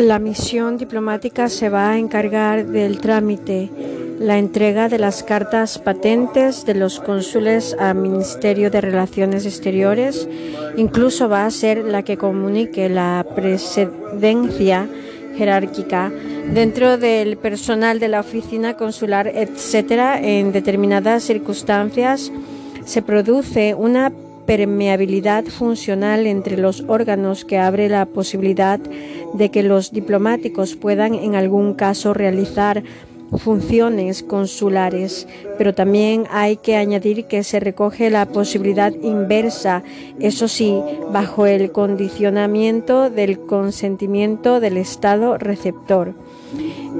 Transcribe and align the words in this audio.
La 0.00 0.18
misión 0.18 0.78
diplomática 0.78 1.50
se 1.50 1.68
va 1.68 1.90
a 1.90 1.98
encargar 1.98 2.66
del 2.66 3.00
trámite, 3.00 3.68
la 4.18 4.38
entrega 4.38 4.88
de 4.88 4.98
las 4.98 5.22
cartas 5.22 5.78
patentes 5.78 6.64
de 6.64 6.74
los 6.74 7.00
cónsules 7.00 7.76
al 7.78 7.96
Ministerio 7.96 8.70
de 8.70 8.80
Relaciones 8.80 9.44
Exteriores, 9.44 10.26
incluso 10.78 11.28
va 11.28 11.44
a 11.44 11.50
ser 11.50 11.84
la 11.84 12.02
que 12.02 12.16
comunique 12.16 12.88
la 12.88 13.26
presidencia 13.36 14.88
jerárquica 15.36 16.10
dentro 16.50 16.96
del 16.96 17.36
personal 17.36 18.00
de 18.00 18.08
la 18.08 18.20
oficina 18.20 18.78
consular, 18.78 19.28
etcétera, 19.28 20.18
en 20.18 20.50
determinadas 20.50 21.24
circunstancias 21.24 22.32
se 22.86 23.02
produce 23.02 23.74
una 23.74 24.10
permeabilidad 24.50 25.44
funcional 25.44 26.26
entre 26.26 26.56
los 26.56 26.82
órganos 26.88 27.44
que 27.44 27.56
abre 27.56 27.88
la 27.88 28.04
posibilidad 28.04 28.80
de 29.32 29.48
que 29.52 29.62
los 29.62 29.92
diplomáticos 29.92 30.74
puedan 30.74 31.14
en 31.14 31.36
algún 31.36 31.74
caso 31.74 32.14
realizar 32.14 32.82
funciones 33.38 34.24
consulares, 34.24 35.28
pero 35.56 35.72
también 35.72 36.24
hay 36.32 36.56
que 36.56 36.74
añadir 36.74 37.26
que 37.26 37.44
se 37.44 37.60
recoge 37.60 38.10
la 38.10 38.26
posibilidad 38.26 38.92
inversa, 38.92 39.84
eso 40.18 40.48
sí, 40.48 40.80
bajo 41.12 41.46
el 41.46 41.70
condicionamiento 41.70 43.08
del 43.08 43.38
consentimiento 43.38 44.58
del 44.58 44.78
Estado 44.78 45.38
receptor. 45.38 46.14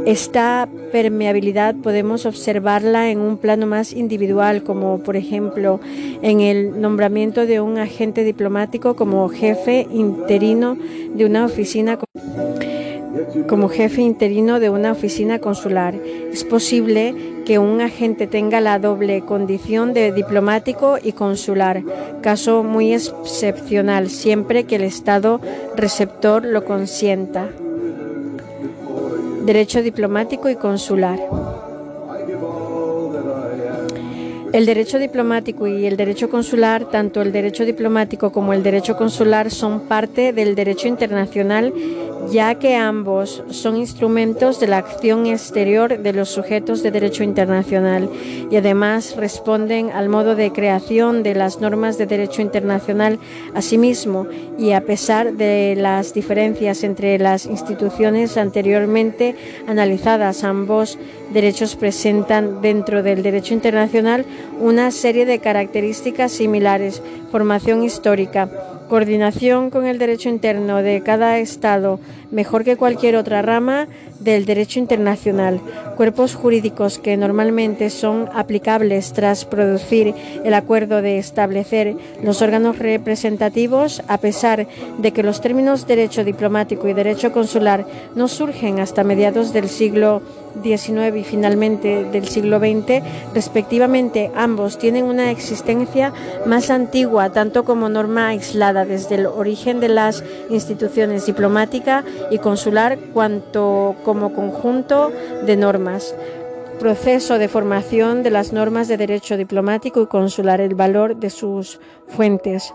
Esta 0.06 0.68
permeabilidad 0.92 1.74
podemos 1.74 2.26
observarla 2.26 3.10
en 3.10 3.20
un 3.20 3.36
plano 3.36 3.66
más 3.66 3.92
individual, 3.92 4.62
como 4.62 4.98
por 5.00 5.16
ejemplo 5.16 5.80
en 6.22 6.40
el 6.40 6.80
nombramiento 6.80 7.46
de 7.46 7.60
un 7.60 7.78
agente 7.78 8.24
diplomático 8.24 8.96
como 8.96 9.28
jefe 9.28 9.86
interino 9.92 10.76
de 11.14 11.24
una 11.24 11.44
oficina 11.44 11.98
como 13.48 13.68
jefe 13.68 14.02
interino 14.02 14.60
de 14.60 14.70
una 14.70 14.92
oficina 14.92 15.40
consular. 15.40 15.94
Es 16.32 16.44
posible 16.44 17.14
que 17.44 17.58
un 17.58 17.80
agente 17.80 18.26
tenga 18.26 18.60
la 18.60 18.78
doble 18.78 19.22
condición 19.22 19.92
de 19.92 20.12
diplomático 20.12 20.96
y 21.02 21.12
consular, 21.12 21.82
caso 22.22 22.62
muy 22.62 22.94
excepcional, 22.94 24.08
siempre 24.08 24.64
que 24.64 24.76
el 24.76 24.84
Estado 24.84 25.40
receptor 25.76 26.44
lo 26.44 26.64
consienta 26.64 27.50
derecho 29.40 29.82
diplomático 29.82 30.48
y 30.48 30.56
consular. 30.56 31.18
El 34.52 34.66
derecho 34.66 34.98
diplomático 34.98 35.68
y 35.68 35.86
el 35.86 35.96
derecho 35.96 36.28
consular, 36.28 36.90
tanto 36.90 37.22
el 37.22 37.30
derecho 37.30 37.64
diplomático 37.64 38.32
como 38.32 38.52
el 38.52 38.64
derecho 38.64 38.96
consular, 38.96 39.50
son 39.50 39.82
parte 39.82 40.32
del 40.32 40.56
derecho 40.56 40.88
internacional 40.88 41.72
ya 42.28 42.56
que 42.56 42.76
ambos 42.76 43.42
son 43.50 43.76
instrumentos 43.76 44.60
de 44.60 44.66
la 44.66 44.78
acción 44.78 45.26
exterior 45.26 45.98
de 45.98 46.12
los 46.12 46.28
sujetos 46.28 46.82
de 46.82 46.90
derecho 46.90 47.22
internacional 47.24 48.10
y 48.50 48.56
además 48.56 49.16
responden 49.16 49.90
al 49.90 50.08
modo 50.08 50.34
de 50.34 50.52
creación 50.52 51.22
de 51.22 51.34
las 51.34 51.60
normas 51.60 51.98
de 51.98 52.06
derecho 52.06 52.42
internacional 52.42 53.18
asimismo 53.54 54.26
y 54.58 54.72
a 54.72 54.82
pesar 54.82 55.34
de 55.34 55.74
las 55.76 56.14
diferencias 56.14 56.84
entre 56.84 57.18
las 57.18 57.46
instituciones 57.46 58.36
anteriormente 58.36 59.36
analizadas, 59.66 60.44
ambos 60.44 60.98
derechos 61.32 61.76
presentan 61.76 62.60
dentro 62.60 63.02
del 63.02 63.22
derecho 63.22 63.54
internacional 63.54 64.24
una 64.60 64.90
serie 64.90 65.26
de 65.26 65.38
características 65.38 66.32
similares, 66.32 67.02
formación 67.30 67.82
histórica, 67.82 68.48
coordinación 68.90 69.70
con 69.70 69.86
el 69.86 69.98
derecho 69.98 70.28
interno 70.28 70.82
de 70.82 71.00
cada 71.00 71.38
Estado 71.38 72.00
mejor 72.32 72.64
que 72.64 72.76
cualquier 72.76 73.14
otra 73.14 73.40
rama 73.40 73.86
del 74.18 74.44
derecho 74.44 74.80
internacional, 74.80 75.60
cuerpos 75.96 76.34
jurídicos 76.34 76.98
que 76.98 77.16
normalmente 77.16 77.88
son 77.88 78.28
aplicables 78.34 79.12
tras 79.12 79.44
producir 79.44 80.14
el 80.44 80.54
acuerdo 80.54 81.02
de 81.02 81.18
establecer 81.18 81.96
los 82.22 82.42
órganos 82.42 82.78
representativos, 82.78 84.02
a 84.08 84.18
pesar 84.18 84.66
de 84.98 85.12
que 85.12 85.22
los 85.22 85.40
términos 85.40 85.86
derecho 85.86 86.24
diplomático 86.24 86.88
y 86.88 86.92
derecho 86.92 87.32
consular 87.32 87.86
no 88.14 88.28
surgen 88.28 88.80
hasta 88.80 89.04
mediados 89.04 89.52
del 89.52 89.68
siglo 89.68 90.20
XIX 90.62 91.16
y 91.16 91.24
finalmente 91.24 92.04
del 92.04 92.28
siglo 92.28 92.58
XX, 92.58 93.02
respectivamente, 93.34 94.30
ambos 94.34 94.78
tienen 94.78 95.04
una 95.04 95.30
existencia 95.30 96.12
más 96.46 96.70
antigua, 96.70 97.30
tanto 97.30 97.64
como 97.64 97.88
norma 97.88 98.28
aislada 98.28 98.84
desde 98.84 99.16
el 99.16 99.26
origen 99.26 99.80
de 99.80 99.88
las 99.88 100.24
instituciones 100.48 101.26
diplomáticas 101.26 102.04
y 102.30 102.38
consular, 102.38 102.98
cuanto 103.12 103.96
como 104.04 104.32
conjunto 104.32 105.12
de 105.46 105.56
normas. 105.56 106.14
Proceso 106.78 107.38
de 107.38 107.48
formación 107.48 108.22
de 108.22 108.30
las 108.30 108.52
normas 108.52 108.88
de 108.88 108.96
derecho 108.96 109.36
diplomático 109.36 110.00
y 110.02 110.06
consular, 110.06 110.60
el 110.60 110.74
valor 110.74 111.16
de 111.16 111.30
sus 111.30 111.78
fuentes 112.08 112.72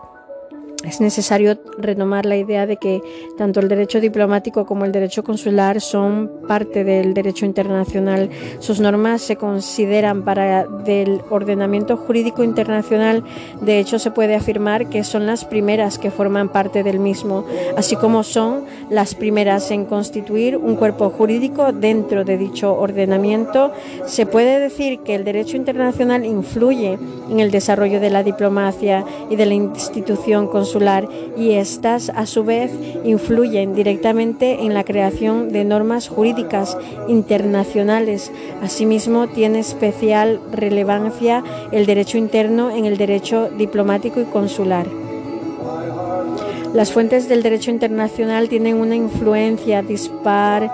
es 0.85 1.01
necesario 1.01 1.57
retomar 1.77 2.25
la 2.25 2.37
idea 2.37 2.65
de 2.67 2.77
que 2.77 3.01
tanto 3.37 3.59
el 3.59 3.67
derecho 3.67 3.99
diplomático 3.99 4.65
como 4.65 4.85
el 4.85 4.91
derecho 4.91 5.23
consular 5.23 5.81
son 5.81 6.29
parte 6.47 6.83
del 6.83 7.13
derecho 7.13 7.45
internacional. 7.45 8.29
Sus 8.59 8.79
normas 8.79 9.21
se 9.21 9.35
consideran 9.35 10.23
para 10.23 10.65
del 10.65 11.21
ordenamiento 11.29 11.97
jurídico 11.97 12.43
internacional. 12.43 13.23
De 13.61 13.79
hecho, 13.79 13.97
se 13.97 14.11
puede 14.11 14.35
afirmar 14.35 14.89
que 14.89 15.03
son 15.03 15.25
las 15.25 15.43
primeras 15.45 15.97
que 15.97 16.11
forman 16.11 16.49
parte 16.49 16.83
del 16.83 16.99
mismo, 16.99 17.45
así 17.75 17.95
como 17.95 18.23
son 18.23 18.65
las 18.89 19.15
primeras 19.15 19.71
en 19.71 19.85
constituir 19.85 20.55
un 20.57 20.75
cuerpo 20.75 21.09
jurídico 21.09 21.71
dentro 21.71 22.23
de 22.23 22.37
dicho 22.37 22.75
ordenamiento. 22.75 23.71
Se 24.05 24.25
puede 24.25 24.59
decir 24.59 24.99
que 24.99 25.15
el 25.15 25.23
derecho 25.23 25.57
internacional 25.57 26.25
influye 26.25 26.99
en 27.29 27.39
el 27.39 27.49
desarrollo 27.49 27.99
de 27.99 28.11
la 28.11 28.23
diplomacia 28.23 29.03
y 29.29 29.35
de 29.35 29.45
la 29.45 29.55
institución 29.55 30.47
consular 30.47 30.74
y 31.37 31.51
estas 31.51 32.09
a 32.09 32.25
su 32.25 32.43
vez 32.43 32.71
influyen 33.05 33.73
directamente 33.73 34.63
en 34.63 34.73
la 34.73 34.83
creación 34.83 35.49
de 35.53 35.63
normas 35.63 36.09
jurídicas 36.09 36.77
internacionales. 37.07 38.31
Asimismo, 38.61 39.27
tiene 39.27 39.59
especial 39.59 40.41
relevancia 40.51 41.43
el 41.71 41.85
derecho 41.85 42.17
interno 42.17 42.71
en 42.71 42.85
el 42.85 42.97
derecho 42.97 43.49
diplomático 43.57 44.19
y 44.19 44.25
consular. 44.25 44.85
Las 46.73 46.91
fuentes 46.91 47.29
del 47.29 47.41
derecho 47.41 47.71
internacional 47.71 48.49
tienen 48.49 48.75
una 48.75 48.97
influencia 48.97 49.81
dispar 49.81 50.69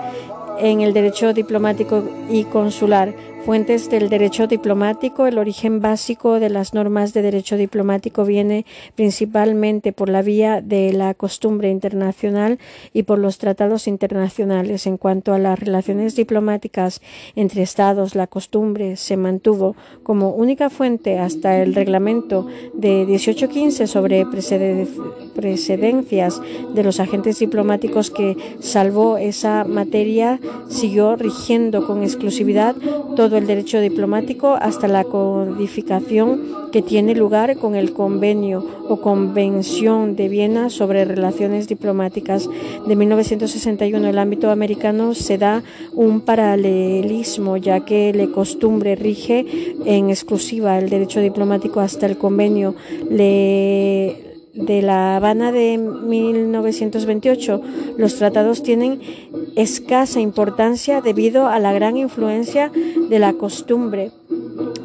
en 0.58 0.80
el 0.80 0.92
derecho 0.92 1.32
diplomático 1.32 2.02
y 2.28 2.44
consular 2.44 3.14
Fuentes 3.44 3.90
del 3.90 4.08
derecho 4.08 4.46
diplomático. 4.46 5.26
El 5.26 5.36
origen 5.36 5.80
básico 5.80 6.38
de 6.38 6.48
las 6.48 6.74
normas 6.74 7.12
de 7.12 7.22
derecho 7.22 7.56
diplomático 7.56 8.24
viene 8.24 8.64
principalmente 8.94 9.92
por 9.92 10.08
la 10.08 10.22
vía 10.22 10.60
de 10.60 10.92
la 10.92 11.12
costumbre 11.14 11.68
internacional 11.68 12.60
y 12.92 13.02
por 13.02 13.18
los 13.18 13.38
tratados 13.38 13.88
internacionales. 13.88 14.86
En 14.86 14.96
cuanto 14.96 15.34
a 15.34 15.40
las 15.40 15.58
relaciones 15.58 16.14
diplomáticas 16.14 17.00
entre 17.34 17.62
Estados, 17.62 18.14
la 18.14 18.28
costumbre 18.28 18.96
se 18.96 19.16
mantuvo 19.16 19.74
como 20.04 20.30
única 20.30 20.70
fuente 20.70 21.18
hasta 21.18 21.60
el 21.60 21.74
reglamento 21.74 22.46
de 22.74 23.04
1815 23.06 23.88
sobre 23.88 24.24
precedencias 25.34 26.40
de 26.74 26.84
los 26.84 27.00
agentes 27.00 27.40
diplomáticos 27.40 28.12
que 28.12 28.36
salvó 28.60 29.16
esa 29.16 29.64
materia, 29.64 30.38
siguió 30.68 31.16
rigiendo 31.16 31.88
con 31.88 32.04
exclusividad 32.04 32.76
todo 33.16 33.31
el 33.36 33.46
derecho 33.46 33.80
diplomático 33.80 34.54
hasta 34.54 34.88
la 34.88 35.04
codificación 35.04 36.70
que 36.72 36.82
tiene 36.82 37.14
lugar 37.14 37.56
con 37.56 37.74
el 37.74 37.92
convenio 37.92 38.64
o 38.88 39.00
convención 39.00 40.16
de 40.16 40.28
Viena 40.28 40.70
sobre 40.70 41.04
relaciones 41.04 41.68
diplomáticas 41.68 42.48
de 42.86 42.96
1961. 42.96 44.08
El 44.08 44.18
ámbito 44.18 44.50
americano 44.50 45.14
se 45.14 45.38
da 45.38 45.62
un 45.92 46.22
paralelismo 46.22 47.56
ya 47.56 47.84
que 47.84 48.12
le 48.12 48.30
costumbre 48.30 48.96
rige 48.96 49.46
en 49.84 50.10
exclusiva 50.10 50.78
el 50.78 50.88
derecho 50.88 51.20
diplomático 51.20 51.80
hasta 51.80 52.06
el 52.06 52.16
convenio 52.16 52.74
le 53.10 54.31
de 54.54 54.82
La 54.82 55.16
Habana 55.16 55.52
de 55.52 55.78
1928. 55.78 57.60
Los 57.96 58.16
tratados 58.16 58.62
tienen 58.62 59.00
escasa 59.56 60.20
importancia 60.20 61.00
debido 61.00 61.46
a 61.48 61.58
la 61.58 61.72
gran 61.72 61.96
influencia 61.96 62.70
de 62.70 63.18
la 63.18 63.34
costumbre 63.34 64.12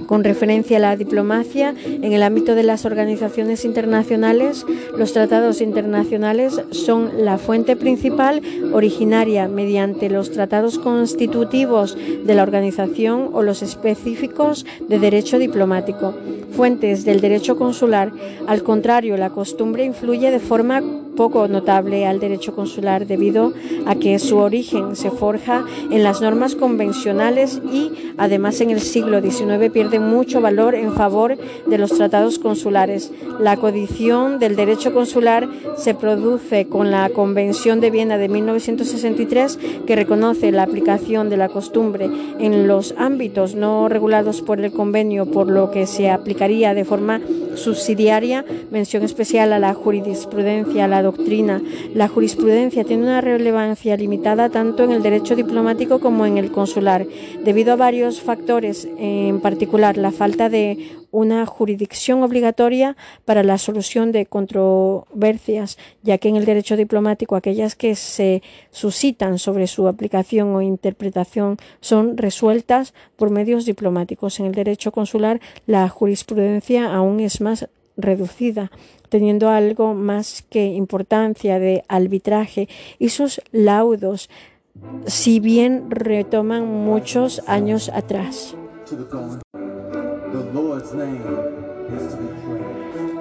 con 0.08 0.24
referencia 0.24 0.78
a 0.78 0.80
la 0.80 0.96
diplomacia 0.96 1.76
en 1.86 2.14
el 2.14 2.24
ámbito 2.24 2.56
de 2.56 2.64
las 2.64 2.86
organizaciones 2.86 3.66
internacionales, 3.66 4.66
los 4.98 5.14
tratados 5.14 5.62
internacionales 5.62 6.62
son 6.72 7.26
la 7.26 7.38
fuente 7.38 7.76
principal 7.76 8.42
originaria 8.74 9.48
mediante 9.48 10.10
los 10.10 10.32
tratados 10.32 10.80
constitutivos 10.80 11.98
de 11.98 12.34
la 12.34 12.44
organización 12.44 13.30
o 13.34 13.44
los 13.44 13.62
específicos 13.62 14.66
de 14.88 14.98
derecho 15.00 15.38
diplomático. 15.38 16.14
Fuentes 16.52 17.06
del 17.06 17.22
derecho 17.22 17.58
consular. 17.58 18.12
Al 18.48 18.64
contrario, 18.64 19.18
la 19.18 19.30
costumbre 19.30 19.84
influye 19.84 20.32
de 20.32 20.40
forma 20.40 20.82
poco 21.18 21.50
notable 21.50 22.06
al 22.06 22.22
derecho 22.22 22.56
consular 22.56 23.06
debido 23.06 23.52
a 23.86 23.96
que 23.96 24.18
su 24.20 24.38
origen 24.38 24.96
se 24.96 25.12
forja 25.12 25.66
en 25.92 26.04
las 26.04 26.22
normas 26.22 26.56
convencionales 26.56 27.62
y 27.74 27.92
además 28.18 28.62
en 28.62 28.70
el 28.70 28.80
siglo 28.80 29.20
XIX 29.22 29.70
pierde 29.74 30.00
mucho 30.00 30.40
valor 30.40 30.76
en 30.76 30.94
favor 30.94 31.38
de 31.66 31.78
los 31.78 31.92
tratados 31.92 32.40
consulares. 32.40 33.12
La 33.40 33.58
codición 33.58 34.40
del 34.40 34.56
derecho 34.56 34.94
consular 34.94 35.50
se 35.76 35.94
produce 35.94 36.68
con 36.68 36.92
la 36.92 37.10
Convención 37.10 37.82
de 37.82 37.92
Viena 37.92 38.18
de 38.18 38.30
1963 38.30 39.60
que 39.86 39.96
reconoce 39.96 40.52
la 40.52 40.64
aplicación 40.64 41.30
de 41.30 41.38
la 41.38 41.50
costumbre 41.50 42.10
en 42.40 42.68
los 42.68 42.94
ámbitos 42.98 43.56
no 43.56 43.90
regulados 43.90 44.42
por 44.42 44.62
el 44.62 44.72
convenio, 44.72 45.26
por 45.26 45.50
lo 45.50 45.72
que 45.72 45.88
se 45.88 46.10
aplicaría 46.10 46.74
de 46.74 46.86
forma 46.86 47.22
subsidiaria, 47.56 48.46
mención 48.72 49.04
especial 49.04 49.52
a 49.52 49.60
la 49.60 49.74
jurisprudencia, 49.74 50.86
a 50.86 50.88
la 50.88 51.02
doctrina. 51.08 51.62
La 51.94 52.08
jurisprudencia 52.08 52.84
tiene 52.84 53.04
una 53.04 53.22
relevancia 53.22 53.96
limitada 53.96 54.50
tanto 54.50 54.84
en 54.84 54.92
el 54.92 55.04
derecho 55.04 55.36
diplomático 55.36 56.00
como 56.00 56.26
en 56.26 56.38
el 56.38 56.52
consular, 56.52 57.06
debido 57.44 57.74
a 57.74 57.78
varios 57.78 58.22
factores, 58.22 58.88
en 58.98 59.40
particular 59.40 59.98
la 59.98 60.12
falta 60.12 60.50
de 60.50 60.66
una 61.12 61.46
jurisdicción 61.46 62.22
obligatoria 62.22 62.96
para 63.26 63.44
la 63.44 63.58
solución 63.58 64.12
de 64.12 64.26
controversias, 64.26 65.78
ya 66.04 66.18
que 66.18 66.30
en 66.30 66.36
el 66.36 66.46
derecho 66.46 66.76
diplomático 66.76 67.36
aquellas 67.36 67.76
que 67.76 67.96
se 67.96 68.42
suscitan 68.72 69.40
sobre 69.40 69.68
su 69.68 69.88
aplicación 69.88 70.54
o 70.54 70.62
interpretación 70.62 71.58
son 71.80 72.18
resueltas 72.18 72.94
por 73.16 73.30
medios 73.30 73.66
diplomáticos. 73.66 74.40
En 74.40 74.48
el 74.48 74.54
derecho 74.54 74.92
consular 74.92 75.40
la 75.66 75.88
jurisprudencia 75.90 76.94
aún 76.94 77.20
es 77.20 77.42
más 77.42 77.68
reducida, 77.98 78.72
teniendo 79.10 79.50
algo 79.50 79.94
más 79.94 80.44
que 80.50 80.66
importancia 80.68 81.60
de 81.60 81.84
arbitraje 81.88 82.70
y 83.00 83.10
sus 83.10 83.42
laudos, 83.52 84.30
si 85.06 85.40
bien 85.40 85.90
retoman 85.90 86.66
muchos 86.68 87.42
años 87.48 87.90
atrás. 87.90 88.56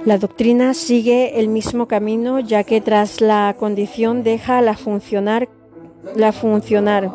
La 0.04 0.18
doctrina 0.18 0.74
sigue 0.74 1.40
el 1.40 1.48
mismo 1.48 1.88
camino 1.88 2.38
ya 2.40 2.62
que 2.62 2.80
tras 2.80 3.20
la 3.20 3.56
condición 3.58 4.22
deja 4.22 4.60
la 4.60 4.76
funcionar, 4.76 5.48
la 6.14 6.32
funcionar 6.32 7.10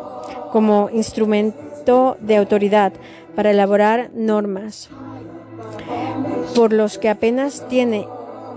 como 0.52 0.90
instrumento 0.90 2.18
de 2.20 2.36
autoridad 2.36 2.92
para 3.34 3.50
elaborar 3.50 4.10
normas, 4.14 4.90
por 6.54 6.72
los 6.72 6.98
que 6.98 7.08
apenas 7.08 7.66
tiene 7.68 8.06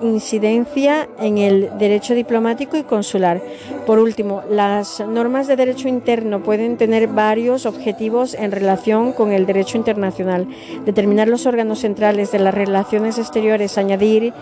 incidencia 0.02 1.07
en 1.19 1.38
el 1.38 1.78
derecho 1.78 2.13
diplomático 2.13 2.78
y 2.78 2.84
consular. 2.84 3.42
Por 3.86 4.00
último, 4.00 4.44
las 4.50 5.00
normas 5.00 5.48
de 5.48 5.56
derecho 5.56 5.88
interno 5.88 6.44
pueden 6.44 6.78
tener 6.78 7.07
varios 7.07 7.66
objetivos 7.66 8.34
en 8.34 8.52
relación 8.52 9.13
con 9.13 9.31
el 9.31 9.46
derecho 9.46 9.78
internacional. 9.78 10.48
Determinar 10.86 11.28
los 11.28 11.46
órganos 11.46 11.80
centrales 11.80 12.31
de 12.31 12.40
las 12.40 12.54
relaciones 12.54 13.18
exteriores, 13.18 13.78
añadir 13.78 14.34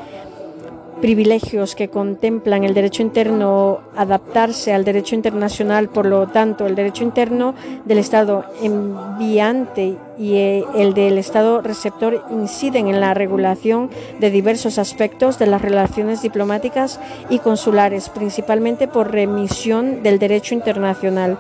privilegios 1.03 1.75
que 1.75 1.89
contemplan 1.89 2.63
el 2.63 2.73
derecho 2.73 3.01
interno 3.01 3.81
adaptarse 3.93 4.71
al 4.71 4.85
derecho 4.85 5.15
internacional, 5.15 5.89
por 5.89 6.05
lo 6.05 6.27
tanto, 6.27 6.65
el 6.65 6.75
derecho 6.75 7.03
interno 7.03 7.55
del 7.83 7.97
Estado 7.97 8.45
enviante 8.61 9.97
y 10.17 10.35
eh, 10.35 10.63
el 10.77 10.93
del 10.93 11.17
Estado 11.17 11.59
receptor 11.59 12.23
inciden 12.31 12.87
en 12.87 13.01
la 13.01 13.13
regulación 13.13 13.89
de 14.21 14.31
diversos 14.31 14.77
aspectos 14.77 15.37
de 15.39 15.47
las 15.47 15.61
relaciones 15.61 16.21
diplomáticas 16.21 17.01
y 17.29 17.39
consulares, 17.39 18.07
principalmente 18.07 18.87
por 18.87 19.11
remisión 19.11 20.03
del 20.03 20.19
derecho 20.19 20.53
internacional. 20.53 21.37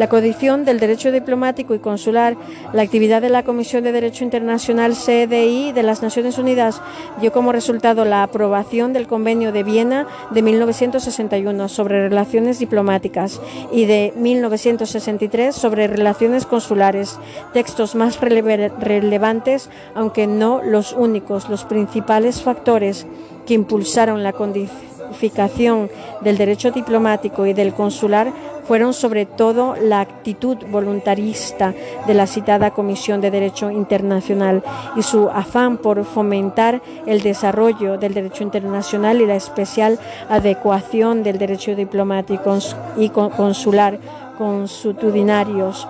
La 0.00 0.08
codición 0.08 0.64
del 0.64 0.80
derecho 0.80 1.12
diplomático 1.12 1.74
y 1.74 1.78
consular, 1.78 2.34
la 2.72 2.80
actividad 2.80 3.20
de 3.20 3.28
la 3.28 3.42
Comisión 3.42 3.84
de 3.84 3.92
Derecho 3.92 4.24
Internacional 4.24 4.94
CDI 4.94 5.72
de 5.72 5.82
las 5.82 6.00
Naciones 6.00 6.38
Unidas 6.38 6.80
dio 7.20 7.32
como 7.32 7.52
resultado 7.52 8.06
la 8.06 8.22
aprobación 8.22 8.94
del 8.94 9.06
Convenio 9.06 9.52
de 9.52 9.62
Viena 9.62 10.06
de 10.30 10.40
1961 10.40 11.68
sobre 11.68 12.08
relaciones 12.08 12.58
diplomáticas 12.58 13.42
y 13.70 13.84
de 13.84 14.14
1963 14.16 15.54
sobre 15.54 15.86
relaciones 15.86 16.46
consulares, 16.46 17.18
textos 17.52 17.94
más 17.94 18.18
relevantes, 18.20 19.68
aunque 19.94 20.26
no 20.26 20.62
los 20.62 20.94
únicos, 20.94 21.50
los 21.50 21.64
principales 21.64 22.40
factores 22.40 23.06
que 23.46 23.52
impulsaron 23.52 24.22
la 24.22 24.32
codificación 24.32 25.90
del 26.22 26.38
derecho 26.38 26.70
diplomático 26.70 27.44
y 27.44 27.52
del 27.52 27.74
consular 27.74 28.32
fueron 28.70 28.94
sobre 28.94 29.26
todo 29.26 29.74
la 29.74 29.98
actitud 29.98 30.56
voluntarista 30.70 31.74
de 32.06 32.14
la 32.14 32.28
citada 32.28 32.70
Comisión 32.70 33.20
de 33.20 33.32
Derecho 33.32 33.68
Internacional 33.68 34.62
y 34.94 35.02
su 35.02 35.28
afán 35.28 35.76
por 35.76 36.04
fomentar 36.04 36.80
el 37.04 37.20
desarrollo 37.20 37.98
del 37.98 38.14
derecho 38.14 38.44
internacional 38.44 39.20
y 39.20 39.26
la 39.26 39.34
especial 39.34 39.98
adecuación 40.28 41.24
del 41.24 41.38
derecho 41.38 41.74
diplomático 41.74 42.58
y 42.96 43.08
consular 43.08 43.98
consuetudinarios 44.38 45.88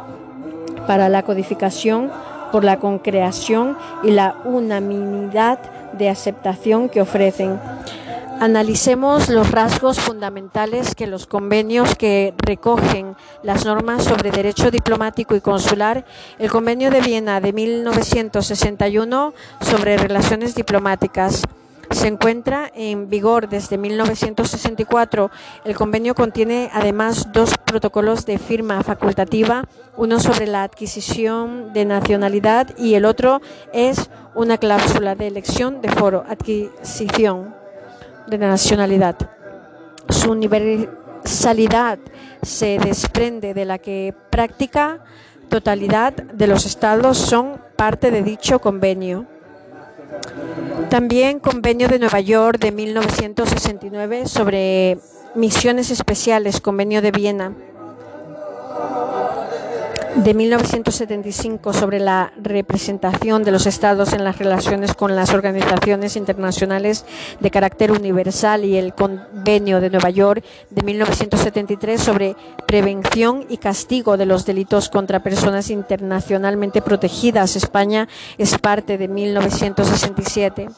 para 0.86 1.10
la 1.10 1.22
codificación 1.22 2.10
por 2.50 2.64
la 2.64 2.78
concreación 2.78 3.76
y 4.02 4.12
la 4.12 4.36
unanimidad 4.46 5.58
de 5.92 6.08
aceptación 6.08 6.88
que 6.88 7.02
ofrecen. 7.02 7.60
Analicemos 8.40 9.28
los 9.28 9.50
rasgos 9.50 10.00
fundamentales 10.00 10.94
que 10.94 11.06
los 11.06 11.26
convenios 11.26 11.94
que 11.94 12.32
recogen 12.38 13.14
las 13.42 13.66
normas 13.66 14.02
sobre 14.02 14.30
derecho 14.30 14.70
diplomático 14.70 15.34
y 15.36 15.42
consular, 15.42 16.06
el 16.38 16.50
Convenio 16.50 16.90
de 16.90 17.02
Viena 17.02 17.42
de 17.42 17.52
1961 17.52 19.34
sobre 19.60 19.98
relaciones 19.98 20.54
diplomáticas, 20.54 21.42
se 21.90 22.08
encuentra 22.08 22.72
en 22.74 23.10
vigor 23.10 23.50
desde 23.50 23.76
1964. 23.76 25.30
El 25.66 25.76
convenio 25.76 26.14
contiene 26.14 26.70
además 26.72 27.30
dos 27.32 27.58
protocolos 27.58 28.24
de 28.24 28.38
firma 28.38 28.82
facultativa, 28.82 29.64
uno 29.98 30.18
sobre 30.18 30.46
la 30.46 30.62
adquisición 30.62 31.74
de 31.74 31.84
nacionalidad 31.84 32.74
y 32.78 32.94
el 32.94 33.04
otro 33.04 33.42
es 33.74 34.08
una 34.34 34.56
cláusula 34.56 35.14
de 35.14 35.26
elección 35.26 35.82
de 35.82 35.90
foro, 35.90 36.24
adquisición 36.26 37.59
de 38.30 38.38
nacionalidad. 38.38 39.16
Su 40.08 40.30
universalidad 40.30 41.98
se 42.42 42.78
desprende 42.78 43.52
de 43.54 43.64
la 43.64 43.78
que 43.78 44.14
práctica 44.30 45.04
totalidad 45.48 46.12
de 46.14 46.46
los 46.46 46.64
estados 46.64 47.18
son 47.18 47.60
parte 47.76 48.10
de 48.10 48.22
dicho 48.22 48.60
convenio. 48.60 49.26
También 50.88 51.38
Convenio 51.38 51.88
de 51.88 51.98
Nueva 51.98 52.20
York 52.20 52.58
de 52.58 52.72
1969 52.72 54.26
sobre 54.26 54.98
misiones 55.34 55.90
especiales, 55.90 56.60
Convenio 56.60 57.02
de 57.02 57.10
Viena 57.10 57.54
de 60.16 60.34
1975 60.34 61.72
sobre 61.72 62.00
la 62.00 62.32
representación 62.42 63.44
de 63.44 63.52
los 63.52 63.66
estados 63.66 64.12
en 64.12 64.24
las 64.24 64.38
relaciones 64.38 64.94
con 64.94 65.14
las 65.14 65.32
organizaciones 65.32 66.16
internacionales 66.16 67.04
de 67.38 67.50
carácter 67.50 67.92
universal 67.92 68.64
y 68.64 68.76
el 68.76 68.94
Convenio 68.94 69.80
de 69.80 69.90
Nueva 69.90 70.10
York 70.10 70.44
de 70.70 70.82
1973 70.82 72.00
sobre 72.00 72.36
prevención 72.66 73.46
y 73.48 73.58
castigo 73.58 74.16
de 74.16 74.26
los 74.26 74.44
delitos 74.44 74.88
contra 74.88 75.22
personas 75.22 75.70
internacionalmente 75.70 76.82
protegidas. 76.82 77.56
España 77.56 78.08
es 78.36 78.58
parte 78.58 78.98
de 78.98 79.08
1967. 79.08 80.68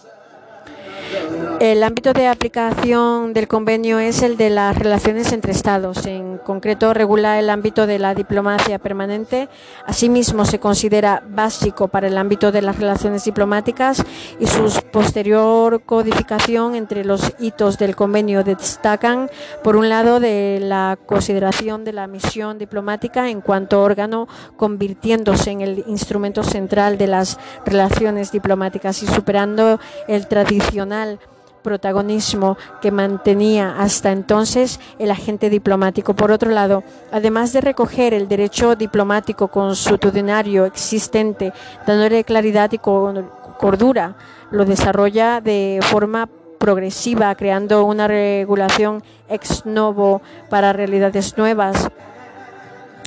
El 1.60 1.84
ámbito 1.84 2.12
de 2.12 2.26
aplicación 2.26 3.32
del 3.32 3.46
convenio 3.46 4.00
es 4.00 4.22
el 4.22 4.36
de 4.36 4.50
las 4.50 4.76
relaciones 4.76 5.32
entre 5.32 5.52
Estados. 5.52 6.06
En 6.06 6.38
concreto, 6.38 6.92
regula 6.92 7.38
el 7.38 7.48
ámbito 7.50 7.86
de 7.86 8.00
la 8.00 8.14
diplomacia 8.14 8.80
permanente. 8.80 9.48
Asimismo, 9.86 10.44
se 10.44 10.58
considera 10.58 11.22
básico 11.24 11.86
para 11.86 12.08
el 12.08 12.18
ámbito 12.18 12.50
de 12.50 12.62
las 12.62 12.78
relaciones 12.78 13.24
diplomáticas 13.24 14.02
y 14.40 14.46
su 14.48 14.72
posterior 14.90 15.84
codificación 15.84 16.74
entre 16.74 17.04
los 17.04 17.32
hitos 17.38 17.78
del 17.78 17.94
convenio 17.94 18.42
destacan, 18.42 19.30
por 19.62 19.76
un 19.76 19.88
lado, 19.88 20.18
de 20.18 20.58
la 20.60 20.98
consideración 21.06 21.84
de 21.84 21.92
la 21.92 22.08
misión 22.08 22.58
diplomática 22.58 23.28
en 23.28 23.40
cuanto 23.40 23.82
órgano, 23.82 24.26
convirtiéndose 24.56 25.52
en 25.52 25.60
el 25.60 25.84
instrumento 25.86 26.42
central 26.42 26.98
de 26.98 27.06
las 27.06 27.38
relaciones 27.64 28.32
diplomáticas 28.32 29.02
y 29.04 29.06
superando 29.06 29.78
el 30.08 30.26
tradicional 30.26 31.01
protagonismo 31.62 32.58
que 32.80 32.90
mantenía 32.90 33.76
hasta 33.78 34.12
entonces 34.12 34.80
el 34.98 35.10
agente 35.10 35.48
diplomático. 35.48 36.14
Por 36.14 36.32
otro 36.32 36.50
lado, 36.50 36.82
además 37.10 37.52
de 37.52 37.60
recoger 37.60 38.14
el 38.14 38.28
derecho 38.28 38.76
diplomático 38.76 39.48
consuetudinario 39.48 40.66
existente, 40.66 41.52
dándole 41.86 42.24
claridad 42.24 42.70
y 42.72 42.78
cordura, 42.78 44.16
lo 44.50 44.64
desarrolla 44.64 45.40
de 45.40 45.78
forma 45.82 46.28
progresiva, 46.58 47.34
creando 47.34 47.84
una 47.84 48.06
regulación 48.06 49.02
ex 49.28 49.66
novo 49.66 50.22
para 50.50 50.72
realidades 50.72 51.36
nuevas. 51.36 51.88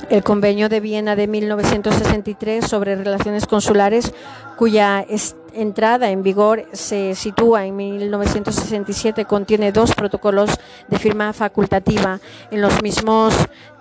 El 0.08 0.22
Convenio 0.22 0.68
de 0.68 0.78
Viena 0.78 1.16
de 1.16 1.26
1963 1.26 2.64
sobre 2.64 2.94
relaciones 2.94 3.46
consulares, 3.46 4.12
cuya 4.56 5.04
entrada 5.52 6.10
en 6.10 6.22
vigor 6.22 6.64
se 6.72 7.16
sitúa 7.16 7.66
en 7.66 7.74
1967, 7.74 9.24
contiene 9.24 9.72
dos 9.72 9.94
protocolos 9.96 10.50
de 10.86 10.98
firma 11.00 11.32
facultativa. 11.32 12.20
En 12.52 12.60
los 12.60 12.82
mismos 12.82 13.34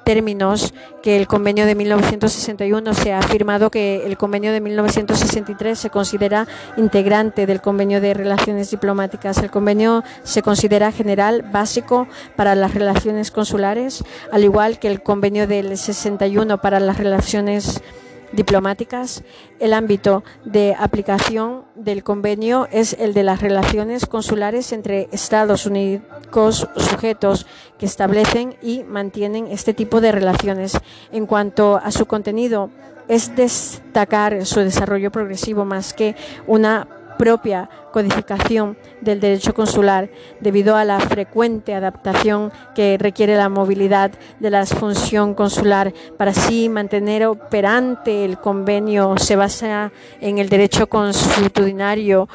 términos 0.06 0.74
que 1.04 1.18
el 1.18 1.28
convenio 1.28 1.66
de 1.66 1.76
1961 1.76 2.94
se 2.94 3.12
ha 3.12 3.20
afirmado 3.20 3.70
que 3.70 4.06
el 4.06 4.18
convenio 4.18 4.54
de 4.54 4.62
1963 4.62 5.78
se 5.78 5.90
considera 5.90 6.48
integrante 6.78 7.46
del 7.46 7.60
convenio 7.60 8.00
de 8.00 8.14
relaciones 8.14 8.72
diplomáticas. 8.72 9.40
El 9.40 9.52
convenio 9.52 10.04
se 10.24 10.42
considera 10.42 10.94
general, 10.94 11.42
básico 11.52 12.08
para 12.38 12.56
las 12.56 12.74
relaciones 12.74 13.32
consulares, 13.32 14.04
al 14.32 14.44
igual 14.44 14.80
que 14.80 14.88
el 14.88 15.02
convenio 15.02 15.48
del 15.48 15.78
61 15.78 16.62
para 16.62 16.80
las 16.80 16.98
relaciones 16.98 17.82
diplomáticas, 18.32 19.24
el 19.60 19.74
ámbito 19.74 20.24
de 20.44 20.75
aplicación 20.77 21.65
del 21.75 22.03
convenio 22.03 22.67
es 22.72 22.94
el 23.00 23.13
de 23.13 23.24
las 23.24 23.41
relaciones 23.41 24.05
consulares 24.05 24.72
entre 24.72 25.10
Estados 25.12 25.65
Unidos 25.65 26.03
sujetos 26.75 27.46
que 27.77 27.86
establecen 27.86 28.58
y 28.62 28.84
mantienen 28.84 29.48
este 29.48 29.74
tipo 29.74 30.01
de 30.01 30.12
relaciones. 30.12 30.77
En 31.12 31.25
cuanto 31.25 31.77
a 31.77 31.91
su 31.91 32.05
contenido, 32.05 32.70
es 33.08 33.36
destacar 33.36 34.46
su 34.46 34.60
desarrollo 34.60 35.12
progresivo 35.12 35.63
más 35.63 35.94
que 35.94 36.15
una 36.48 36.88
propia 37.18 37.70
codificación 37.92 38.78
del 39.02 39.20
derecho 39.20 39.54
consular 39.54 40.10
debido 40.40 40.76
a 40.76 40.84
la 40.84 41.00
frecuente 41.00 41.74
adaptación 41.74 42.52
que 42.74 42.98
requiere 43.00 43.36
la 43.36 43.50
movilidad 43.50 44.12
de 44.40 44.50
la 44.50 44.66
función 44.66 45.34
consular. 45.34 45.94
Para 46.18 46.32
así 46.32 46.70
mantener 46.70 47.26
operante 47.26 48.26
el 48.26 48.38
convenio 48.40 49.16
se 49.18 49.36
basa 49.36 49.92
en 50.22 50.38
el 50.38 50.50
derecho 50.50 50.88
consuetudinario 50.88 52.28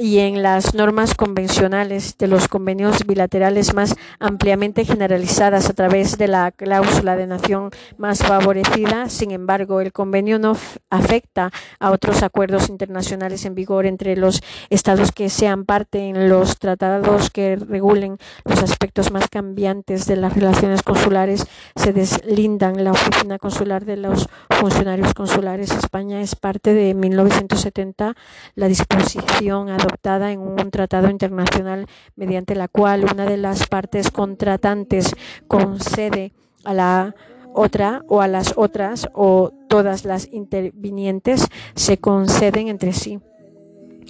y 0.00 0.20
en 0.20 0.42
las 0.42 0.74
normas 0.74 1.14
convencionales 1.14 2.16
de 2.16 2.26
los 2.26 2.48
convenios 2.48 3.06
bilaterales 3.06 3.74
más 3.74 3.94
ampliamente 4.18 4.86
generalizadas 4.86 5.68
a 5.68 5.74
través 5.74 6.16
de 6.16 6.26
la 6.26 6.52
cláusula 6.52 7.16
de 7.16 7.26
nación 7.26 7.68
más 7.98 8.20
favorecida. 8.20 9.10
Sin 9.10 9.30
embargo, 9.30 9.82
el 9.82 9.92
convenio 9.92 10.38
no 10.38 10.56
afecta 10.88 11.50
a 11.78 11.90
otros 11.90 12.22
acuerdos 12.22 12.70
internacionales 12.70 13.44
en 13.44 13.54
vigor 13.54 13.84
entre 13.84 14.16
los 14.16 14.40
estados 14.70 15.12
que 15.12 15.28
sean 15.28 15.66
parte 15.66 16.08
en 16.08 16.30
los 16.30 16.58
tratados 16.58 17.28
que 17.28 17.56
regulen 17.56 18.16
los 18.46 18.62
aspectos 18.62 19.10
más 19.10 19.28
cambiantes 19.28 20.06
de 20.06 20.16
las 20.16 20.32
relaciones 20.32 20.82
consulares. 20.82 21.44
Se 21.76 21.92
deslindan 21.92 22.84
la 22.84 22.92
oficina 22.92 23.38
consular 23.38 23.84
de 23.84 23.98
los 23.98 24.30
funcionarios 24.48 25.12
consulares. 25.12 25.70
España 25.72 26.22
es 26.22 26.36
parte 26.36 26.72
de 26.72 26.94
1970 26.94 28.14
la 28.54 28.66
disposición 28.66 29.68
adoptada 29.68 29.89
en 30.30 30.40
un 30.40 30.70
tratado 30.70 31.10
internacional 31.10 31.86
mediante 32.16 32.54
la 32.54 32.68
cual 32.68 33.04
una 33.04 33.26
de 33.26 33.36
las 33.36 33.66
partes 33.66 34.10
contratantes 34.10 35.14
concede 35.46 36.32
a 36.64 36.74
la 36.74 37.14
otra 37.52 38.02
o 38.08 38.20
a 38.20 38.28
las 38.28 38.54
otras 38.56 39.08
o 39.12 39.52
todas 39.68 40.04
las 40.04 40.28
intervinientes 40.32 41.46
se 41.74 41.98
conceden 41.98 42.68
entre 42.68 42.92
sí. 42.92 43.20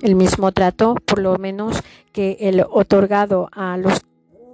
El 0.02 0.14
mismo 0.14 0.52
trato, 0.52 0.94
por 1.04 1.18
lo 1.20 1.36
menos 1.36 1.82
que 2.12 2.36
el 2.40 2.64
otorgado 2.70 3.48
a 3.52 3.76
los 3.76 4.00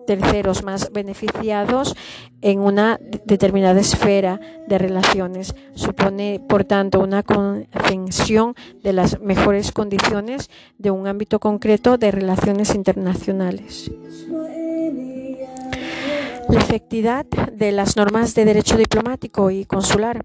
terceros 0.06 0.62
más 0.62 0.92
beneficiados 0.92 1.96
en 2.40 2.60
una 2.60 2.98
determinada 3.24 3.80
esfera 3.80 4.40
de 4.66 4.78
relaciones. 4.78 5.54
Supone, 5.74 6.40
por 6.48 6.64
tanto, 6.64 7.00
una 7.00 7.22
concesión 7.22 8.54
de 8.82 8.92
las 8.92 9.20
mejores 9.20 9.72
condiciones 9.72 10.50
de 10.78 10.90
un 10.90 11.06
ámbito 11.06 11.40
concreto 11.40 11.98
de 11.98 12.10
relaciones 12.10 12.74
internacionales. 12.74 13.90
La 16.48 16.60
efectividad 16.60 17.26
de 17.26 17.72
las 17.72 17.96
normas 17.96 18.34
de 18.34 18.44
derecho 18.44 18.76
diplomático 18.76 19.50
y 19.50 19.64
consular 19.64 20.24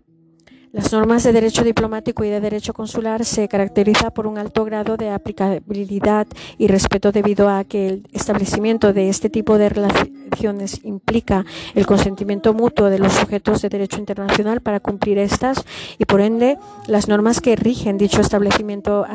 las 0.72 0.94
normas 0.94 1.24
de 1.24 1.34
derecho 1.34 1.64
diplomático 1.64 2.24
y 2.24 2.30
de 2.30 2.40
derecho 2.40 2.74
consular 2.74 3.26
se 3.26 3.50
caracteriza 3.50 4.12
por 4.12 4.26
un 4.26 4.38
alto 4.38 4.64
grado 4.64 4.96
de 4.96 5.10
aplicabilidad 5.10 6.28
y 6.58 6.68
respeto 6.68 7.12
debido 7.12 7.50
a 7.50 7.66
que 7.66 7.90
el 7.90 8.08
establecimiento 8.14 8.94
de 8.94 9.10
este 9.10 9.30
tipo 9.30 9.58
de 9.58 9.68
relaciones 9.68 10.80
implica 10.84 11.46
el 11.76 11.86
consentimiento 11.86 12.54
mutuo 12.54 12.90
de 12.90 13.00
los 13.00 13.12
sujetos 13.12 13.62
de 13.62 13.68
derecho 13.70 14.00
internacional 14.00 14.62
para 14.62 14.80
cumplir 14.80 15.18
estas 15.18 15.64
y 15.98 16.06
por 16.06 16.22
ende 16.22 16.58
las 16.88 17.10
normas 17.10 17.42
que 17.42 17.58
rigen 17.58 17.98
dicho 17.98 18.22
establecimiento. 18.22 19.06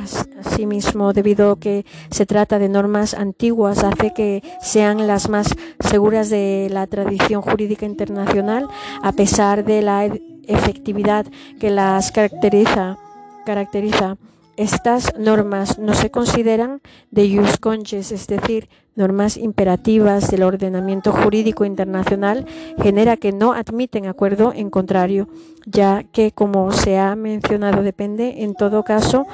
Asimismo 0.44 1.12
debido 1.12 1.52
a 1.52 1.58
que 1.58 1.86
se 2.10 2.26
trata 2.26 2.58
de 2.58 2.68
normas 2.68 3.14
antiguas 3.14 3.82
hace 3.82 4.12
que 4.14 4.42
sean 4.60 5.06
las 5.06 5.30
más 5.30 5.54
seguras 5.80 6.28
de 6.28 6.68
la 6.70 6.86
tradición 6.86 7.40
jurídica 7.40 7.86
internacional 7.86 8.68
a 9.02 9.12
pesar 9.12 9.64
de 9.64 9.82
la 9.82 10.10
efectividad 10.46 11.26
que 11.60 11.70
las 11.70 12.12
caracteriza. 12.12 12.98
caracteriza. 13.44 14.16
Estas 14.56 15.12
normas 15.18 15.78
no 15.78 15.92
se 15.92 16.10
consideran 16.10 16.80
de 17.10 17.36
jus 17.36 17.58
conches, 17.58 18.10
es 18.10 18.26
decir, 18.26 18.70
normas 18.94 19.36
imperativas 19.36 20.30
del 20.30 20.42
ordenamiento 20.42 21.12
jurídico 21.12 21.66
internacional, 21.66 22.46
genera 22.82 23.18
que 23.18 23.32
no 23.32 23.52
admiten 23.52 24.06
acuerdo 24.06 24.52
en 24.54 24.70
contrario, 24.70 25.28
ya 25.66 26.04
que, 26.04 26.32
como 26.32 26.72
se 26.72 26.98
ha 26.98 27.14
mencionado, 27.14 27.82
depende 27.82 28.42
en 28.42 28.54
todo 28.54 28.82
caso 28.82 29.26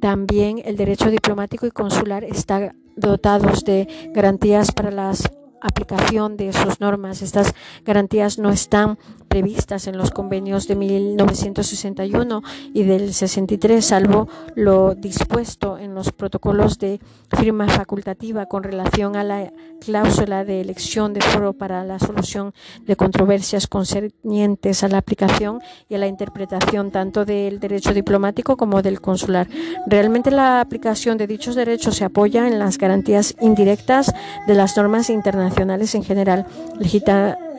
También 0.00 0.62
el 0.64 0.76
derecho 0.76 1.10
diplomático 1.10 1.66
y 1.66 1.70
consular 1.70 2.22
está 2.22 2.74
dotados 2.96 3.64
de 3.64 4.10
garantías 4.14 4.72
para 4.72 4.90
las 4.90 5.28
aplicación 5.60 6.36
de 6.36 6.52
sus 6.52 6.80
normas. 6.80 7.22
Estas 7.22 7.54
garantías 7.84 8.38
no 8.38 8.50
están 8.50 8.98
previstas 9.28 9.86
en 9.86 9.96
los 9.96 10.10
convenios 10.10 10.66
de 10.66 10.76
1961 10.76 12.42
y 12.74 12.82
del 12.84 13.14
63, 13.14 13.84
salvo 13.84 14.28
lo 14.54 14.94
dispuesto 14.94 15.78
en 15.78 15.94
los 15.94 16.12
protocolos 16.12 16.78
de 16.78 17.00
firma 17.36 17.68
facultativa 17.68 18.46
con 18.46 18.62
relación 18.62 19.16
a 19.16 19.24
la 19.24 19.52
cláusula 19.80 20.44
de 20.44 20.60
elección 20.60 21.12
de 21.12 21.20
foro 21.20 21.52
para 21.52 21.84
la 21.84 21.98
solución 21.98 22.52
de 22.86 22.96
controversias 22.96 23.66
concernientes 23.66 24.82
a 24.82 24.88
la 24.88 24.98
aplicación 24.98 25.60
y 25.88 25.94
a 25.94 25.98
la 25.98 26.06
interpretación 26.06 26.90
tanto 26.90 27.24
del 27.24 27.60
derecho 27.60 27.92
diplomático 27.92 28.56
como 28.56 28.82
del 28.82 29.00
consular. 29.00 29.48
Realmente 29.86 30.30
la 30.30 30.60
aplicación 30.60 31.18
de 31.18 31.26
dichos 31.26 31.54
derechos 31.54 31.96
se 31.96 32.04
apoya 32.04 32.48
en 32.48 32.58
las 32.58 32.78
garantías 32.78 33.34
indirectas 33.40 34.12
de 34.46 34.54
las 34.54 34.76
normas 34.76 35.10
internacionales 35.10 35.94
en 35.94 36.02
general, 36.02 36.46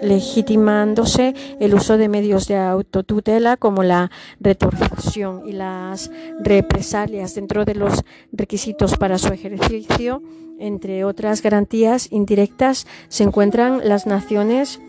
legitimándose 0.01 1.33
el 1.59 1.73
uso 1.73 1.97
de 1.97 2.09
medios 2.09 2.47
de 2.47 2.57
autotutela 2.57 3.57
como 3.57 3.83
la 3.83 4.11
retorsión 4.39 5.43
y 5.47 5.53
las 5.53 6.11
represalias 6.39 7.35
dentro 7.35 7.65
de 7.65 7.75
los 7.75 8.03
requisitos 8.31 8.97
para 8.97 9.17
su 9.17 9.33
ejercicio. 9.33 10.21
Entre 10.59 11.05
otras 11.05 11.41
garantías 11.41 12.11
indirectas 12.11 12.85
se 13.07 13.23
encuentran 13.23 13.81
las 13.87 14.05
naciones 14.05 14.79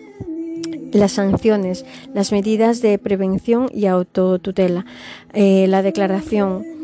las 0.92 1.12
sanciones, 1.12 1.84
las 2.14 2.32
medidas 2.32 2.82
de 2.82 2.98
prevención 2.98 3.68
y 3.72 3.86
autotutela, 3.86 4.84
eh, 5.32 5.66
la 5.68 5.82
declaración 5.82 6.79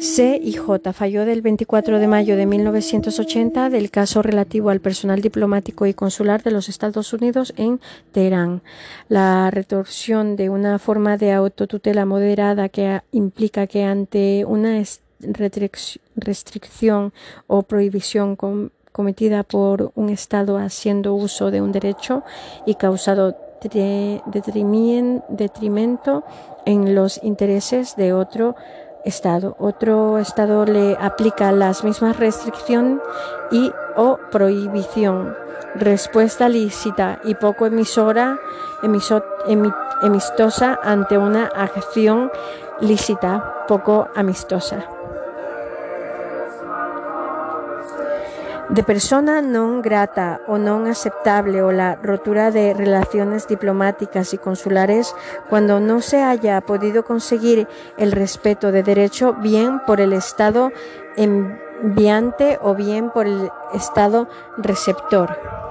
C 0.00 0.40
y 0.40 0.52
J 0.52 0.92
falló 0.92 1.24
del 1.24 1.42
24 1.42 1.98
de 1.98 2.06
mayo 2.06 2.36
de 2.36 2.46
1980 2.46 3.68
del 3.68 3.90
caso 3.90 4.22
relativo 4.22 4.70
al 4.70 4.78
personal 4.78 5.20
diplomático 5.20 5.86
y 5.86 5.94
consular 5.94 6.44
de 6.44 6.52
los 6.52 6.68
Estados 6.68 7.12
Unidos 7.12 7.52
en 7.56 7.80
Teherán. 8.12 8.62
La 9.08 9.50
retorsión 9.50 10.36
de 10.36 10.50
una 10.50 10.78
forma 10.78 11.16
de 11.16 11.32
autotutela 11.32 12.06
moderada 12.06 12.68
que 12.68 13.00
implica 13.10 13.66
que 13.66 13.82
ante 13.82 14.44
una 14.44 14.80
restricción 16.14 17.12
o 17.48 17.64
prohibición 17.64 18.36
cometida 18.92 19.42
por 19.42 19.90
un 19.96 20.10
Estado 20.10 20.58
haciendo 20.58 21.14
uso 21.14 21.50
de 21.50 21.60
un 21.60 21.72
derecho 21.72 22.22
y 22.66 22.76
causado 22.76 23.36
detrimento 23.60 24.22
en 26.64 26.94
los 26.94 27.20
intereses 27.24 27.96
de 27.96 28.12
otro 28.12 28.54
Estado. 29.04 29.56
Otro 29.58 30.18
Estado 30.18 30.64
le 30.64 30.96
aplica 31.00 31.52
las 31.52 31.84
mismas 31.84 32.16
restricciones 32.18 33.00
y 33.50 33.72
o 33.96 34.18
prohibición. 34.30 35.36
Respuesta 35.74 36.48
lícita 36.48 37.20
y 37.24 37.34
poco 37.34 37.66
emisora, 37.66 38.38
amistosa 40.02 40.78
ante 40.82 41.18
una 41.18 41.46
acción 41.46 42.30
lícita, 42.80 43.66
poco 43.68 44.08
amistosa. 44.14 44.97
De 48.68 48.82
persona 48.82 49.40
non 49.40 49.80
grata 49.80 50.44
o 50.44 50.60
non 50.60 50.84
aceptable 50.84 51.64
o 51.64 51.72
la 51.72 51.96
rotura 51.96 52.52
de 52.52 52.76
relaciones 52.76 53.48
diplomáticas 53.48 54.36
y 54.36 54.38
consulares 54.38 55.16
cuando 55.48 55.80
no 55.80 56.04
se 56.04 56.20
haya 56.20 56.60
podido 56.60 57.04
conseguir 57.04 57.66
el 57.96 58.12
respeto 58.12 58.70
de 58.70 58.82
derecho 58.82 59.32
bien 59.40 59.80
por 59.86 60.00
el 60.00 60.12
Estado 60.12 60.70
enviante 61.16 62.58
o 62.60 62.74
bien 62.74 63.08
por 63.08 63.26
el 63.26 63.48
Estado 63.72 64.28
receptor. 64.58 65.67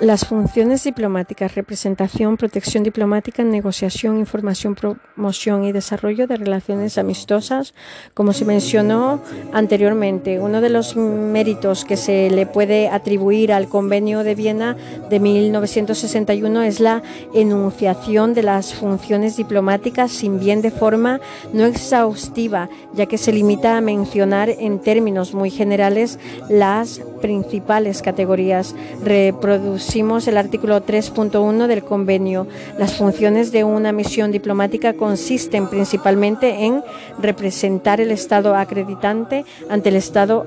Las 0.00 0.24
funciones 0.24 0.82
diplomáticas, 0.84 1.54
representación, 1.54 2.38
protección 2.38 2.82
diplomática, 2.82 3.44
negociación, 3.44 4.16
información, 4.16 4.74
promoción 4.74 5.64
y 5.64 5.72
desarrollo 5.72 6.26
de 6.26 6.36
relaciones 6.36 6.96
amistosas, 6.96 7.74
como 8.14 8.32
se 8.32 8.46
mencionó 8.46 9.20
anteriormente. 9.52 10.40
Uno 10.40 10.62
de 10.62 10.70
los 10.70 10.96
méritos 10.96 11.84
que 11.84 11.98
se 11.98 12.30
le 12.30 12.46
puede 12.46 12.88
atribuir 12.88 13.52
al 13.52 13.68
Convenio 13.68 14.24
de 14.24 14.34
Viena 14.34 14.74
de 15.10 15.20
1961 15.20 16.62
es 16.62 16.80
la 16.80 17.02
enunciación 17.34 18.32
de 18.32 18.42
las 18.42 18.72
funciones 18.72 19.36
diplomáticas, 19.36 20.10
sin 20.12 20.40
bien 20.40 20.62
de 20.62 20.70
forma 20.70 21.20
no 21.52 21.66
exhaustiva, 21.66 22.70
ya 22.94 23.04
que 23.04 23.18
se 23.18 23.34
limita 23.34 23.76
a 23.76 23.82
mencionar 23.82 24.48
en 24.48 24.78
términos 24.78 25.34
muy 25.34 25.50
generales 25.50 26.18
las 26.48 27.02
principales 27.20 28.00
categorías 28.00 28.74
reproducidas 29.04 29.89
el 29.92 30.38
artículo 30.38 30.86
3.1 30.86 31.66
del 31.66 31.82
convenio. 31.82 32.46
Las 32.78 32.94
funciones 32.94 33.50
de 33.50 33.64
una 33.64 33.90
misión 33.90 34.30
diplomática 34.30 34.92
consisten 34.92 35.68
principalmente 35.68 36.64
en 36.64 36.84
representar 37.18 38.00
el 38.00 38.12
Estado 38.12 38.54
acreditante 38.54 39.44
ante 39.68 39.88
el 39.88 39.96
Estado 39.96 40.46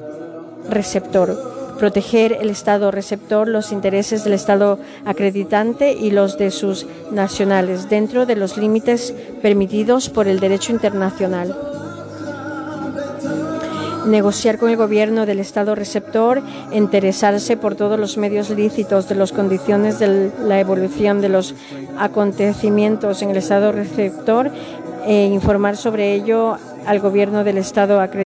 receptor 0.69 1.51
proteger 1.77 2.37
el 2.39 2.51
Estado 2.51 2.91
receptor, 2.91 3.47
los 3.47 3.73
intereses 3.73 4.23
del 4.23 4.33
Estado 4.33 4.79
acreditante 5.03 5.91
y 5.91 6.11
los 6.11 6.37
de 6.37 6.49
sus 6.49 6.85
nacionales 7.11 7.89
dentro 7.89 8.25
de 8.25 8.37
los 8.37 8.55
límites 8.55 9.13
permitidos 9.41 10.07
por 10.07 10.29
el 10.29 10.39
derecho 10.39 10.71
internacional 10.71 11.72
negociar 14.05 14.57
con 14.57 14.69
el 14.69 14.77
gobierno 14.77 15.25
del 15.25 15.39
Estado 15.39 15.75
receptor, 15.75 16.41
interesarse 16.71 17.57
por 17.57 17.75
todos 17.75 17.99
los 17.99 18.17
medios 18.17 18.49
lícitos 18.49 19.07
de 19.09 19.15
las 19.15 19.31
condiciones 19.31 19.99
de 19.99 20.31
la 20.45 20.59
evolución 20.59 21.21
de 21.21 21.29
los 21.29 21.55
acontecimientos 21.97 23.21
en 23.21 23.31
el 23.31 23.37
Estado 23.37 23.71
receptor 23.71 24.51
e 25.05 25.25
informar 25.25 25.77
sobre 25.77 26.13
ello 26.13 26.57
al 26.85 26.99
gobierno 26.99 27.43
del 27.43 27.57
Estado 27.57 27.99
acreditado 27.99 28.22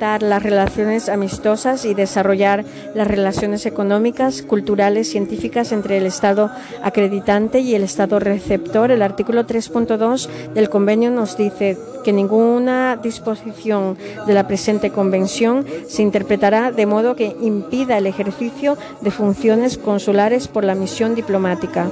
las 0.00 0.42
relaciones 0.42 1.10
amistosas 1.10 1.84
y 1.84 1.92
desarrollar 1.92 2.64
las 2.94 3.06
relaciones 3.06 3.66
económicas, 3.66 4.40
culturales, 4.40 5.10
científicas 5.10 5.72
entre 5.72 5.98
el 5.98 6.06
Estado 6.06 6.50
acreditante 6.82 7.60
y 7.60 7.74
el 7.74 7.82
Estado 7.82 8.18
receptor. 8.18 8.90
El 8.90 9.02
artículo 9.02 9.46
3.2 9.46 10.28
del 10.54 10.70
convenio 10.70 11.10
nos 11.10 11.36
dice 11.36 11.76
que 12.02 12.14
ninguna 12.14 12.96
disposición 12.96 13.98
de 14.26 14.32
la 14.32 14.46
presente 14.46 14.90
convención 14.90 15.66
se 15.86 16.00
interpretará 16.00 16.72
de 16.72 16.86
modo 16.86 17.14
que 17.14 17.36
impida 17.42 17.98
el 17.98 18.06
ejercicio 18.06 18.78
de 19.02 19.10
funciones 19.10 19.76
consulares 19.76 20.48
por 20.48 20.64
la 20.64 20.74
misión 20.74 21.14
diplomática. 21.14 21.90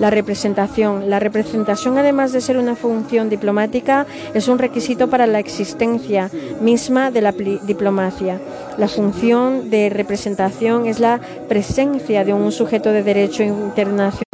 La 0.00 0.10
representación. 0.10 1.10
La 1.10 1.18
representación, 1.18 1.98
además 1.98 2.32
de 2.32 2.40
ser 2.40 2.56
una 2.56 2.76
función 2.76 3.28
diplomática, 3.28 4.06
es 4.34 4.46
un 4.48 4.58
requisito 4.58 5.08
para 5.08 5.26
la 5.26 5.40
existencia 5.40 6.30
misma 6.60 7.10
de 7.10 7.20
la 7.20 7.32
diplomacia. 7.32 8.40
La 8.76 8.86
función 8.86 9.70
de 9.70 9.90
representación 9.90 10.86
es 10.86 11.00
la 11.00 11.20
presencia 11.48 12.24
de 12.24 12.32
un 12.32 12.52
sujeto 12.52 12.92
de 12.92 13.02
derecho 13.02 13.42
internacional 13.42 14.27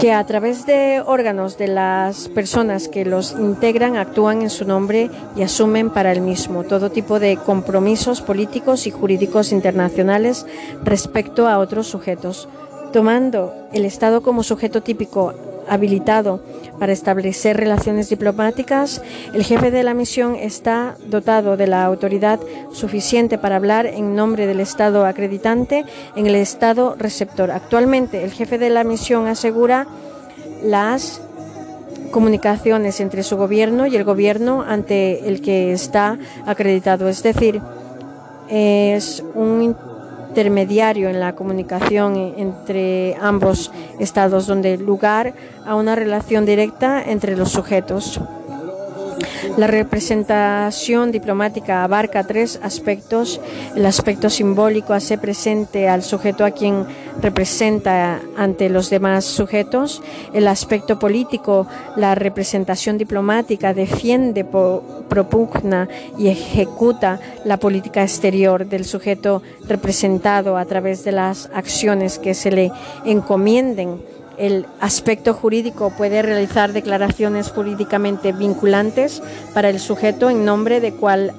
que 0.00 0.12
a 0.14 0.24
través 0.24 0.64
de 0.64 1.02
órganos 1.04 1.58
de 1.58 1.68
las 1.68 2.28
personas 2.28 2.88
que 2.88 3.04
los 3.04 3.32
integran 3.32 3.98
actúan 3.98 4.40
en 4.40 4.48
su 4.48 4.64
nombre 4.64 5.10
y 5.36 5.42
asumen 5.42 5.90
para 5.90 6.10
el 6.10 6.22
mismo. 6.22 6.64
Todo 6.64 6.90
tipo 6.90 7.20
de 7.20 7.36
compromisos 7.36 8.22
políticos 8.22 8.86
y 8.86 8.90
jurídicos 8.90 9.52
internacionales 9.52 10.46
respecto 10.82 11.46
a 11.46 11.58
otros 11.58 11.86
sujetos, 11.86 12.48
tomando 12.94 13.52
el 13.74 13.84
Estado 13.84 14.22
como 14.22 14.42
sujeto 14.42 14.82
típico 14.82 15.34
habilitado 15.70 16.42
para 16.78 16.92
establecer 16.92 17.56
relaciones 17.56 18.08
diplomáticas, 18.08 19.02
el 19.32 19.44
jefe 19.44 19.70
de 19.70 19.82
la 19.82 19.94
misión 19.94 20.34
está 20.34 20.96
dotado 21.06 21.56
de 21.56 21.66
la 21.66 21.84
autoridad 21.84 22.40
suficiente 22.72 23.38
para 23.38 23.56
hablar 23.56 23.86
en 23.86 24.14
nombre 24.14 24.46
del 24.46 24.60
Estado 24.60 25.06
acreditante 25.06 25.84
en 26.16 26.26
el 26.26 26.34
Estado 26.34 26.96
receptor. 26.98 27.50
Actualmente, 27.50 28.24
el 28.24 28.32
jefe 28.32 28.58
de 28.58 28.70
la 28.70 28.84
misión 28.84 29.26
asegura 29.26 29.86
las 30.62 31.22
comunicaciones 32.10 33.00
entre 33.00 33.22
su 33.22 33.36
gobierno 33.36 33.86
y 33.86 33.94
el 33.94 34.04
gobierno 34.04 34.62
ante 34.62 35.28
el 35.28 35.40
que 35.40 35.72
está 35.72 36.18
acreditado. 36.44 37.08
Es 37.08 37.22
decir, 37.22 37.60
es 38.48 39.22
un 39.34 39.76
intermediario 40.30 41.08
en 41.08 41.18
la 41.18 41.34
comunicación 41.34 42.34
entre 42.36 43.16
ambos 43.20 43.72
estados, 43.98 44.46
donde 44.46 44.78
lugar 44.78 45.34
a 45.66 45.74
una 45.74 45.96
relación 45.96 46.46
directa 46.46 47.02
entre 47.02 47.36
los 47.36 47.50
sujetos. 47.50 48.20
La 49.56 49.66
representación 49.66 51.12
diplomática 51.12 51.84
abarca 51.84 52.24
tres 52.24 52.60
aspectos. 52.62 53.40
El 53.74 53.86
aspecto 53.86 54.30
simbólico 54.30 54.92
hace 54.92 55.18
presente 55.18 55.88
al 55.88 56.02
sujeto 56.02 56.44
a 56.44 56.50
quien 56.50 56.86
representa 57.20 58.20
ante 58.36 58.68
los 58.68 58.90
demás 58.90 59.24
sujetos. 59.24 60.02
El 60.32 60.48
aspecto 60.48 60.98
político, 60.98 61.66
la 61.96 62.14
representación 62.14 62.98
diplomática 62.98 63.74
defiende, 63.74 64.44
propugna 64.44 65.88
y 66.18 66.28
ejecuta 66.28 67.20
la 67.44 67.58
política 67.58 68.02
exterior 68.02 68.66
del 68.66 68.84
sujeto 68.84 69.42
representado 69.66 70.56
a 70.56 70.64
través 70.64 71.04
de 71.04 71.12
las 71.12 71.50
acciones 71.54 72.18
que 72.18 72.34
se 72.34 72.50
le 72.50 72.72
encomienden 73.04 74.00
el 74.40 74.66
aspecto 74.80 75.34
jurídico 75.34 75.90
puede 75.90 76.22
realizar 76.22 76.72
declaraciones 76.72 77.50
jurídicamente 77.50 78.32
vinculantes 78.32 79.22
para 79.52 79.68
el 79.68 79.78
sujeto 79.78 80.30
en 80.30 80.46
nombre 80.46 80.80
de 80.80 80.94
cual 80.94 81.34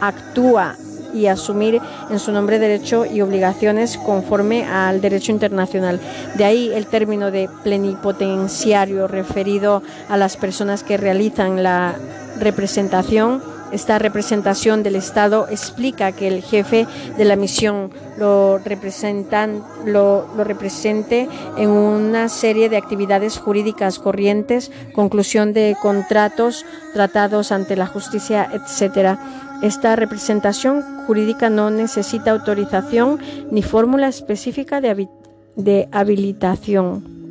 actúa 0.00 0.74
y 1.14 1.26
asumir 1.26 1.80
en 2.10 2.18
su 2.18 2.32
nombre 2.32 2.58
derecho 2.58 3.06
y 3.06 3.20
obligaciones 3.20 3.96
conforme 3.96 4.64
al 4.64 5.00
derecho 5.00 5.30
internacional. 5.30 6.00
De 6.36 6.44
ahí 6.44 6.72
el 6.74 6.86
término 6.86 7.30
de 7.30 7.48
plenipotenciario 7.62 9.06
referido 9.06 9.82
a 10.08 10.16
las 10.16 10.36
personas 10.36 10.82
que 10.82 10.96
realizan 10.96 11.62
la 11.62 11.94
representación 12.40 13.40
Esta 13.72 13.98
representación 13.98 14.82
del 14.82 14.96
Estado 14.96 15.46
explica 15.50 16.12
que 16.12 16.28
el 16.28 16.42
jefe 16.42 16.86
de 17.16 17.24
la 17.24 17.36
misión 17.36 17.90
lo, 18.18 18.58
representan, 18.58 19.64
lo, 19.86 20.26
represente 20.36 21.26
en 21.56 21.70
una 21.70 22.28
serie 22.28 22.68
de 22.68 22.76
actividades 22.76 23.38
jurídicas 23.38 23.98
corrientes, 23.98 24.70
conclusión 24.94 25.54
de 25.54 25.74
contratos, 25.80 26.66
tratados 26.92 27.50
ante 27.50 27.74
la 27.76 27.86
justicia, 27.86 28.46
etcétera. 28.52 29.18
Esta 29.62 29.96
representación 29.96 31.06
jurídica 31.06 31.48
no 31.48 31.70
necesita 31.70 32.32
autorización 32.32 33.20
ni 33.50 33.62
fórmula 33.62 34.08
específica 34.08 34.82
de 34.82 35.88
habilitación. 35.92 37.21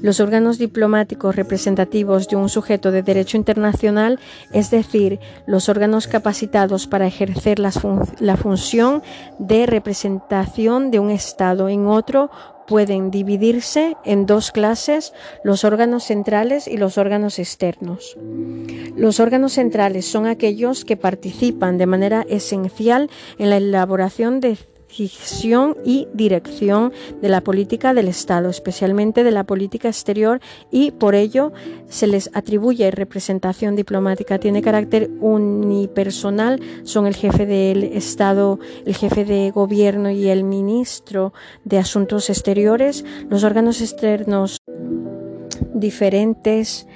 Los 0.00 0.20
órganos 0.20 0.58
diplomáticos 0.58 1.34
representativos 1.34 2.28
de 2.28 2.36
un 2.36 2.48
sujeto 2.48 2.92
de 2.92 3.02
derecho 3.02 3.36
internacional, 3.36 4.20
es 4.52 4.70
decir, 4.70 5.18
los 5.46 5.68
órganos 5.68 6.06
capacitados 6.06 6.86
para 6.86 7.06
ejercer 7.06 7.58
la, 7.58 7.72
función 8.36 9.02
de 9.38 9.66
representación 9.66 10.90
de 10.90 11.00
un 11.00 11.10
Estado 11.10 11.68
en 11.68 11.86
otro, 11.86 12.30
pueden 12.68 13.10
dividirse 13.10 13.96
en 14.04 14.26
dos 14.26 14.52
clases, 14.52 15.14
los 15.42 15.64
órganos 15.64 16.04
centrales 16.04 16.68
y 16.68 16.76
los 16.76 16.98
órganos 16.98 17.38
externos. 17.38 18.16
Los 18.94 19.20
órganos 19.20 19.54
centrales 19.54 20.06
son 20.06 20.26
aquellos 20.26 20.84
que 20.84 20.96
participan 20.96 21.78
de 21.78 21.86
manera 21.86 22.24
esencial 22.28 23.10
en 23.38 23.50
la 23.50 23.56
elaboración 23.56 24.40
de 24.40 24.58
y 25.84 26.08
dirección 26.12 26.92
de 27.22 27.28
la 27.28 27.42
política 27.42 27.94
del 27.94 28.08
Estado, 28.08 28.48
especialmente 28.48 29.24
de 29.24 29.30
la 29.30 29.44
política 29.44 29.88
exterior, 29.88 30.40
y 30.70 30.90
por 30.90 31.14
ello 31.14 31.52
se 31.88 32.06
les 32.06 32.30
atribuye 32.34 32.90
representación 32.90 33.76
diplomática. 33.76 34.38
Tiene 34.38 34.62
carácter 34.62 35.10
unipersonal, 35.20 36.60
son 36.82 37.06
el 37.06 37.14
jefe 37.14 37.46
del 37.46 37.84
Estado, 37.84 38.58
el 38.84 38.94
jefe 38.94 39.24
de 39.24 39.50
gobierno 39.50 40.10
y 40.10 40.28
el 40.28 40.44
ministro 40.44 41.32
de 41.64 41.78
Asuntos 41.78 42.30
Exteriores, 42.30 43.04
los 43.28 43.44
órganos 43.44 43.80
externos 43.80 44.58
diferentes 45.74 46.86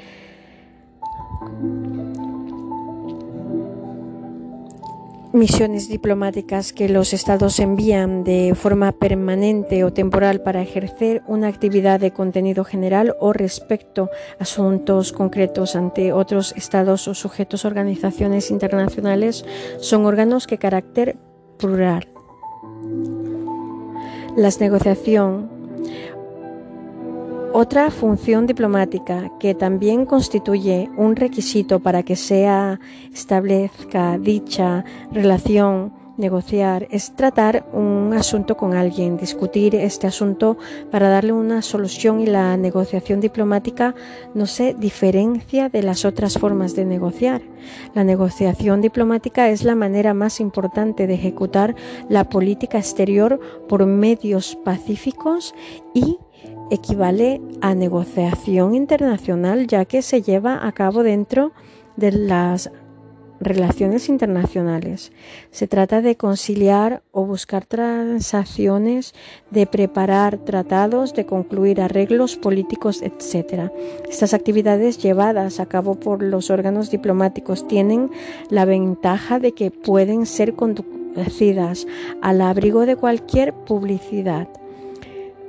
misiones 5.33 5.89
diplomáticas 5.89 6.73
que 6.73 6.89
los 6.89 7.13
estados 7.13 7.59
envían 7.59 8.25
de 8.25 8.55
forma 8.55 8.93
permanente 8.93 9.85
o 9.85 9.93
temporal 9.93 10.43
para 10.43 10.63
ejercer 10.63 11.23
una 11.27 11.49
actividad 11.49 12.01
de 12.01 12.13
contenido 12.13 12.65
general 12.65 13.17
o 13.19 13.33
respecto 13.33 14.11
a 14.39 14.43
asuntos 14.43 15.13
concretos 15.13 15.75
ante 15.77 16.13
otros 16.13 16.53
estados 16.57 17.09
o 17.09 17.15
sujetos 17.15 17.65
organizaciones 17.65 18.51
internacionales 18.51 19.45
son 19.79 20.05
órganos 20.05 20.47
que 20.47 20.59
carácter 20.59 21.17
plural. 21.59 22.09
Las 24.37 24.61
negociación 24.61 25.51
otra 27.55 27.91
función 27.91 28.47
diplomática 28.47 29.31
que 29.39 29.55
también 29.55 30.07
constituye 30.07 30.91
un 30.97 31.17
requisito 31.17 31.81
para 31.81 32.03
que 32.03 32.17
se 32.17 32.49
establezca 33.13 34.19
dicha 34.19 34.85
relación 35.13 35.93
negociar 36.17 36.87
es 36.91 37.15
tratar 37.15 37.67
un 37.73 38.13
asunto 38.15 38.57
con 38.57 38.75
alguien, 38.75 39.17
discutir 39.17 39.75
este 39.75 40.07
asunto 40.07 40.57
para 40.91 41.09
darle 41.09 41.33
una 41.33 41.63
solución 41.63 42.21
y 42.21 42.27
la 42.27 42.57
negociación 42.57 43.21
diplomática 43.21 43.95
no 44.35 44.47
se 44.47 44.75
diferencia 44.75 45.69
de 45.69 45.83
las 45.83 46.05
otras 46.05 46.39
formas 46.39 46.75
de 46.75 46.85
negociar. 46.85 47.43
La 47.95 48.05
negociación 48.05 48.81
diplomática 48.81 49.49
es 49.51 49.65
la 49.65 49.75
manera 49.75 50.15
más 50.15 50.41
importante 50.41 51.07
de 51.07 51.15
ejecutar 51.15 51.75
la 52.09 52.29
política 52.29 52.79
exterior 52.79 53.41
por 53.69 53.87
medios 53.87 54.57
pacíficos 54.65 55.55
y 55.95 56.19
equivale 56.71 57.41
a 57.61 57.75
negociación 57.75 58.75
internacional 58.75 59.67
ya 59.67 59.85
que 59.85 60.03
se 60.03 60.23
lleva 60.23 60.67
a 60.67 60.73
cabo 60.73 61.03
dentro 61.03 61.53
de 61.97 62.13
las 62.13 62.71
relaciones 63.43 64.09
internacionales. 64.09 65.13
Se 65.51 65.67
trata 65.67 66.01
de 66.01 66.17
conciliar 66.17 67.03
o 67.11 67.27
buscar 67.27 67.67
transacciones, 67.67 69.15
de 69.51 69.67
preparar 69.67 70.39
tratados, 70.39 71.13
de 71.15 71.27
concluir 71.27 71.81
arreglos 71.81 72.37
políticos, 72.37 73.03
etc. 73.03 73.71
Estas 74.09 74.35
actividades 74.35 74.99
llevadas 74.99 75.61
a 75.61 75.67
cabo 75.67 75.97
por 75.97 76.23
los 76.23 76.51
órganos 76.51 76.91
diplomáticos 76.91 77.67
tienen 77.67 78.11
la 78.49 78.65
ventaja 78.65 79.39
de 79.39 79.53
que 79.53 79.71
pueden 79.71 80.27
ser 80.27 80.55
conducidas 80.55 81.87
al 82.23 82.41
abrigo 82.41 82.87
de 82.87 82.97
cualquier 82.97 83.53
publicidad 83.53 84.49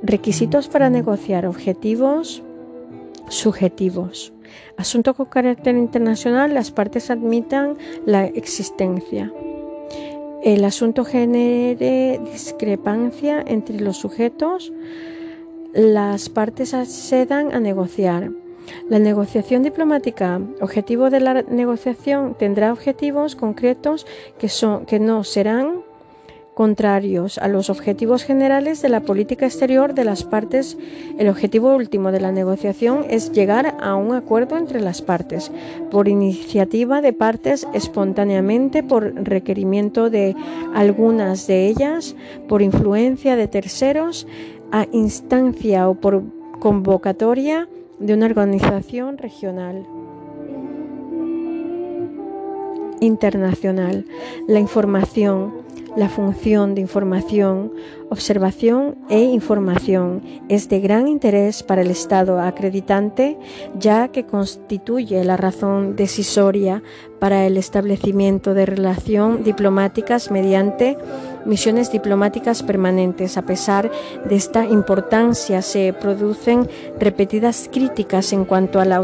Requisitos 0.03 0.67
para 0.67 0.89
negociar 0.89 1.45
objetivos 1.45 2.43
subjetivos. 3.29 4.33
Asunto 4.77 5.13
con 5.13 5.27
carácter 5.27 5.77
internacional, 5.77 6.53
las 6.53 6.71
partes 6.71 7.09
admitan 7.09 7.77
la 8.05 8.25
existencia. 8.25 9.31
El 10.43 10.65
asunto 10.65 11.05
genere 11.05 12.19
discrepancia 12.31 13.41
entre 13.47 13.79
los 13.79 13.95
sujetos, 13.95 14.73
las 15.73 16.27
partes 16.27 16.73
accedan 16.73 17.53
a 17.53 17.61
negociar. 17.61 18.29
La 18.89 18.99
negociación 18.99 19.63
diplomática, 19.63 20.41
objetivo 20.59 21.09
de 21.09 21.21
la 21.21 21.43
negociación, 21.43 22.35
tendrá 22.37 22.73
objetivos 22.73 23.35
concretos 23.35 24.05
que, 24.37 24.49
son, 24.49 24.85
que 24.85 24.99
no 24.99 25.23
serán 25.23 25.81
contrarios 26.53 27.37
a 27.37 27.47
los 27.47 27.69
objetivos 27.69 28.23
generales 28.23 28.81
de 28.81 28.89
la 28.89 29.01
política 29.01 29.45
exterior 29.45 29.93
de 29.93 30.05
las 30.05 30.23
partes. 30.23 30.77
El 31.17 31.29
objetivo 31.29 31.75
último 31.75 32.11
de 32.11 32.19
la 32.19 32.31
negociación 32.31 33.05
es 33.09 33.31
llegar 33.31 33.77
a 33.81 33.95
un 33.95 34.13
acuerdo 34.13 34.57
entre 34.57 34.79
las 34.81 35.01
partes, 35.01 35.51
por 35.91 36.07
iniciativa 36.07 37.01
de 37.01 37.13
partes 37.13 37.67
espontáneamente, 37.73 38.83
por 38.83 39.13
requerimiento 39.15 40.09
de 40.09 40.35
algunas 40.75 41.47
de 41.47 41.67
ellas, 41.67 42.15
por 42.47 42.61
influencia 42.61 43.35
de 43.35 43.47
terceros, 43.47 44.27
a 44.71 44.87
instancia 44.91 45.89
o 45.89 45.95
por 45.95 46.23
convocatoria 46.59 47.67
de 47.99 48.13
una 48.13 48.25
organización 48.25 49.17
regional 49.17 49.85
internacional. 52.99 54.05
La 54.47 54.59
información 54.59 55.62
la 55.95 56.09
función 56.09 56.73
de 56.73 56.81
información, 56.81 57.71
observación 58.09 58.95
e 59.09 59.21
información 59.21 60.23
es 60.49 60.67
de 60.69 60.79
gran 60.79 61.07
interés 61.07 61.63
para 61.63 61.81
el 61.81 61.91
Estado 61.91 62.39
acreditante, 62.39 63.37
ya 63.77 64.07
que 64.07 64.25
constituye 64.25 65.23
la 65.23 65.37
razón 65.37 65.95
decisoria 65.95 66.81
para 67.19 67.45
el 67.45 67.57
establecimiento 67.57 68.53
de 68.53 68.65
relaciones 68.65 69.45
diplomáticas 69.45 70.31
mediante 70.31 70.97
misiones 71.45 71.91
diplomáticas 71.91 72.63
permanentes. 72.63 73.37
A 73.37 73.43
pesar 73.43 73.91
de 74.27 74.35
esta 74.35 74.65
importancia, 74.65 75.61
se 75.61 75.93
producen 75.93 76.67
repetidas 76.99 77.69
críticas 77.71 78.33
en 78.33 78.45
cuanto 78.45 78.79
a 78.79 78.85
la 78.85 78.99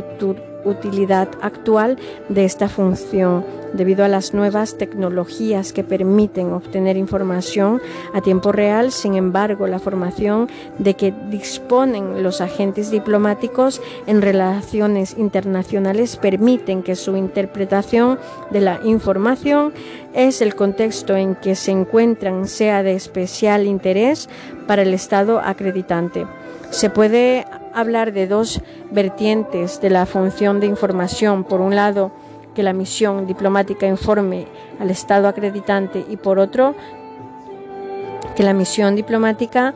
utilidad 0.66 1.30
actual 1.42 1.98
de 2.30 2.46
esta 2.46 2.70
función 2.70 3.46
debido 3.74 4.04
a 4.04 4.08
las 4.08 4.34
nuevas 4.34 4.78
tecnologías 4.78 5.74
que 5.74 5.84
permiten 5.84 6.54
obtener 6.54 6.98
información 6.98 7.82
a 8.14 8.22
tiempo 8.22 8.52
real. 8.52 8.92
Sin 8.92 9.16
embargo, 9.16 9.68
la 9.68 9.80
formación 9.80 10.50
de 10.78 10.96
que 10.96 11.14
disponen 11.30 12.24
los 12.24 12.42
agentes 12.42 12.92
diplomáticos 12.92 13.82
en 14.08 14.22
relaciones 14.22 15.16
internacionales 15.18 16.18
permiten 16.18 16.84
que 16.84 16.96
su 16.96 17.16
interpretación 17.16 18.20
de 18.50 18.62
la 18.62 18.80
información 18.84 19.74
es 20.14 20.42
el 20.42 20.56
contexto 20.56 21.16
en 21.16 21.36
que 21.36 21.56
se 21.56 21.72
encuentran 21.72 22.48
sea 22.48 22.84
de 22.84 22.94
especial 22.94 23.68
interés 23.68 24.30
para 24.68 24.82
el 24.82 24.94
Estado 24.94 25.40
acreditante. 25.40 26.26
Se 26.72 26.90
puede 26.90 27.46
hablar 27.74 28.14
de 28.14 28.28
dos 28.28 28.62
vertientes 28.92 29.82
de 29.82 29.90
la 29.90 30.06
función 30.06 30.60
de 30.60 30.68
información. 30.68 31.44
Por 31.44 31.62
un 31.62 31.76
lado, 31.76 32.12
que 32.54 32.64
la 32.64 32.74
misión 32.74 33.28
diplomática 33.28 33.88
informe 33.88 34.48
al 34.80 34.90
Estado 34.90 35.28
acreditante 35.28 36.06
y 36.10 36.18
por 36.18 36.40
otro, 36.40 36.76
que 38.36 38.44
la 38.44 38.54
misión 38.54 38.96
diplomática 38.96 39.74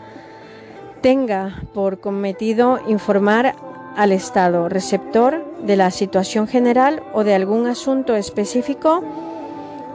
tenga 1.01 1.61
por 1.73 1.99
cometido 1.99 2.79
informar 2.87 3.55
al 3.95 4.11
Estado 4.11 4.69
receptor 4.69 5.45
de 5.61 5.75
la 5.75 5.91
situación 5.91 6.47
general 6.47 7.03
o 7.13 7.23
de 7.23 7.35
algún 7.35 7.67
asunto 7.67 8.15
específico 8.15 9.03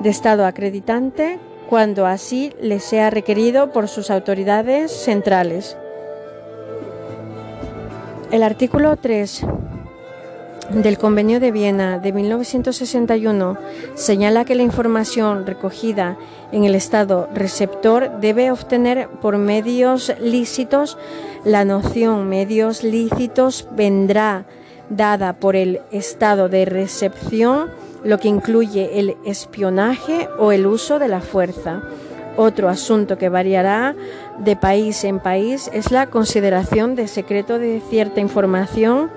de 0.00 0.10
Estado 0.10 0.46
acreditante 0.46 1.40
cuando 1.68 2.06
así 2.06 2.52
le 2.60 2.80
sea 2.80 3.10
requerido 3.10 3.72
por 3.72 3.88
sus 3.88 4.10
autoridades 4.10 4.90
centrales. 4.92 5.76
El 8.30 8.42
artículo 8.42 8.94
3 8.96 9.46
del 10.68 10.98
Convenio 10.98 11.40
de 11.40 11.50
Viena 11.50 11.98
de 11.98 12.12
1961 12.12 13.56
señala 13.94 14.44
que 14.44 14.54
la 14.54 14.62
información 14.62 15.46
recogida 15.46 16.18
en 16.52 16.64
el 16.64 16.74
Estado 16.74 17.26
receptor 17.32 18.20
debe 18.20 18.50
obtener 18.50 19.08
por 19.22 19.38
medios 19.38 20.12
lícitos. 20.20 20.98
La 21.42 21.64
noción 21.64 22.28
medios 22.28 22.84
lícitos 22.84 23.66
vendrá 23.72 24.44
dada 24.90 25.32
por 25.32 25.56
el 25.56 25.80
Estado 25.90 26.50
de 26.50 26.66
recepción, 26.66 27.70
lo 28.04 28.18
que 28.18 28.28
incluye 28.28 28.98
el 28.98 29.16
espionaje 29.24 30.28
o 30.38 30.52
el 30.52 30.66
uso 30.66 30.98
de 30.98 31.08
la 31.08 31.22
fuerza. 31.22 31.82
Otro 32.40 32.68
asunto 32.68 33.18
que 33.18 33.28
variará 33.28 33.96
de 34.38 34.54
país 34.54 35.02
en 35.02 35.18
país 35.18 35.68
es 35.72 35.90
la 35.90 36.06
consideración 36.06 36.94
de 36.94 37.08
secreto 37.08 37.58
de 37.58 37.82
cierta 37.90 38.20
información 38.20 39.10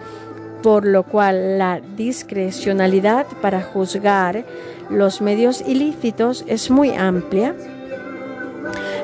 por 0.64 0.88
lo 0.88 1.04
cual 1.04 1.60
la 1.60 1.82
discrecionalidad 1.96 3.28
para 3.40 3.62
juzgar 3.62 4.44
los 4.90 5.22
medios 5.22 5.62
ilícitos 5.62 6.44
es 6.48 6.72
muy 6.72 6.96
amplia. 6.96 7.54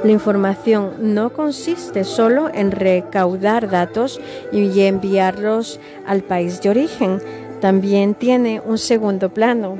La 0.04 0.12
información 0.12 0.94
no 1.14 1.32
consiste 1.32 2.04
solo 2.04 2.50
en 2.52 2.72
recaudar 2.72 3.70
datos 3.70 4.20
y 4.52 4.82
enviarlos 4.82 5.80
al 6.08 6.24
país 6.24 6.60
de 6.64 6.72
origen, 6.72 7.22
también 7.62 8.16
tiene 8.16 8.64
un 8.66 8.80
segundo 8.80 9.30
plano, 9.30 9.78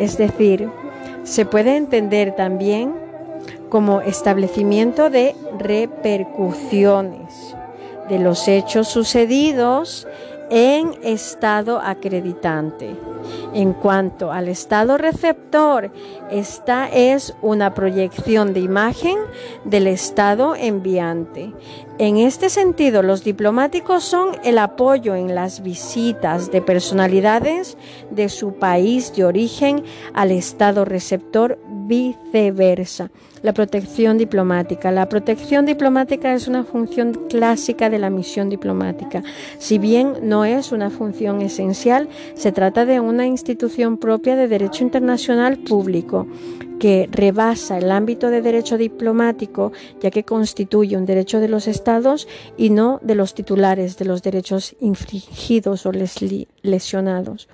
es 0.00 0.18
decir, 0.18 0.68
se 1.22 1.44
puede 1.44 1.76
entender 1.76 2.34
también 2.34 3.07
como 3.68 4.00
establecimiento 4.00 5.10
de 5.10 5.34
repercusiones 5.58 7.54
de 8.08 8.18
los 8.18 8.48
hechos 8.48 8.88
sucedidos 8.88 10.06
en 10.50 10.94
estado 11.02 11.78
acreditante. 11.78 12.96
En 13.52 13.72
cuanto 13.72 14.32
al 14.32 14.48
estado 14.48 14.96
receptor, 14.96 15.90
esta 16.30 16.88
es 16.88 17.34
una 17.42 17.74
proyección 17.74 18.54
de 18.54 18.60
imagen 18.60 19.18
del 19.64 19.86
estado 19.86 20.54
enviante. 20.54 21.52
En 21.98 22.16
este 22.16 22.48
sentido, 22.48 23.02
los 23.02 23.24
diplomáticos 23.24 24.04
son 24.04 24.30
el 24.44 24.58
apoyo 24.58 25.14
en 25.14 25.34
las 25.34 25.62
visitas 25.62 26.50
de 26.50 26.62
personalidades 26.62 27.76
de 28.10 28.28
su 28.28 28.54
país 28.54 29.14
de 29.14 29.24
origen 29.24 29.84
al 30.14 30.30
estado 30.30 30.84
receptor 30.84 31.58
viceversa. 31.88 33.10
La 33.42 33.52
protección 33.52 34.18
diplomática. 34.18 34.92
La 34.92 35.08
protección 35.08 35.64
diplomática 35.64 36.34
es 36.34 36.46
una 36.46 36.64
función 36.64 37.14
clásica 37.28 37.88
de 37.88 37.98
la 37.98 38.10
misión 38.10 38.50
diplomática. 38.50 39.22
Si 39.58 39.78
bien 39.78 40.14
no 40.22 40.44
es 40.44 40.72
una 40.72 40.90
función 40.90 41.40
esencial, 41.40 42.08
se 42.34 42.52
trata 42.52 42.84
de 42.84 43.00
una 43.00 43.26
institución 43.26 43.96
propia 43.96 44.36
de 44.36 44.48
derecho 44.48 44.84
internacional 44.84 45.58
público 45.58 46.26
que 46.78 47.08
rebasa 47.10 47.78
el 47.78 47.90
ámbito 47.90 48.30
de 48.30 48.42
derecho 48.42 48.78
diplomático, 48.78 49.72
ya 50.00 50.10
que 50.10 50.24
constituye 50.24 50.96
un 50.96 51.06
derecho 51.06 51.40
de 51.40 51.48
los 51.48 51.66
estados 51.66 52.28
y 52.56 52.70
no 52.70 53.00
de 53.02 53.14
los 53.14 53.34
titulares 53.34 53.96
de 53.98 54.04
los 54.04 54.22
derechos 54.22 54.76
infringidos 54.80 55.86
o 55.86 55.92
lesionados. 56.62 57.48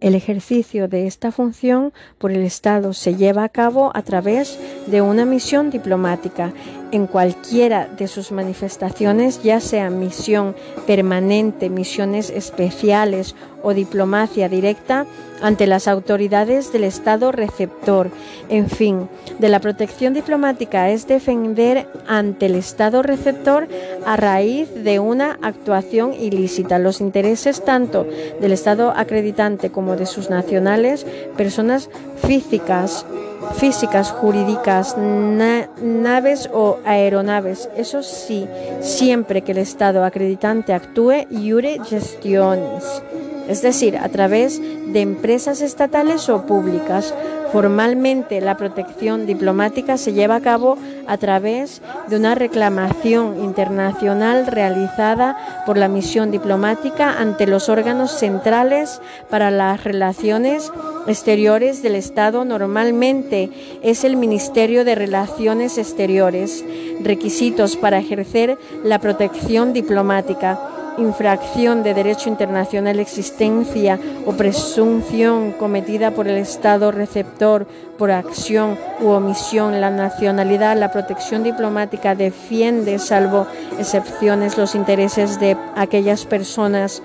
El 0.00 0.14
ejercicio 0.14 0.88
de 0.88 1.06
esta 1.06 1.32
función 1.32 1.92
por 2.18 2.32
el 2.32 2.42
Estado 2.42 2.92
se 2.92 3.14
lleva 3.14 3.44
a 3.44 3.48
cabo 3.48 3.90
a 3.94 4.02
través 4.02 4.58
de 4.86 5.00
una 5.00 5.24
misión 5.24 5.70
diplomática 5.70 6.52
en 6.94 7.08
cualquiera 7.08 7.88
de 7.88 8.06
sus 8.06 8.30
manifestaciones, 8.30 9.42
ya 9.42 9.58
sea 9.58 9.90
misión 9.90 10.54
permanente, 10.86 11.68
misiones 11.68 12.30
especiales 12.30 13.34
o 13.64 13.74
diplomacia 13.74 14.48
directa 14.48 15.04
ante 15.42 15.66
las 15.66 15.88
autoridades 15.88 16.72
del 16.72 16.84
Estado 16.84 17.32
receptor. 17.32 18.10
En 18.48 18.70
fin, 18.70 19.08
de 19.40 19.48
la 19.48 19.58
protección 19.58 20.14
diplomática 20.14 20.88
es 20.90 21.08
defender 21.08 21.88
ante 22.06 22.46
el 22.46 22.54
Estado 22.54 23.02
receptor 23.02 23.66
a 24.06 24.16
raíz 24.16 24.72
de 24.84 25.00
una 25.00 25.36
actuación 25.42 26.14
ilícita 26.14 26.78
los 26.78 27.00
intereses 27.00 27.64
tanto 27.64 28.06
del 28.40 28.52
Estado 28.52 28.92
acreditante 28.96 29.70
como 29.70 29.96
de 29.96 30.06
sus 30.06 30.30
nacionales, 30.30 31.04
personas 31.36 31.90
físicas, 32.24 33.04
físicas, 33.56 34.10
jurídicas, 34.10 34.96
naves 34.98 36.48
o 36.52 36.78
aeronaves. 36.84 37.68
Eso 37.76 38.02
sí, 38.02 38.46
siempre 38.80 39.42
que 39.42 39.52
el 39.52 39.58
Estado 39.58 40.04
acreditante 40.04 40.72
actúe 40.72 41.26
iure 41.30 41.78
gestionis, 41.84 43.02
es 43.48 43.62
decir, 43.62 43.96
a 43.96 44.08
través 44.08 44.60
de 44.60 45.00
empresas 45.00 45.60
estatales 45.60 46.28
o 46.28 46.46
públicas 46.46 47.14
Formalmente, 47.54 48.40
la 48.40 48.56
protección 48.56 49.26
diplomática 49.26 49.96
se 49.96 50.12
lleva 50.12 50.34
a 50.34 50.40
cabo 50.40 50.76
a 51.06 51.18
través 51.18 51.82
de 52.08 52.16
una 52.16 52.34
reclamación 52.34 53.44
internacional 53.44 54.48
realizada 54.48 55.62
por 55.64 55.78
la 55.78 55.86
misión 55.86 56.32
diplomática 56.32 57.16
ante 57.16 57.46
los 57.46 57.68
órganos 57.68 58.10
centrales 58.10 59.00
para 59.30 59.52
las 59.52 59.84
relaciones 59.84 60.72
exteriores 61.06 61.80
del 61.80 61.94
Estado. 61.94 62.44
Normalmente 62.44 63.50
es 63.84 64.02
el 64.02 64.16
Ministerio 64.16 64.84
de 64.84 64.96
Relaciones 64.96 65.78
Exteriores. 65.78 66.64
Requisitos 67.04 67.76
para 67.76 67.98
ejercer 67.98 68.58
la 68.82 68.98
protección 68.98 69.72
diplomática 69.72 70.58
infracción 70.98 71.82
de 71.82 71.94
derecho 71.94 72.28
internacional 72.28 73.00
existencia 73.00 73.98
o 74.26 74.32
presunción 74.32 75.52
cometida 75.52 76.10
por 76.12 76.28
el 76.28 76.36
Estado 76.36 76.90
receptor 76.90 77.66
por 77.98 78.10
acción 78.10 78.78
u 79.00 79.08
omisión, 79.08 79.80
la 79.80 79.90
nacionalidad, 79.90 80.76
la 80.76 80.90
protección 80.90 81.42
diplomática 81.42 82.14
defiende, 82.14 82.98
salvo 82.98 83.46
excepciones, 83.78 84.58
los 84.58 84.74
intereses 84.74 85.38
de 85.38 85.56
aquellas 85.76 86.24
personas 86.24 87.02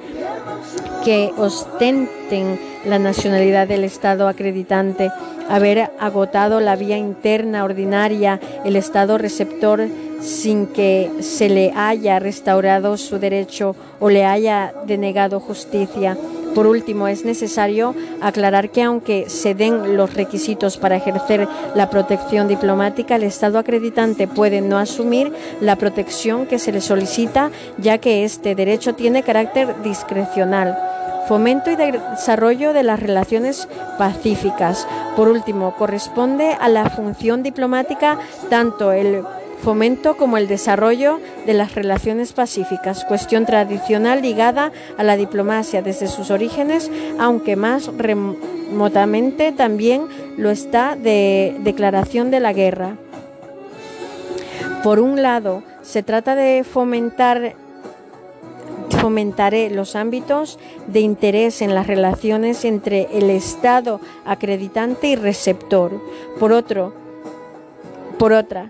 que 1.04 1.32
ostenten 1.38 2.60
la 2.86 3.00
nacionalidad 3.00 3.68
del 3.68 3.84
Estado 3.84 4.28
acreditante, 4.28 5.12
haber 5.50 5.92
agotado 6.00 6.60
la 6.60 6.76
vía 6.76 6.98
interna 6.98 7.64
ordinaria, 7.64 8.40
el 8.66 8.76
Estado 8.76 9.18
receptor 9.18 9.88
sin 10.22 10.68
que 10.68 11.10
se 11.22 11.50
le 11.50 11.72
haya 11.76 12.20
restaurado 12.20 12.98
su 12.98 13.20
derecho 13.20 13.76
o 14.00 14.10
le 14.10 14.26
haya 14.26 14.74
denegado 14.86 15.40
justicia. 15.40 16.18
Por 16.56 16.68
último, 16.68 17.08
es 17.08 17.26
necesario 17.26 17.96
aclarar 18.22 18.70
que 18.72 18.84
aunque 18.84 19.30
se 19.30 19.54
den 19.54 19.96
los 19.96 20.14
requisitos 20.14 20.78
para 20.78 20.98
ejercer 20.98 21.48
la 21.76 21.90
protección 21.90 22.48
diplomática, 22.48 23.16
el 23.16 23.24
Estado 23.24 23.60
acreditante 23.60 24.28
puede 24.28 24.62
no 24.62 24.78
asumir 24.78 25.32
la 25.62 25.76
protección 25.76 26.46
que 26.46 26.60
se 26.60 26.72
le 26.72 26.82
solicita, 26.82 27.52
ya 27.78 28.00
que 28.00 28.24
este 28.24 28.56
derecho 28.56 28.96
tiene 28.96 29.24
carácter 29.24 29.82
discrecional 29.84 30.78
fomento 31.28 31.70
y 31.70 31.76
desarrollo 31.76 32.74
de 32.74 32.82
las 32.82 33.00
relaciones 33.00 33.68
pacíficas. 34.00 34.88
Por 35.16 35.28
último, 35.28 35.76
corresponde 35.76 36.58
a 36.60 36.68
la 36.70 36.90
función 36.90 37.44
diplomática 37.44 38.18
tanto 38.50 38.92
el 38.92 39.24
fomento 39.62 40.18
como 40.18 40.38
el 40.38 40.48
desarrollo 40.48 41.20
de 41.46 41.54
las 41.54 41.76
relaciones 41.76 42.34
pacíficas, 42.34 43.06
cuestión 43.06 43.46
tradicional 43.46 44.22
ligada 44.22 44.72
a 44.98 45.04
la 45.04 45.18
diplomacia 45.18 45.82
desde 45.82 46.08
sus 46.08 46.32
orígenes, 46.32 46.90
aunque 47.20 47.56
más 47.56 47.88
remotamente 47.98 49.52
también 49.52 50.08
lo 50.38 50.50
está 50.50 50.96
de 50.96 51.56
declaración 51.60 52.32
de 52.32 52.40
la 52.40 52.54
guerra. 52.54 52.96
Por 54.84 55.00
un 55.00 55.22
lado, 55.22 55.64
se 55.82 56.04
trata 56.04 56.36
de 56.36 56.64
fomentar 56.64 57.56
fomentaré 59.00 59.70
los 59.70 59.96
ámbitos 59.96 60.60
de 60.88 61.00
interés 61.00 61.62
en 61.62 61.74
las 61.74 61.88
relaciones 61.88 62.66
entre 62.66 63.08
el 63.18 63.30
Estado 63.30 64.02
acreditante 64.26 65.08
y 65.08 65.16
receptor. 65.16 66.02
Por 66.38 66.52
otro, 66.52 66.94
por 68.18 68.34
otra, 68.34 68.70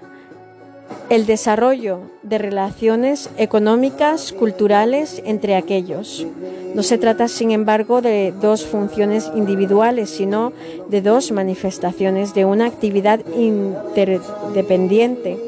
el 1.09 1.25
desarrollo 1.25 2.01
de 2.21 2.37
relaciones 2.37 3.31
económicas, 3.37 4.31
culturales 4.31 5.23
entre 5.25 5.55
aquellos. 5.55 6.27
No 6.75 6.83
se 6.83 6.99
trata, 6.99 7.27
sin 7.27 7.49
embargo, 7.51 8.01
de 8.01 8.31
dos 8.39 8.65
funciones 8.65 9.29
individuales, 9.35 10.11
sino 10.11 10.53
de 10.87 11.01
dos 11.01 11.31
manifestaciones 11.31 12.35
de 12.35 12.45
una 12.45 12.67
actividad 12.67 13.21
interdependiente. 13.35 15.39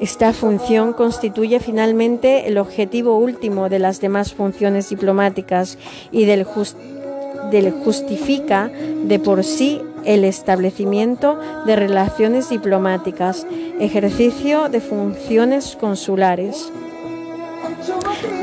Esta 0.00 0.32
función 0.32 0.94
constituye 0.94 1.60
finalmente 1.60 2.48
el 2.48 2.56
objetivo 2.56 3.18
último 3.18 3.68
de 3.68 3.80
las 3.80 4.00
demás 4.00 4.32
funciones 4.32 4.88
diplomáticas 4.88 5.76
y 6.12 6.24
del, 6.24 6.46
justifica 7.84 8.70
de 9.04 9.18
por 9.18 9.44
sí 9.44 9.82
el 10.04 10.24
establecimiento 10.24 11.38
de 11.66 11.76
relaciones 11.76 12.48
diplomáticas, 12.48 13.46
ejercicio 13.80 14.68
de 14.68 14.80
funciones 14.80 15.76
consulares. 15.80 16.70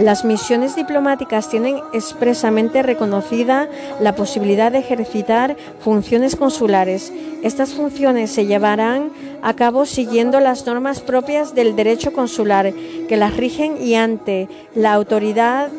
Las 0.02 0.26
misiones 0.26 0.76
diplomáticas 0.76 1.50
tienen 1.50 1.80
expresamente 1.94 2.84
reconocida 2.84 3.70
la 4.00 4.14
posibilidad 4.16 4.72
de 4.72 4.80
ejercitar 4.80 5.56
funciones 5.80 6.36
consulares. 6.36 7.14
Estas 7.44 7.74
funciones 7.74 8.32
se 8.32 8.46
llevarán 8.46 9.12
a 9.42 9.54
cabo 9.54 9.86
siguiendo 9.86 10.40
las 10.40 10.66
normas 10.66 11.00
propias 11.00 11.56
del 11.56 11.76
derecho 11.76 12.12
consular 12.12 12.74
que 13.08 13.18
las 13.18 13.38
rigen 13.38 13.82
y 13.82 13.96
ante 13.96 14.50
la 14.76 14.94
autoridad 14.94 15.70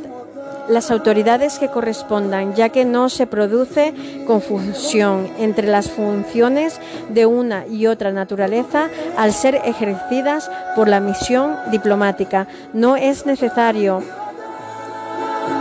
las 0.68 0.90
autoridades 0.90 1.59
que 1.59 1.68
correspondan, 1.68 2.55
ya 2.55 2.68
que 2.70 2.85
no 2.85 3.09
se 3.09 3.26
produce 3.26 3.94
confusión 4.26 5.29
entre 5.38 5.68
las 5.68 5.90
funciones 5.90 6.81
de 7.09 7.26
una 7.26 7.66
y 7.66 7.87
otra 7.87 8.12
naturaleza 8.12 8.88
al 9.16 9.33
ser 9.33 9.57
ejercidas 9.64 10.50
por 10.74 10.88
la 10.88 11.00
misión 11.00 11.57
diplomática. 11.70 12.46
No 12.72 12.96
es 12.96 13.26
necesario 13.26 14.02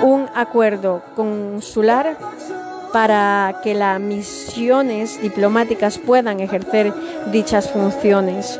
un 0.04 0.28
acuerdo 0.36 1.02
consular 1.16 2.18
para 2.92 3.60
que 3.64 3.74
las 3.74 4.00
misiones 4.00 5.22
diplomáticas 5.22 5.98
puedan 5.98 6.40
ejercer 6.40 6.94
dichas 7.32 7.70
funciones. 7.70 8.60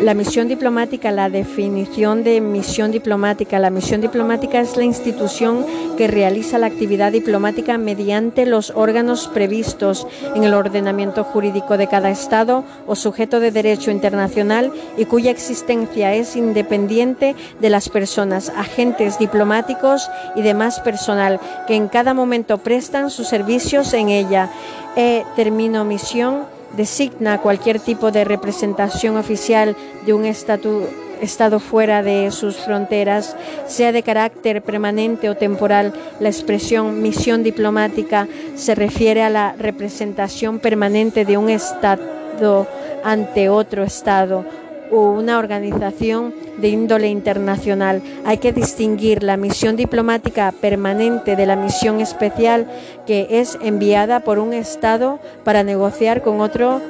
La 0.00 0.14
misión 0.14 0.46
diplomática, 0.46 1.10
la 1.10 1.28
definición 1.28 2.22
de 2.22 2.40
misión 2.40 2.92
diplomática. 2.92 3.58
La 3.58 3.70
misión 3.70 4.00
diplomática 4.00 4.60
es 4.60 4.76
la 4.76 4.84
institución 4.84 5.66
que 5.96 6.06
realiza 6.06 6.56
la 6.58 6.68
actividad 6.68 7.10
diplomática 7.10 7.78
mediante 7.78 8.46
los 8.46 8.70
órganos 8.76 9.26
previstos 9.26 10.06
en 10.36 10.44
el 10.44 10.54
ordenamiento 10.54 11.24
jurídico 11.24 11.76
de 11.76 11.88
cada 11.88 12.10
Estado 12.10 12.62
o 12.86 12.94
sujeto 12.94 13.40
de 13.40 13.50
derecho 13.50 13.90
internacional 13.90 14.72
y 14.96 15.04
cuya 15.04 15.32
existencia 15.32 16.14
es 16.14 16.36
independiente 16.36 17.34
de 17.60 17.68
las 17.68 17.88
personas, 17.88 18.52
agentes 18.56 19.18
diplomáticos 19.18 20.08
y 20.36 20.42
demás 20.42 20.78
personal 20.78 21.40
que 21.66 21.74
en 21.74 21.88
cada 21.88 22.14
momento 22.14 22.58
prestan 22.58 23.10
sus 23.10 23.26
servicios 23.26 23.92
en 23.94 24.10
ella. 24.10 24.48
E 24.94 25.24
termino 25.36 25.84
misión 25.84 26.57
designa 26.76 27.38
cualquier 27.38 27.80
tipo 27.80 28.10
de 28.10 28.24
representación 28.24 29.16
oficial 29.16 29.76
de 30.06 30.12
un 30.12 30.24
Estado 30.24 31.60
fuera 31.60 32.02
de 32.02 32.30
sus 32.30 32.56
fronteras, 32.56 33.36
sea 33.66 33.92
de 33.92 34.02
carácter 34.02 34.62
permanente 34.62 35.28
o 35.28 35.36
temporal. 35.36 35.92
La 36.20 36.28
expresión 36.28 37.02
misión 37.02 37.42
diplomática 37.42 38.28
se 38.54 38.74
refiere 38.74 39.22
a 39.22 39.30
la 39.30 39.54
representación 39.58 40.58
permanente 40.58 41.24
de 41.24 41.36
un 41.36 41.50
Estado 41.50 42.68
ante 43.02 43.48
otro 43.48 43.82
Estado 43.82 44.44
o 44.90 45.10
una 45.10 45.38
organización 45.38 46.34
de 46.58 46.68
índole 46.68 47.08
internacional. 47.08 48.02
Hay 48.24 48.38
que 48.38 48.52
distinguir 48.52 49.22
la 49.22 49.36
misión 49.36 49.76
diplomática 49.76 50.52
permanente 50.52 51.36
de 51.36 51.46
la 51.46 51.56
misión 51.56 52.00
especial 52.00 52.66
que 53.06 53.26
es 53.30 53.58
enviada 53.62 54.20
por 54.20 54.38
un 54.38 54.52
Estado 54.52 55.20
para 55.44 55.62
negociar 55.62 56.22
con 56.22 56.40
otro 56.40 56.80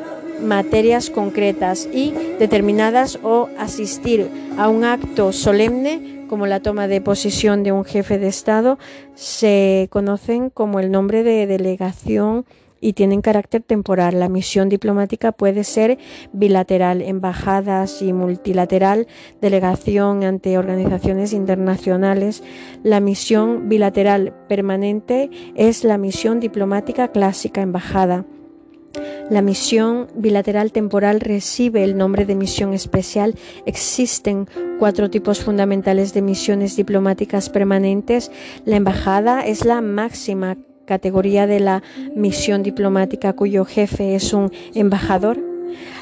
materias 0.41 1.11
concretas 1.11 1.89
y 1.93 2.13
determinadas 2.39 3.19
o 3.23 3.49
asistir 3.59 4.31
a 4.57 4.69
un 4.69 4.85
acto 4.85 5.33
solemne 5.33 6.27
como 6.29 6.47
la 6.47 6.61
toma 6.61 6.87
de 6.89 7.01
posición 7.01 7.63
de 7.63 7.73
un 7.73 7.85
jefe 7.85 8.19
de 8.19 8.29
Estado 8.29 8.79
se 9.15 9.89
conocen 9.91 10.51
como 10.51 10.79
el 10.79 10.91
nombre 10.91 11.23
de 11.23 11.47
delegación 11.47 12.45
y 12.81 12.93
tienen 12.93 13.21
carácter 13.21 13.63
temporal. 13.63 14.21
La 14.21 14.29
misión 14.29 14.69
diplomática 14.69 15.33
puede 15.33 15.65
ser 15.65 15.99
bilateral, 16.33 17.03
embajadas 17.03 18.03
y 18.03 18.13
multilateral, 18.13 19.07
delegación 19.41 20.25
ante 20.25 20.59
organizaciones 20.59 21.33
internacionales. 21.33 22.43
La 22.83 23.01
misión 23.01 23.69
bilateral 23.69 24.35
permanente 24.49 25.31
es 25.55 25.85
la 25.85 25.99
misión 25.99 26.41
diplomática 26.41 27.09
clásica, 27.09 27.63
embajada. 27.63 28.25
La 29.31 29.43
misión 29.43 30.09
bilateral 30.15 30.73
temporal 30.73 31.21
recibe 31.21 31.85
el 31.85 31.99
nombre 31.99 32.25
de 32.25 32.35
misión 32.35 32.73
especial. 32.73 33.35
Existen 33.67 34.49
cuatro 34.79 35.11
tipos 35.11 35.41
fundamentales 35.41 36.15
de 36.15 36.23
misiones 36.23 36.77
diplomáticas 36.77 37.51
permanentes. 37.51 38.31
La 38.65 38.77
embajada 38.77 39.47
es 39.47 39.67
la 39.67 39.83
máxima 39.83 40.57
categoría 40.89 41.47
de 41.47 41.61
la 41.61 41.83
misión 42.17 42.63
diplomática 42.63 43.35
cuyo 43.35 43.67
jefe 43.67 44.15
es 44.15 44.33
un 44.33 44.51
embajador. 44.75 45.39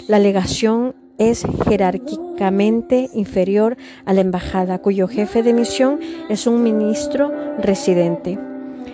La 0.07 0.21
legación 0.21 0.95
es 1.19 1.45
jerárquicamente 1.67 3.11
inferior 3.13 3.77
a 4.05 4.13
la 4.13 4.21
embajada, 4.21 4.79
cuyo 4.79 5.09
jefe 5.09 5.43
de 5.43 5.53
misión 5.53 5.99
es 6.29 6.47
un 6.47 6.63
ministro 6.63 7.33
residente. 7.59 8.39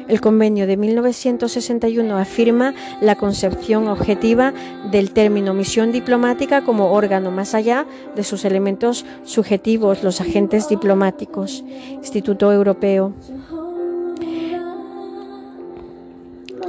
El 0.08 0.20
convenio 0.20 0.66
de 0.66 0.76
1961 0.76 2.16
afirma 2.16 2.74
la 3.00 3.14
concepción 3.14 3.86
objetiva 3.88 4.52
del 4.90 5.12
término 5.12 5.54
misión 5.54 5.92
diplomática 5.92 6.62
como 6.62 6.92
órgano 6.92 7.30
más 7.30 7.54
allá 7.54 7.86
de 8.16 8.24
sus 8.24 8.44
elementos 8.44 9.04
subjetivos, 9.24 10.02
los 10.02 10.20
agentes 10.20 10.68
diplomáticos. 10.68 11.64
Instituto 11.92 12.52
Europeo 12.52 13.14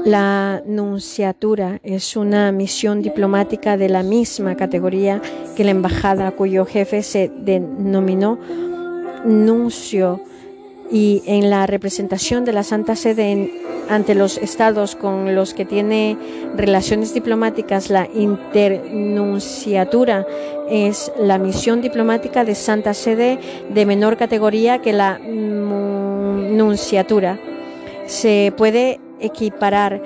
La 0.06 0.62
nunciatura 0.66 1.80
es 1.82 2.18
una 2.18 2.52
misión 2.52 3.02
diplomática 3.02 3.78
de 3.78 3.88
la 3.88 4.04
misma 4.04 4.56
categoría 4.56 5.22
que 5.56 5.64
la 5.64 5.72
embajada, 5.72 6.32
cuyo 6.32 6.66
jefe 6.66 7.04
se 7.04 7.32
denominó 7.34 8.38
nuncio 9.24 10.20
y 10.92 11.24
en 11.26 11.50
la 11.50 11.66
representación 11.68 12.44
de 12.44 12.52
la 12.52 12.64
Santa 12.64 12.98
Sede 12.98 13.50
ante 13.90 14.14
los 14.14 14.38
estados 14.38 14.98
con 14.98 15.36
los 15.36 15.54
que 15.54 15.64
tiene 15.64 16.18
relaciones 16.58 17.14
diplomáticas, 17.14 17.90
la 17.90 18.10
internunciatura 18.14 20.28
es 20.70 21.14
la 21.18 21.38
misión 21.38 21.82
diplomática 21.82 22.44
de 22.44 22.56
Santa 22.56 22.94
Sede 22.94 23.40
de 23.74 23.86
menor 23.86 24.18
categoría 24.18 24.80
que 24.80 24.92
la 24.92 25.18
nunciatura. 26.54 27.40
Se 28.06 28.54
puede 28.58 29.00
equiparar 29.24 30.02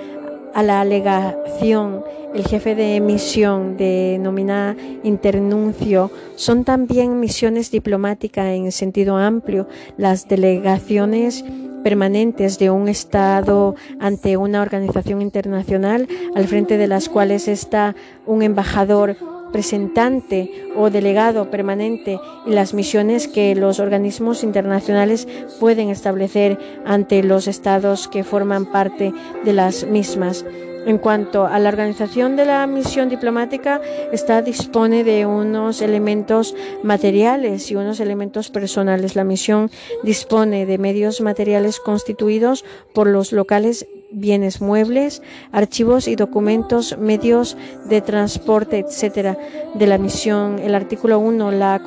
a 0.54 0.64
la 0.64 0.82
alegación 0.82 2.04
el 2.34 2.46
jefe 2.46 2.76
de 2.76 3.00
misión 3.00 3.78
denominada 3.78 4.76
internuncio 5.04 6.12
son 6.36 6.64
también 6.64 7.20
misiones 7.20 7.72
diplomáticas 7.72 8.48
en 8.48 8.72
sentido 8.72 9.18
amplio. 9.18 9.68
Las 9.98 10.28
delegaciones 10.28 11.44
permanentes 11.84 12.60
de 12.60 12.70
un 12.70 12.90
Estado 12.90 13.76
ante 14.00 14.38
una 14.38 14.62
organización 14.62 15.22
internacional 15.22 16.08
al 16.36 16.48
frente 16.48 16.78
de 16.78 16.88
las 16.88 17.10
cuales 17.10 17.48
está 17.48 17.96
un 18.26 18.44
embajador 18.44 19.16
representante 19.48 20.52
o 20.76 20.90
delegado 20.90 21.50
permanente 21.50 22.20
y 22.46 22.52
las 22.52 22.74
misiones 22.74 23.28
que 23.28 23.56
los 23.56 23.80
organismos 23.80 24.44
internacionales 24.44 25.28
pueden 25.60 25.90
establecer 25.90 26.60
ante 26.86 27.24
los 27.24 27.48
estados 27.48 28.08
que 28.08 28.24
forman 28.24 28.66
parte 28.66 29.14
de 29.46 29.54
las 29.54 29.86
mismas. 29.86 30.46
En 30.88 31.00
cuanto 31.00 31.46
a 31.46 31.60
la 31.60 31.68
organización 31.68 32.38
de 32.38 32.46
la 32.46 32.66
misión 32.66 33.10
diplomática, 33.10 33.82
esta 34.14 34.42
dispone 34.42 35.04
de 35.04 35.26
unos 35.26 35.82
elementos 35.82 36.56
materiales 36.82 37.70
y 37.70 37.76
unos 37.76 38.00
elementos 38.00 38.50
personales. 38.50 39.18
La 39.18 39.26
misión 39.26 39.70
dispone 40.04 40.66
de 40.66 40.78
medios 40.78 41.20
materiales 41.20 41.82
constituidos 41.82 42.64
por 42.94 43.08
los 43.08 43.34
locales 43.34 43.86
bienes 44.12 44.62
muebles, 44.62 45.22
archivos 45.52 46.08
y 46.08 46.16
documentos, 46.16 46.98
medios 46.98 47.58
de 47.90 48.00
transporte, 48.00 48.78
etcétera, 48.78 49.38
de 49.74 49.88
la 49.88 49.98
misión. 49.98 50.58
El 50.58 50.74
artículo 50.74 51.20
1 51.20 51.52
la 51.52 51.82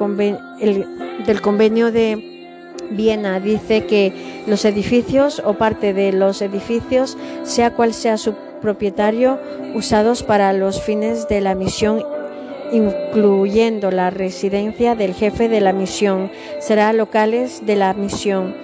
del 1.27 1.41
convenio 1.41 1.91
de 1.91 2.53
Viena 2.91 3.41
dice 3.41 3.87
que 3.87 4.43
los 4.47 4.67
edificios 4.67 5.41
o 5.43 5.55
parte 5.55 5.95
de 5.95 6.13
los 6.13 6.43
edificios, 6.43 7.17
sea 7.45 7.73
cual 7.73 7.95
sea 7.95 8.19
su 8.19 8.35
propietario, 8.61 9.39
usados 9.75 10.23
para 10.23 10.53
los 10.53 10.81
fines 10.83 11.29
de 11.29 11.41
la 11.41 11.55
misión 11.55 12.05
incluyendo 12.73 13.91
la 13.91 14.11
residencia 14.11 14.95
del 14.95 15.13
jefe 15.13 15.49
de 15.49 15.61
la 15.61 15.73
misión, 15.73 16.31
será 16.61 16.93
locales 16.93 17.67
de 17.67 17.75
la 17.75 17.95
misión 17.95 18.55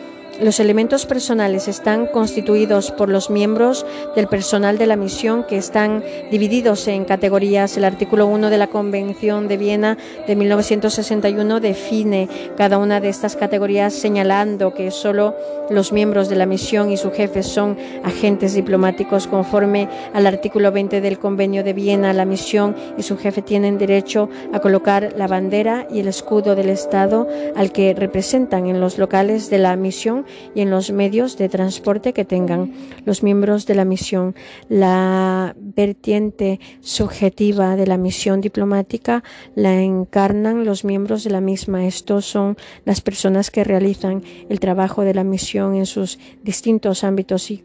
Los 0.41 0.61
elementos 0.61 1.07
personales 1.07 1.67
están 1.67 2.07
constituidos 2.07 2.91
por 2.91 3.09
los 3.09 3.31
miembros 3.31 3.87
del 4.15 4.27
personal 4.27 4.77
de 4.77 4.87
la 4.87 4.97
misión 4.97 5.45
que 5.45 5.57
están 5.57 6.05
divididos 6.31 6.87
en 6.89 7.07
categorías. 7.07 7.75
El 7.79 7.85
artículo 7.87 8.27
1 8.27 8.51
de 8.51 8.59
la 8.59 8.67
Convención 8.67 9.49
de 9.49 9.57
Viena 9.57 9.97
de 10.27 10.37
1961 10.37 11.61
define 11.61 12.29
cada 12.55 12.77
una 12.77 13.01
de 13.01 13.09
estas 13.09 13.35
categorías 13.35 13.95
señalando 13.95 14.75
que 14.75 14.91
solo 14.91 15.35
los 15.71 15.91
miembros 15.93 16.29
de 16.29 16.37
la 16.37 16.45
misión 16.45 16.93
y 16.93 16.99
su 16.99 17.13
jefe 17.13 17.43
son 17.43 17.79
agentes 18.05 18.53
diplomáticos 18.53 19.27
conforme 19.27 19.89
al 20.13 20.27
artículo 20.27 20.71
20 20.71 21.01
del 21.01 21.19
Convenio 21.19 21.65
de 21.65 21.73
Viena. 21.73 22.13
La 22.13 22.27
misión 22.27 22.77
y 22.99 23.03
su 23.03 23.17
jefe 23.17 23.41
tienen 23.41 23.79
derecho 23.79 24.29
a 24.53 24.61
colocar 24.61 25.15
la 25.17 25.29
bandera 25.29 25.87
y 25.91 26.01
el 26.01 26.09
escudo 26.09 26.55
del 26.55 26.69
Estado 26.69 27.27
al 27.57 27.73
que 27.73 27.95
representan 27.95 28.67
en 28.67 28.81
los 28.81 28.99
locales 28.99 29.49
de 29.49 29.59
la 29.59 29.75
misión 29.77 30.26
y 30.55 30.61
en 30.61 30.71
los 30.71 30.91
medios 30.91 31.37
de 31.37 31.49
transporte 31.49 32.13
que 32.13 32.25
tengan 32.25 32.73
los 33.05 33.23
miembros 33.23 33.67
de 33.67 33.75
la 33.75 33.85
misión. 33.85 34.35
La 34.69 35.55
vertiente 35.59 36.61
subjetiva 36.81 37.77
de 37.77 37.87
la 37.87 37.97
misión 37.97 38.41
diplomática 38.41 39.23
la 39.55 39.81
encarnan 39.81 40.65
los 40.65 40.85
miembros 40.85 41.25
de 41.25 41.31
la 41.31 41.41
misma. 41.41 41.87
Estos 41.87 42.25
son 42.27 42.57
las 42.85 43.01
personas 43.01 43.51
que 43.51 43.65
realizan 43.65 44.23
el 44.49 44.61
trabajo 44.61 45.03
de 45.03 45.15
la 45.15 45.25
misión 45.25 45.75
en 45.75 45.87
sus 45.87 46.19
distintos 46.43 47.05
ámbitos 47.05 47.51
y 47.51 47.65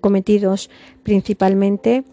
cometidos 0.00 0.70
principalmente 1.02 2.04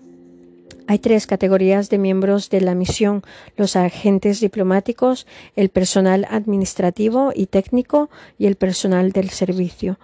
hay 0.88 1.00
tres 1.00 1.28
categorías 1.28 1.90
de 1.90 1.98
miembros 1.98 2.50
de 2.50 2.62
la 2.62 2.76
misión, 2.76 3.24
los 3.58 3.76
agentes 3.76 4.40
diplomáticos, 4.40 5.26
el 5.56 5.70
personal 5.70 6.28
administrativo 6.30 7.32
y 7.34 7.48
técnico 7.48 8.10
y 8.38 8.46
el 8.46 8.56
personal 8.56 9.12
del 9.12 9.30
servicio. 9.30 9.98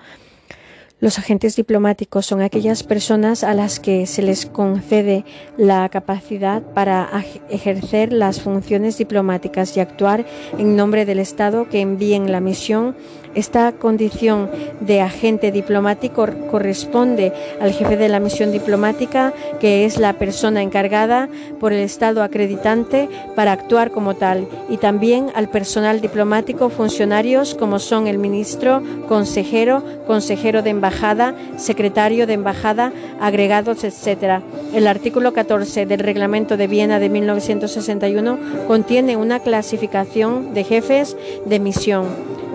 Los 1.02 1.18
agentes 1.18 1.56
diplomáticos 1.56 2.28
son 2.28 2.42
aquellas 2.42 2.84
personas 2.84 3.44
a 3.44 3.56
las 3.56 3.80
que 3.80 4.06
se 4.06 4.22
les 4.22 4.46
concede 4.46 5.26
la 5.58 5.90
capacidad 5.90 6.62
para 6.62 7.10
ejercer 7.50 8.14
las 8.14 8.40
funciones 8.40 9.00
diplomáticas 9.00 9.76
y 9.76 9.80
actuar 9.80 10.28
en 10.60 10.76
nombre 10.76 11.06
del 11.06 11.18
Estado 11.18 11.68
que 11.70 11.82
envíen 11.82 12.32
la 12.32 12.40
misión 12.40 12.96
esta 13.36 13.72
condición 13.72 14.50
de 14.80 15.02
agente 15.02 15.52
diplomático 15.52 16.28
corresponde 16.50 17.34
al 17.60 17.72
jefe 17.72 17.98
de 17.98 18.10
la 18.10 18.20
misión 18.20 18.52
diplomática, 18.52 19.34
que 19.60 19.86
es 19.86 19.98
la 19.98 20.14
persona 20.14 20.62
encargada 20.62 21.30
por 21.60 21.74
el 21.74 21.80
Estado 21.80 22.24
acreditante 22.24 23.10
para 23.36 23.52
actuar 23.52 23.92
como 23.92 24.16
tal, 24.16 24.48
y 24.70 24.78
también 24.78 25.32
al 25.36 25.50
personal 25.50 26.02
diplomático, 26.02 26.70
funcionarios 26.70 27.56
como 27.56 27.80
son 27.80 28.08
el 28.08 28.18
ministro, 28.18 28.82
consejero, 29.08 29.84
consejero 30.08 30.62
de 30.62 30.72
embajada, 30.72 31.36
secretario 31.58 32.28
de 32.28 32.34
embajada, 32.34 32.92
agregados, 33.20 33.84
etc. 33.84 34.42
El 34.74 34.88
artículo 34.88 35.34
14 35.34 35.86
del 35.86 36.00
Reglamento 36.00 36.58
de 36.58 36.68
Viena 36.68 37.00
de 37.00 37.10
1961 37.10 38.38
contiene 38.68 39.18
una 39.18 39.40
clasificación 39.40 40.54
de 40.54 40.64
jefes 40.64 41.16
de 41.46 41.60
misión 41.60 42.06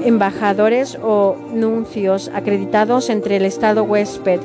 embajadores 0.05 0.99
o 1.03 1.36
nuncios 1.53 2.30
acreditados 2.34 3.11
entre 3.11 3.36
el 3.36 3.44
Estado 3.44 3.84
huésped, 3.84 4.40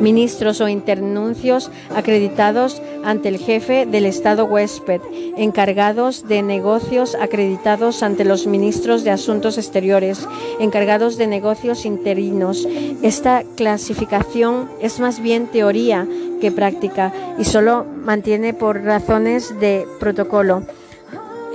ministros 0.00 0.60
o 0.60 0.68
internuncios 0.68 1.70
acreditados 1.94 2.80
ante 3.04 3.28
el 3.28 3.38
jefe 3.38 3.86
del 3.86 4.06
Estado 4.06 4.44
huésped, 4.44 5.00
encargados 5.36 6.26
de 6.28 6.42
negocios 6.42 7.16
acreditados 7.20 8.02
ante 8.02 8.24
los 8.24 8.46
ministros 8.46 9.04
de 9.04 9.10
Asuntos 9.10 9.58
Exteriores, 9.58 10.26
encargados 10.60 11.16
de 11.16 11.26
negocios 11.26 11.84
interinos. 11.84 12.66
Esta 13.02 13.44
clasificación 13.56 14.68
es 14.80 15.00
más 15.00 15.20
bien 15.20 15.46
teoría 15.46 16.06
que 16.40 16.52
práctica 16.52 17.12
y 17.38 17.44
solo 17.44 17.84
mantiene 18.04 18.54
por 18.54 18.82
razones 18.82 19.58
de 19.60 19.86
protocolo 19.98 20.62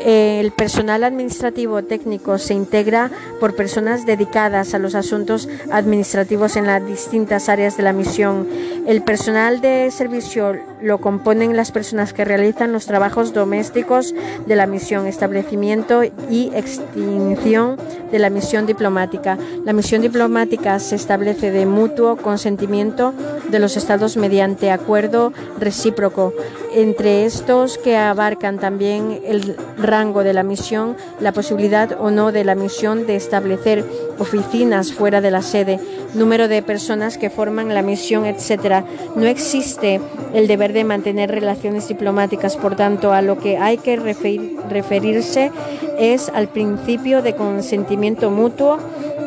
el 0.05 0.51
personal 0.51 1.03
administrativo 1.03 1.83
técnico 1.83 2.37
se 2.37 2.53
integra 2.53 3.09
por 3.39 3.55
personas 3.55 4.05
dedicadas 4.05 4.73
a 4.73 4.79
los 4.79 4.95
asuntos 4.95 5.47
administrativos 5.71 6.55
en 6.55 6.67
las 6.67 6.85
distintas 6.85 7.49
áreas 7.49 7.77
de 7.77 7.83
la 7.83 7.93
misión. 7.93 8.47
El 8.85 9.01
personal 9.03 9.61
de 9.61 9.89
servicio 9.91 10.72
lo 10.83 10.99
componen 10.99 11.55
las 11.55 11.71
personas 11.71 12.13
que 12.13 12.25
realizan 12.25 12.73
los 12.73 12.85
trabajos 12.85 13.33
domésticos 13.33 14.13
de 14.45 14.55
la 14.55 14.67
misión, 14.67 15.07
establecimiento 15.07 16.03
y 16.03 16.51
extinción 16.53 17.77
de 18.11 18.19
la 18.19 18.29
misión 18.29 18.65
diplomática. 18.65 19.37
La 19.63 19.71
misión 19.73 20.01
diplomática 20.01 20.77
se 20.79 20.95
establece 20.95 21.51
de 21.51 21.65
mutuo 21.65 22.17
consentimiento 22.17 23.13
de 23.49 23.59
los 23.59 23.77
estados 23.77 24.17
mediante 24.17 24.71
acuerdo 24.71 25.31
recíproco. 25.57 26.33
Entre 26.73 27.25
estos 27.25 27.77
que 27.77 27.95
abarcan 27.95 28.59
también 28.59 29.21
el 29.25 29.55
rango 29.77 30.23
de 30.23 30.33
la 30.33 30.43
misión, 30.43 30.97
la 31.19 31.31
posibilidad 31.31 31.97
o 31.99 32.11
no 32.11 32.31
de 32.31 32.43
la 32.43 32.55
misión 32.55 33.05
de 33.05 33.15
establecer 33.15 33.85
oficinas 34.19 34.91
fuera 34.91 35.21
de 35.21 35.31
la 35.31 35.41
sede, 35.41 35.79
número 36.13 36.47
de 36.47 36.61
personas 36.61 37.17
que 37.17 37.29
forman 37.29 37.73
la 37.73 37.81
misión, 37.81 38.25
etcétera. 38.25 38.85
No 39.15 39.25
existe 39.25 40.01
el 40.33 40.47
deber 40.47 40.72
de 40.73 40.83
mantener 40.83 41.31
relaciones 41.31 41.87
diplomáticas, 41.87 42.57
por 42.57 42.75
tanto, 42.75 43.13
a 43.13 43.21
lo 43.21 43.37
que 43.37 43.57
hay 43.57 43.77
que 43.77 43.95
referirse 43.95 45.51
es 45.97 46.29
al 46.29 46.47
principio 46.47 47.21
de 47.21 47.35
consentimiento 47.35 48.31
mutuo 48.31 48.77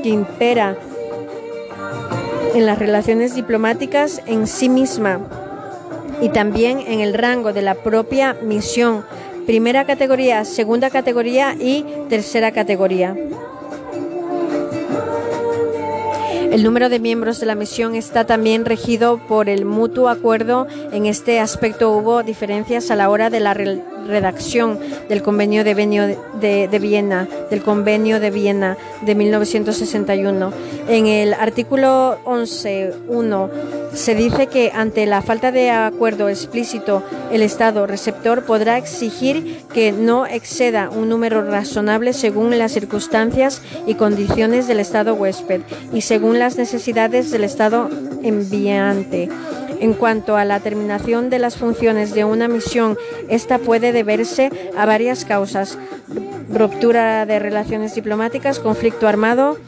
que 0.02 0.08
impera 0.10 0.76
en 2.54 2.66
las 2.66 2.78
relaciones 2.78 3.34
diplomáticas 3.34 4.22
en 4.26 4.46
sí 4.46 4.68
misma 4.68 5.20
y 6.20 6.30
también 6.30 6.80
en 6.86 7.00
el 7.00 7.14
rango 7.14 7.52
de 7.52 7.62
la 7.62 7.74
propia 7.74 8.34
misión 8.42 9.04
primera 9.46 9.84
categoría, 9.84 10.44
segunda 10.44 10.90
categoría 10.90 11.54
y 11.54 11.84
tercera 12.08 12.50
categoría. 12.50 13.16
El 16.50 16.62
número 16.62 16.88
de 16.88 17.00
miembros 17.00 17.40
de 17.40 17.46
la 17.46 17.54
misión 17.54 17.94
está 17.94 18.24
también 18.24 18.64
regido 18.64 19.18
por 19.18 19.48
el 19.48 19.64
mutuo 19.64 20.08
acuerdo. 20.08 20.66
En 20.92 21.04
este 21.04 21.40
aspecto 21.40 21.90
hubo 21.90 22.22
diferencias 22.22 22.90
a 22.90 22.96
la 22.96 23.10
hora 23.10 23.30
de 23.30 23.40
la 23.40 23.52
redacción 24.06 24.78
del 25.08 25.22
convenio 25.22 25.64
de, 25.64 25.74
de, 26.70 26.78
Viena, 26.78 27.28
del 27.50 27.62
convenio 27.62 28.20
de 28.20 28.30
Viena 28.30 28.76
de 29.02 29.14
1961. 29.14 30.52
En 30.88 31.06
el 31.06 31.34
artículo 31.34 32.18
11.1 32.24 33.50
se 33.92 34.14
dice 34.14 34.46
que 34.46 34.72
ante 34.74 35.06
la 35.06 35.22
falta 35.22 35.52
de 35.52 35.70
acuerdo 35.70 36.28
explícito, 36.28 37.02
el 37.32 37.42
Estado 37.42 37.86
receptor 37.86 38.44
podrá 38.44 38.78
exigir 38.78 39.64
que 39.72 39.92
no 39.92 40.26
exceda 40.26 40.90
un 40.90 41.08
número 41.08 41.42
razonable 41.42 42.12
según 42.12 42.56
las 42.58 42.72
circunstancias 42.72 43.62
y 43.86 43.94
condiciones 43.94 44.68
del 44.68 44.80
Estado 44.80 45.14
huésped 45.14 45.62
y 45.92 46.02
según 46.02 46.38
las 46.38 46.56
necesidades 46.56 47.30
del 47.30 47.44
Estado 47.44 47.88
enviante. 48.22 49.28
En 49.80 49.92
cuanto 49.92 50.36
a 50.36 50.44
la 50.44 50.60
terminación 50.60 51.28
de 51.30 51.38
las 51.38 51.56
funciones 51.56 52.14
de 52.14 52.24
una 52.24 52.48
misión, 52.48 52.96
esta 53.28 53.58
puede 53.58 53.92
deberse 53.92 54.50
a 54.76 54.86
varias 54.86 55.24
causas. 55.24 55.78
Ruptura 56.52 57.26
de 57.26 57.38
relaciones 57.38 57.94
diplomáticas, 57.94 58.58
conflicto 58.58 59.06
armado, 59.08 59.58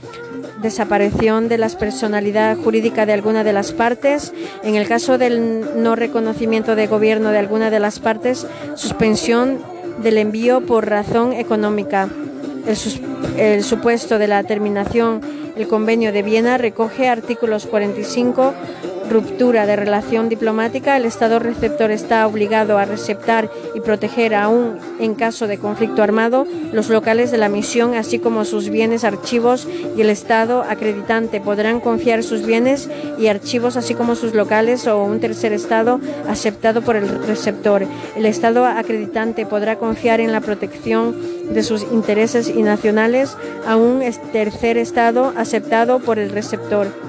desaparición 0.63 1.49
de 1.49 1.59
la 1.59 1.69
personalidad 1.69 2.57
jurídica 2.57 3.07
de 3.07 3.13
alguna 3.13 3.45
de 3.45 3.53
las 3.53 3.73
partes, 3.73 4.33
en 4.63 4.77
el 4.77 4.89
caso 4.89 5.19
del 5.19 5.83
no 5.83 5.95
reconocimiento 5.95 6.75
de 6.75 6.87
gobierno 6.87 7.31
de 7.31 7.39
alguna 7.39 7.71
de 7.71 7.81
las 7.81 8.01
partes, 8.01 8.47
suspensión 8.75 9.59
del 10.03 10.19
envío 10.19 10.63
por 10.63 10.89
razón 10.89 11.33
económica. 11.33 12.09
El, 12.67 12.77
el 13.41 13.65
supuesto 13.65 14.19
de 14.19 14.27
la 14.27 14.43
terminación, 14.43 15.21
el 15.57 15.69
convenio 15.69 16.13
de 16.13 16.23
Viena 16.23 16.59
recoge 16.59 17.09
artículos 17.09 17.67
45 17.67 18.55
ruptura 19.09 19.67
de 19.67 19.77
relación 19.77 20.29
diplomática, 20.29 20.97
el 20.97 21.05
Estado 21.05 21.39
receptor 21.39 21.91
está 21.91 22.27
obligado 22.27 22.79
a 22.79 22.85
receptar 22.85 23.51
y 23.75 23.81
proteger 23.81 24.35
aún 24.35 24.79
en 25.01 25.15
caso 25.15 25.47
de 25.47 25.59
conflicto 25.59 26.03
armado 26.03 26.47
los 26.73 26.89
locales 26.89 27.31
de 27.31 27.39
la 27.39 27.49
misión, 27.49 27.95
así 27.95 28.19
como 28.19 28.45
sus 28.45 28.69
bienes, 28.69 29.05
archivos 29.05 29.67
y 29.97 30.01
el 30.01 30.11
Estado 30.11 30.63
acreditante 30.63 31.41
podrán 31.41 31.81
confiar 31.81 32.23
sus 32.23 32.45
bienes 32.45 32.89
y 33.19 33.29
archivos, 33.29 33.77
así 33.77 33.95
como 33.95 34.15
sus 34.15 34.35
locales 34.35 34.87
o 34.87 35.03
un 35.03 35.21
tercer 35.21 35.53
Estado 35.53 36.01
aceptado 36.29 36.83
por 36.83 36.97
el 36.97 37.09
receptor. 37.27 37.87
El 38.17 38.27
Estado 38.27 38.67
acreditante 38.67 39.47
podrá 39.47 39.77
confiar 39.77 40.21
en 40.21 40.33
la 40.33 40.41
protección 40.41 41.17
de 41.53 41.63
sus 41.63 41.83
intereses 41.83 42.49
y 42.49 42.63
nacionales 42.63 43.37
a 43.67 43.77
un 43.77 44.03
tercer 44.33 44.77
Estado 44.77 45.33
aceptado 45.37 46.01
por 46.01 46.19
el 46.19 46.31
receptor. 46.31 47.08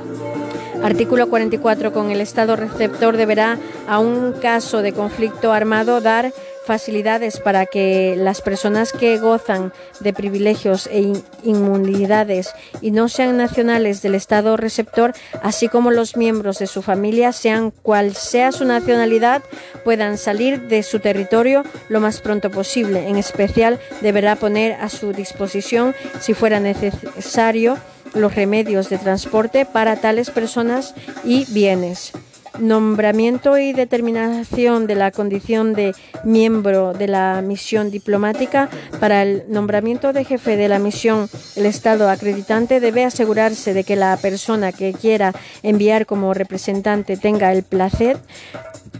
Artículo 0.84 1.30
44. 1.30 1.92
Con 1.92 2.10
el 2.10 2.22
Estado 2.22 2.56
receptor 2.56 3.18
deberá, 3.18 3.58
a 3.88 4.00
un 4.00 4.34
caso 4.34 4.82
de 4.82 4.94
conflicto 4.94 5.52
armado, 5.52 6.00
dar 6.00 6.32
facilidades 6.66 7.40
para 7.40 7.66
que 7.66 8.16
las 8.16 8.42
personas 8.42 8.94
que 8.94 9.18
gozan 9.18 9.74
de 10.02 10.14
privilegios 10.14 10.88
e 10.92 11.14
inmunidades 11.44 12.54
y 12.80 12.92
no 12.92 13.10
sean 13.10 13.38
nacionales 13.38 14.04
del 14.04 14.14
Estado 14.14 14.56
receptor, 14.56 15.14
así 15.42 15.68
como 15.68 15.90
los 15.90 16.16
miembros 16.16 16.60
de 16.60 16.68
su 16.68 16.84
familia, 16.84 17.32
sean 17.32 17.72
cual 17.72 18.14
sea 18.14 18.52
su 18.52 18.66
nacionalidad, 18.66 19.42
puedan 19.84 20.20
salir 20.20 20.68
de 20.68 20.84
su 20.84 21.00
territorio 21.00 21.64
lo 21.90 22.02
más 22.02 22.22
pronto 22.22 22.52
posible. 22.52 23.08
En 23.08 23.18
especial, 23.18 23.80
deberá 24.02 24.36
poner 24.36 24.74
a 24.74 24.90
su 24.90 25.12
disposición, 25.12 25.96
si 26.20 26.36
fuera 26.36 26.60
necesario, 26.60 27.78
los 28.14 28.36
remedios 28.36 28.90
de 28.90 28.98
transporte 28.98 29.66
para 29.66 29.98
tales 29.98 30.30
personas 30.30 30.94
y 31.24 31.46
bienes 31.52 32.14
nombramiento 32.58 33.58
y 33.58 33.74
determinación 33.74 34.88
de 34.88 34.96
la 34.96 35.12
condición 35.12 35.74
de 35.74 35.94
miembro 36.24 36.94
de 36.94 37.08
la 37.08 37.42
misión 37.42 37.92
diplomática. 37.92 38.70
Para 39.00 39.24
el 39.24 39.44
nombramiento 39.50 40.14
de 40.14 40.26
jefe 40.26 40.58
de 40.58 40.70
la 40.70 40.80
misión, 40.80 41.30
el 41.56 41.66
Estado 41.66 42.10
acreditante 42.10 42.80
debe 42.80 43.06
asegurarse 43.06 43.74
de 43.74 43.84
que 43.84 43.96
la 43.96 44.18
persona 44.18 44.72
que 44.72 44.94
quiera 44.94 45.34
enviar 45.64 46.06
como 46.06 46.34
representante 46.34 47.18
tenga 47.18 47.52
el 47.52 47.64
placer 47.64 48.18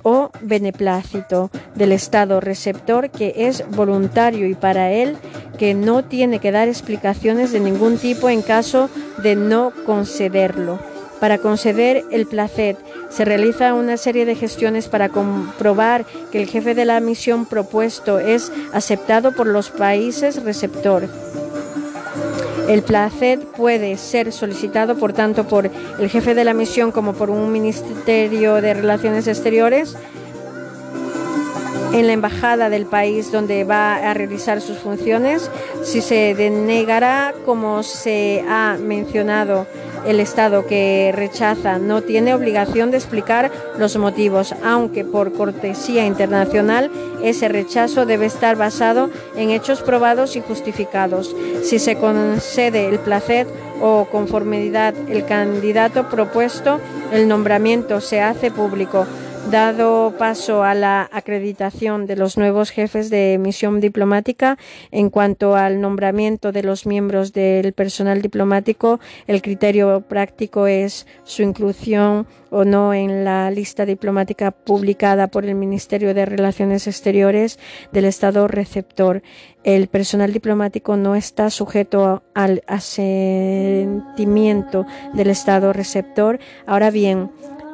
o 0.04 0.32
beneplácito 0.42 1.50
del 1.76 1.92
Estado 1.92 2.40
receptor 2.40 3.10
que 3.10 3.34
es 3.36 3.64
voluntario 3.70 4.48
y 4.48 4.54
para 4.54 4.92
él 4.92 5.18
que 5.58 5.74
no 5.74 6.06
tiene 6.06 6.40
que 6.40 6.52
dar 6.52 6.68
explicaciones 6.68 7.52
de 7.52 7.60
ningún 7.60 7.98
tipo 7.98 8.30
en 8.30 8.42
caso 8.42 8.90
de 9.22 9.36
no 9.36 9.74
concederlo. 9.86 10.89
Para 11.20 11.38
conceder 11.38 12.06
el 12.12 12.26
placer 12.26 12.78
se 13.10 13.26
realiza 13.26 13.74
una 13.74 13.98
serie 13.98 14.26
de 14.26 14.36
gestiones 14.36 14.88
para 14.88 15.10
comprobar 15.10 16.06
que 16.32 16.42
el 16.42 16.48
jefe 16.48 16.74
de 16.76 16.86
la 16.86 17.00
misión 17.00 17.46
propuesto 17.46 18.20
es 18.20 18.52
aceptado 18.74 19.34
por 19.34 19.48
los 19.48 19.70
países 19.70 20.44
receptor. 20.44 21.10
El 22.70 22.84
placer 22.84 23.40
puede 23.40 23.98
ser 23.98 24.32
solicitado, 24.32 24.96
por 24.96 25.12
tanto, 25.12 25.48
por 25.48 25.70
el 26.00 26.10
jefe 26.10 26.36
de 26.36 26.44
la 26.44 26.54
misión 26.54 26.92
como 26.92 27.14
por 27.14 27.32
un 27.32 27.52
Ministerio 27.52 28.62
de 28.62 28.76
Relaciones 28.76 29.28
Exteriores 29.28 29.98
en 31.94 32.06
la 32.06 32.14
embajada 32.14 32.70
del 32.70 32.86
país 32.86 33.32
donde 33.32 33.64
va 33.64 33.96
a 33.96 34.14
realizar 34.14 34.62
sus 34.62 34.78
funciones. 34.78 35.50
Si 35.84 36.02
se 36.02 36.36
denegará, 36.36 37.34
como 37.46 37.82
se 37.84 38.46
ha 38.48 38.78
mencionado, 38.80 39.66
el 40.06 40.20
Estado 40.20 40.66
que 40.66 41.12
rechaza 41.14 41.78
no 41.80 42.02
tiene 42.02 42.34
obligación 42.34 42.92
de 42.92 42.98
explicar 42.98 43.52
los 43.78 43.98
motivos, 43.98 44.56
aunque 44.64 45.04
por 45.04 45.34
cortesía 45.34 46.06
internacional 46.06 46.92
ese 47.24 47.50
rechazo 47.50 48.06
debe 48.06 48.26
estar 48.26 48.56
basado 48.56 49.10
en 49.36 49.52
hechos 49.52 49.82
probados 49.82 50.36
y 50.36 50.42
justificados. 50.42 51.36
Si 51.64 51.80
se 51.80 51.96
concede 51.96 52.88
el 52.88 53.00
placer 53.00 53.48
o 53.82 54.08
conformidad 54.12 54.94
el 55.10 55.26
candidato 55.26 56.10
propuesto, 56.10 56.80
el 57.12 57.28
nombramiento 57.28 58.02
se 58.02 58.22
hace 58.22 58.52
público 58.52 59.06
dado 59.52 60.14
paso 60.18 60.64
a 60.64 60.74
la 60.76 61.10
acreditación 61.12 62.06
de 62.06 62.16
los 62.16 62.38
nuevos 62.38 62.70
jefes 62.70 63.10
de 63.10 63.38
misión 63.40 63.80
diplomática. 63.80 64.60
En 64.92 65.10
cuanto 65.10 65.56
al 65.56 65.82
nombramiento 65.82 66.52
de 66.52 66.62
los 66.62 66.86
miembros 66.86 67.34
del 67.34 67.74
personal 67.74 68.22
diplomático, 68.22 69.00
el 69.26 69.42
criterio 69.42 70.02
práctico 70.02 70.68
es 70.68 71.08
su 71.24 71.42
inclusión 71.42 72.28
o 72.52 72.64
no 72.64 72.94
en 72.94 73.26
la 73.26 73.50
lista 73.50 73.86
diplomática 73.86 74.52
publicada 74.52 75.26
por 75.28 75.46
el 75.46 75.56
Ministerio 75.56 76.14
de 76.14 76.26
Relaciones 76.26 76.86
Exteriores 76.86 77.58
del 77.92 78.06
Estado 78.06 78.48
receptor. 78.48 79.24
El 79.64 79.88
personal 79.88 80.32
diplomático 80.32 80.96
no 80.96 81.16
está 81.16 81.50
sujeto 81.50 82.22
al 82.36 82.62
asentimiento 82.68 84.86
del 85.14 85.32
Estado 85.32 85.74
receptor. 85.74 86.38
Ahora 86.68 86.92
bien, 86.92 87.32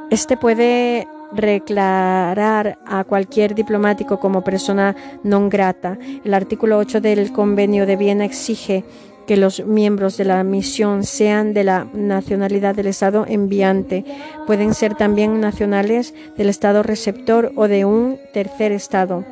este 0.10 0.38
puede 0.38 1.06
declarar 1.42 2.80
a 2.86 3.04
cualquier 3.04 3.56
diplomático 3.56 4.20
como 4.20 4.44
persona 4.44 4.96
non 5.24 5.50
grata. 5.50 5.98
El 6.24 6.34
artículo 6.34 6.78
8 6.78 7.02
del 7.02 7.32
Convenio 7.32 7.86
de 7.86 7.96
Viena 7.96 8.26
exige 8.26 8.84
que 9.28 9.38
los 9.38 9.66
miembros 9.66 10.18
de 10.18 10.26
la 10.26 10.44
misión 10.44 11.04
sean 11.04 11.54
de 11.54 11.64
la 11.64 11.88
nacionalidad 11.94 12.76
del 12.76 12.88
Estado 12.88 13.26
enviante. 13.28 14.06
Pueden 14.46 14.74
ser 14.74 14.96
también 14.96 15.42
nacionales 15.42 16.14
del 16.38 16.50
Estado 16.50 16.84
receptor 16.84 17.52
o 17.56 17.68
de 17.68 17.86
un 17.86 18.20
tercer 18.34 18.72
Estado 18.72 19.26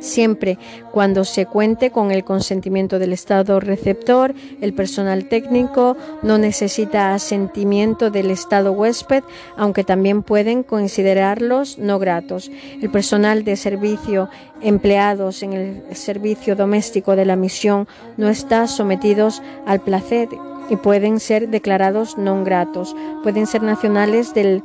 siempre 0.00 0.58
cuando 0.92 1.24
se 1.24 1.46
cuente 1.46 1.90
con 1.90 2.10
el 2.10 2.24
consentimiento 2.24 2.98
del 2.98 3.12
Estado 3.12 3.60
receptor, 3.60 4.34
el 4.60 4.72
personal 4.72 5.28
técnico 5.28 5.96
no 6.22 6.38
necesita 6.38 7.14
asentimiento 7.14 8.10
del 8.10 8.30
Estado 8.30 8.72
huésped, 8.72 9.24
aunque 9.56 9.84
también 9.84 10.22
pueden 10.22 10.62
considerarlos 10.62 11.78
no 11.78 11.98
gratos. 11.98 12.50
El 12.80 12.90
personal 12.90 13.44
de 13.44 13.56
servicio 13.56 14.28
empleados 14.60 15.42
en 15.42 15.52
el 15.52 15.82
servicio 15.94 16.56
doméstico 16.56 17.16
de 17.16 17.24
la 17.24 17.36
misión 17.36 17.86
no 18.16 18.28
está 18.28 18.66
sometidos 18.66 19.42
al 19.66 19.80
placer 19.80 20.28
y 20.68 20.76
pueden 20.76 21.20
ser 21.20 21.48
declarados 21.48 22.18
no 22.18 22.42
gratos. 22.44 22.94
Pueden 23.22 23.46
ser 23.46 23.62
nacionales 23.62 24.34
del 24.34 24.62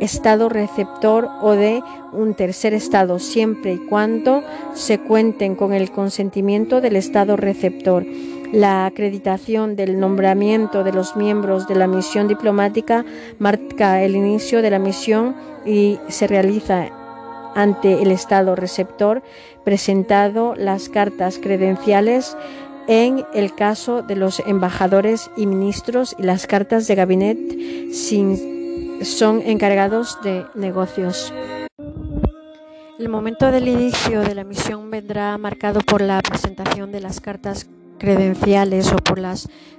estado 0.00 0.48
receptor 0.48 1.28
o 1.40 1.52
de 1.52 1.82
un 2.12 2.34
tercer 2.34 2.74
estado, 2.74 3.18
siempre 3.18 3.74
y 3.74 3.78
cuando 3.78 4.42
se 4.74 4.98
cuenten 4.98 5.54
con 5.54 5.72
el 5.72 5.90
consentimiento 5.90 6.80
del 6.80 6.96
estado 6.96 7.36
receptor. 7.36 8.04
La 8.52 8.86
acreditación 8.86 9.76
del 9.76 10.00
nombramiento 10.00 10.82
de 10.82 10.92
los 10.92 11.14
miembros 11.14 11.68
de 11.68 11.76
la 11.76 11.86
misión 11.86 12.26
diplomática 12.26 13.04
marca 13.38 14.02
el 14.02 14.16
inicio 14.16 14.60
de 14.60 14.70
la 14.70 14.80
misión 14.80 15.36
y 15.64 16.00
se 16.08 16.26
realiza 16.26 16.88
ante 17.54 18.02
el 18.02 18.10
estado 18.10 18.56
receptor 18.56 19.22
presentado 19.64 20.54
las 20.56 20.88
cartas 20.88 21.38
credenciales 21.38 22.36
en 22.88 23.24
el 23.34 23.54
caso 23.54 24.02
de 24.02 24.16
los 24.16 24.40
embajadores 24.40 25.30
y 25.36 25.46
ministros 25.46 26.16
y 26.18 26.22
las 26.22 26.46
cartas 26.46 26.88
de 26.88 26.94
gabinete 26.96 27.92
sin 27.92 28.59
son 29.02 29.42
encargados 29.44 30.18
de 30.22 30.44
negocios. 30.54 31.32
El 32.98 33.08
momento 33.08 33.50
del 33.50 33.68
inicio 33.68 34.20
de 34.20 34.34
la 34.34 34.44
misión 34.44 34.90
vendrá 34.90 35.36
marcado 35.38 35.80
por 35.80 36.02
la 36.02 36.20
presentación 36.20 36.92
de 36.92 37.00
las 37.00 37.20
cartas 37.20 37.66
credenciales 37.98 38.92
o 38.92 38.96
por 38.96 39.18
la 39.18 39.34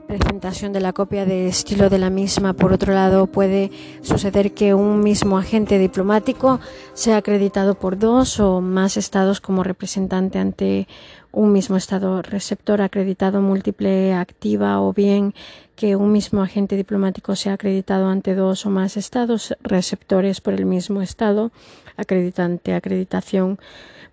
presentación 0.08 0.74
de 0.74 0.80
la 0.80 0.94
copia 0.94 1.26
de 1.26 1.48
estilo 1.48 1.90
de 1.90 2.00
la 2.00 2.10
misma. 2.10 2.54
Por 2.54 2.72
otro 2.72 2.94
lado, 2.94 3.28
puede 3.28 3.72
suceder 4.02 4.54
que 4.54 4.74
un 4.74 5.02
mismo 5.02 5.38
agente 5.38 5.78
diplomático 5.78 6.60
sea 6.94 7.18
acreditado 7.18 7.76
por 7.76 7.98
dos 7.98 8.40
o 8.40 8.62
más 8.62 8.98
estados 8.98 9.42
como 9.42 9.64
representante 9.64 10.40
ante 10.40 10.88
un 11.32 11.52
mismo 11.52 11.78
estado 11.78 12.22
receptor 12.22 12.82
acreditado 12.82 13.42
múltiple 13.42 14.14
activa 14.14 14.82
o 14.82 14.94
bien 14.94 15.34
que 15.76 15.96
un 15.96 16.12
mismo 16.12 16.44
agente 16.44 16.76
diplomático 16.76 17.36
sea 17.36 17.54
acreditado 17.54 18.08
ante 18.08 18.36
dos 18.36 18.66
o 18.66 18.70
más 18.70 18.98
estados 18.98 19.56
receptores 19.62 20.42
por 20.42 20.54
el 20.54 20.66
mismo 20.66 21.02
estado 21.02 21.52
acreditante, 21.98 22.74
acreditación 22.74 23.60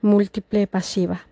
múltiple 0.01 0.67
pasiva. 0.67 1.23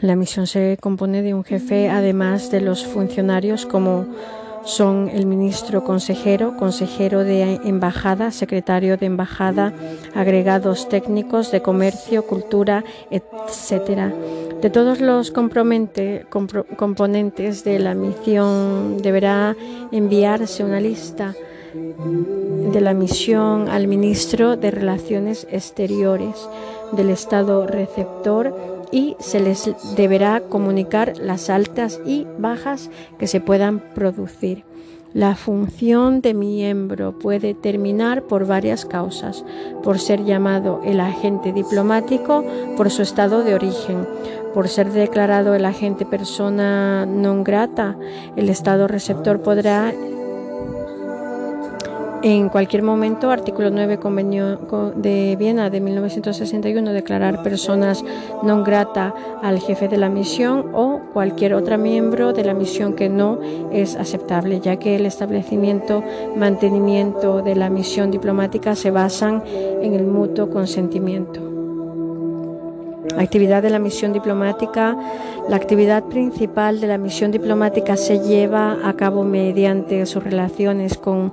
La 0.00 0.16
misión 0.16 0.46
se 0.46 0.78
compone 0.80 1.22
de 1.22 1.34
un 1.34 1.44
jefe, 1.44 1.88
además 1.88 2.50
de 2.50 2.60
los 2.60 2.84
funcionarios 2.86 3.66
como 3.66 4.06
son 4.64 5.08
el 5.08 5.26
ministro 5.26 5.84
consejero, 5.84 6.56
consejero 6.56 7.24
de 7.24 7.60
embajada, 7.64 8.30
secretario 8.30 8.96
de 8.96 9.06
embajada, 9.06 9.72
agregados 10.14 10.88
técnicos 10.88 11.50
de 11.50 11.62
comercio, 11.62 12.26
cultura, 12.26 12.84
etcétera. 13.10 14.12
De 14.60 14.70
todos 14.70 15.00
los 15.00 15.30
componentes 15.30 16.24
de 17.64 17.78
la 17.78 17.94
misión 17.94 18.96
deberá 19.02 19.54
enviarse 19.92 20.64
una 20.64 20.80
lista 20.80 21.34
de 21.74 22.80
la 22.80 22.94
misión 22.94 23.68
al 23.68 23.86
ministro 23.88 24.56
de 24.56 24.70
Relaciones 24.70 25.46
Exteriores 25.50 26.48
del 26.92 27.10
Estado 27.10 27.66
receptor 27.66 28.73
y 28.94 29.16
se 29.18 29.40
les 29.40 29.74
deberá 29.96 30.40
comunicar 30.42 31.14
las 31.18 31.50
altas 31.50 32.00
y 32.06 32.28
bajas 32.38 32.90
que 33.18 33.26
se 33.26 33.40
puedan 33.40 33.80
producir. 33.92 34.64
La 35.12 35.34
función 35.34 36.20
de 36.20 36.32
miembro 36.32 37.18
puede 37.18 37.54
terminar 37.54 38.22
por 38.22 38.46
varias 38.46 38.84
causas, 38.84 39.44
por 39.82 39.98
ser 39.98 40.24
llamado 40.24 40.80
el 40.84 41.00
agente 41.00 41.52
diplomático 41.52 42.44
por 42.76 42.88
su 42.90 43.02
estado 43.02 43.42
de 43.42 43.54
origen, 43.54 44.06
por 44.54 44.68
ser 44.68 44.92
declarado 44.92 45.56
el 45.56 45.64
agente 45.64 46.06
persona 46.06 47.04
non 47.04 47.42
grata, 47.42 47.98
el 48.38 48.46
estado 48.46 48.86
receptor 48.86 49.42
podrá 49.42 49.90
En 52.26 52.48
cualquier 52.48 52.82
momento, 52.82 53.30
artículo 53.30 53.68
9 53.68 53.98
Convenio 53.98 54.56
de 54.96 55.36
Viena 55.38 55.68
de 55.68 55.78
1961, 55.82 56.94
declarar 56.96 57.42
personas 57.42 58.00
non 58.40 58.64
grata 58.64 59.12
al 59.44 59.60
jefe 59.60 59.92
de 59.92 60.00
la 60.00 60.08
misión 60.08 60.72
o 60.72 61.04
cualquier 61.12 61.52
otro 61.52 61.76
miembro 61.76 62.32
de 62.32 62.48
la 62.48 62.56
misión 62.56 62.96
que 62.96 63.12
no 63.12 63.44
es 63.68 63.92
aceptable, 64.00 64.64
ya 64.64 64.80
que 64.80 64.96
el 64.96 65.04
establecimiento, 65.04 66.00
mantenimiento 66.32 67.44
de 67.44 67.60
la 67.60 67.68
misión 67.68 68.08
diplomática 68.08 68.72
se 68.72 68.88
basan 68.88 69.44
en 69.84 69.92
el 69.92 70.08
mutuo 70.08 70.48
consentimiento. 70.48 71.53
Actividad 73.18 73.62
de 73.62 73.70
la 73.70 73.78
misión 73.78 74.12
diplomática. 74.12 74.96
La 75.48 75.56
actividad 75.56 76.04
principal 76.04 76.80
de 76.80 76.86
la 76.86 76.98
misión 76.98 77.30
diplomática 77.30 77.96
se 77.96 78.20
lleva 78.20 78.78
a 78.88 78.94
cabo 78.94 79.24
mediante 79.24 80.04
sus 80.06 80.24
relaciones 80.24 80.98
con 80.98 81.32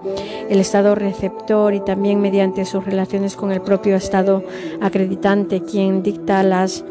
el 0.50 0.60
Estado 0.60 0.96
receptor 0.96 1.74
y 1.74 1.80
también 1.80 2.22
mediante 2.22 2.66
sus 2.66 2.86
relaciones 2.86 3.36
con 3.36 3.52
el 3.52 3.62
propio 3.62 3.96
Estado 3.96 4.44
acreditante, 4.82 5.62
quien 5.62 6.04
dicta 6.04 6.44
las 6.44 6.84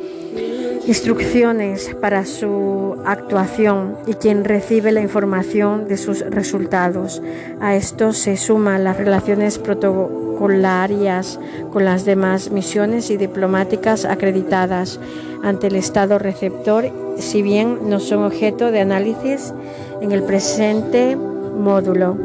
instrucciones 0.91 1.95
para 2.01 2.26
su 2.26 3.01
actuación 3.07 3.97
y 4.09 4.14
quien 4.14 4.43
recibe 4.43 4.91
la 4.91 5.01
información 5.01 5.86
de 5.86 5.97
sus 5.97 6.28
resultados. 6.28 7.22
A 7.61 7.76
esto 7.76 8.12
se 8.12 8.36
suman 8.36 8.82
las 8.82 8.97
relaciones 8.97 9.61
protocolarias 9.61 11.38
con 11.72 11.84
las 11.84 12.05
demás 12.05 12.51
misiones 12.51 13.09
y 13.11 13.16
diplomáticas 13.16 14.05
acreditadas 14.05 14.99
ante 15.45 15.68
el 15.68 15.76
Estado 15.76 16.18
receptor, 16.18 16.91
si 17.18 17.41
bien 17.41 17.88
no 17.88 18.01
son 18.01 18.24
objeto 18.24 18.72
de 18.72 18.80
análisis 18.80 19.55
en 20.01 20.11
el 20.11 20.24
presente 20.24 21.14
módulo. 21.14 22.18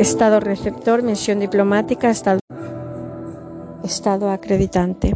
Estado 0.00 0.40
receptor, 0.40 1.04
misión 1.04 1.38
diplomática, 1.38 2.10
Estado 2.10 2.41
Estado 3.84 4.30
acreditante. 4.30 5.14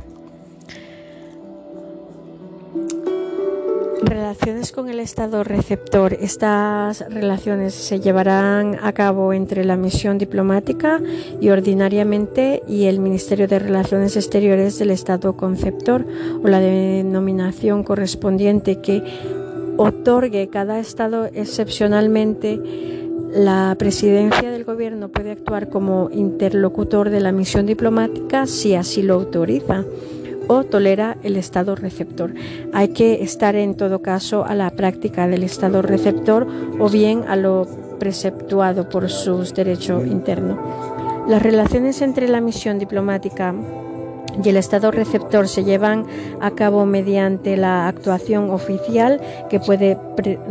Relaciones 4.02 4.72
con 4.72 4.88
el 4.88 5.00
Estado 5.00 5.44
receptor. 5.44 6.12
Estas 6.12 7.04
relaciones 7.08 7.74
se 7.74 8.00
llevarán 8.00 8.78
a 8.82 8.92
cabo 8.92 9.32
entre 9.32 9.64
la 9.64 9.76
misión 9.76 10.18
diplomática 10.18 11.00
y 11.40 11.48
ordinariamente 11.48 12.62
y 12.68 12.84
el 12.84 13.00
Ministerio 13.00 13.48
de 13.48 13.58
Relaciones 13.58 14.16
Exteriores 14.16 14.78
del 14.78 14.90
Estado 14.90 15.36
conceptor 15.36 16.04
o 16.42 16.48
la 16.48 16.60
denominación 16.60 17.84
correspondiente 17.84 18.80
que 18.80 19.02
otorgue 19.76 20.48
cada 20.48 20.78
Estado 20.78 21.26
excepcionalmente 21.26 22.60
la 23.32 23.74
presidencia 23.78 24.50
del 24.50 24.64
gobierno 24.64 25.08
puede 25.08 25.32
actuar 25.32 25.68
como 25.68 26.10
interlocutor 26.12 27.10
de 27.10 27.20
la 27.20 27.32
misión 27.32 27.66
diplomática 27.66 28.46
si 28.46 28.74
así 28.74 29.02
lo 29.02 29.14
autoriza 29.14 29.84
o 30.48 30.64
tolera 30.64 31.16
el 31.22 31.36
Estado 31.36 31.74
receptor. 31.74 32.32
Hay 32.72 32.88
que 32.88 33.22
estar 33.22 33.56
en 33.56 33.76
todo 33.76 34.00
caso 34.00 34.44
a 34.44 34.54
la 34.54 34.70
práctica 34.70 35.26
del 35.26 35.42
Estado 35.42 35.82
receptor 35.82 36.46
o 36.78 36.88
bien 36.88 37.24
a 37.28 37.36
lo 37.36 37.66
preceptuado 37.98 38.88
por 38.88 39.08
sus 39.08 39.54
derechos 39.54 40.06
internos. 40.06 40.58
Las 41.28 41.42
relaciones 41.42 42.02
entre 42.02 42.28
la 42.28 42.40
misión 42.40 42.78
diplomática 42.78 43.54
y 44.42 44.48
el 44.48 44.56
Estado 44.56 44.90
receptor 44.90 45.48
se 45.48 45.64
llevan 45.64 46.06
a 46.40 46.50
cabo 46.52 46.86
mediante 46.86 47.56
la 47.56 47.88
actuación 47.88 48.50
oficial 48.50 49.20
que 49.50 49.60
puede 49.60 49.98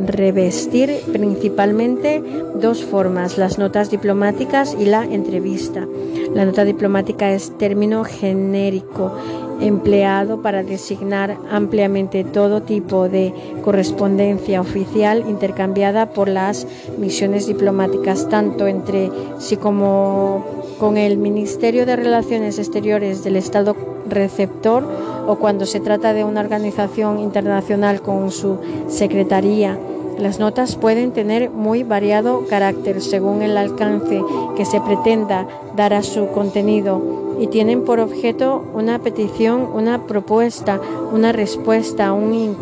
revestir 0.08 1.02
principalmente 1.12 2.24
dos 2.56 2.84
formas, 2.84 3.38
las 3.38 3.58
notas 3.58 3.90
diplomáticas 3.90 4.76
y 4.80 4.86
la 4.86 5.04
entrevista. 5.04 5.88
La 6.34 6.46
nota 6.46 6.66
diplomática 6.66 7.32
es 7.32 7.58
término 7.58 8.04
genérico 8.04 9.14
empleado 9.62 10.42
para 10.42 10.64
designar 10.64 11.38
ampliamente 11.52 12.24
todo 12.24 12.62
tipo 12.62 13.10
de 13.10 13.34
correspondencia 13.64 14.62
oficial 14.62 15.24
intercambiada 15.28 16.08
por 16.08 16.28
las 16.28 16.68
misiones 16.98 17.48
diplomáticas, 17.48 18.30
tanto 18.30 18.68
entre 18.68 19.10
sí 19.40 19.58
como 19.58 20.46
con 20.80 20.98
el 20.98 21.18
Ministerio 21.18 21.86
de 21.86 21.96
Relaciones 21.96 22.60
Exteriores 22.60 23.24
del 23.24 23.38
Estado 23.38 23.76
receptor 24.10 24.88
o 25.28 25.36
cuando 25.38 25.66
se 25.66 25.80
trata 25.80 26.14
de 26.14 26.24
una 26.24 26.42
organización 26.42 27.20
internacional 27.20 28.02
con 28.02 28.32
su 28.32 28.60
secretaría. 28.88 29.80
Las 30.18 30.40
notas 30.40 30.76
pueden 30.76 31.12
tener 31.12 31.50
muy 31.50 31.84
variado 31.84 32.46
carácter 32.48 33.02
según 33.02 33.42
el 33.42 33.58
alcance 33.58 34.22
que 34.56 34.66
se 34.66 34.80
pretenda 34.80 35.48
dar 35.76 35.94
a 35.94 36.04
su 36.04 36.28
contenido 36.28 37.25
y 37.40 37.48
tienen 37.48 37.84
por 37.84 38.00
objeto 38.00 38.66
una 38.74 39.00
petición, 39.00 39.68
una 39.74 40.06
propuesta, 40.06 40.80
una 41.12 41.32
respuesta 41.32 42.14
un 42.14 42.56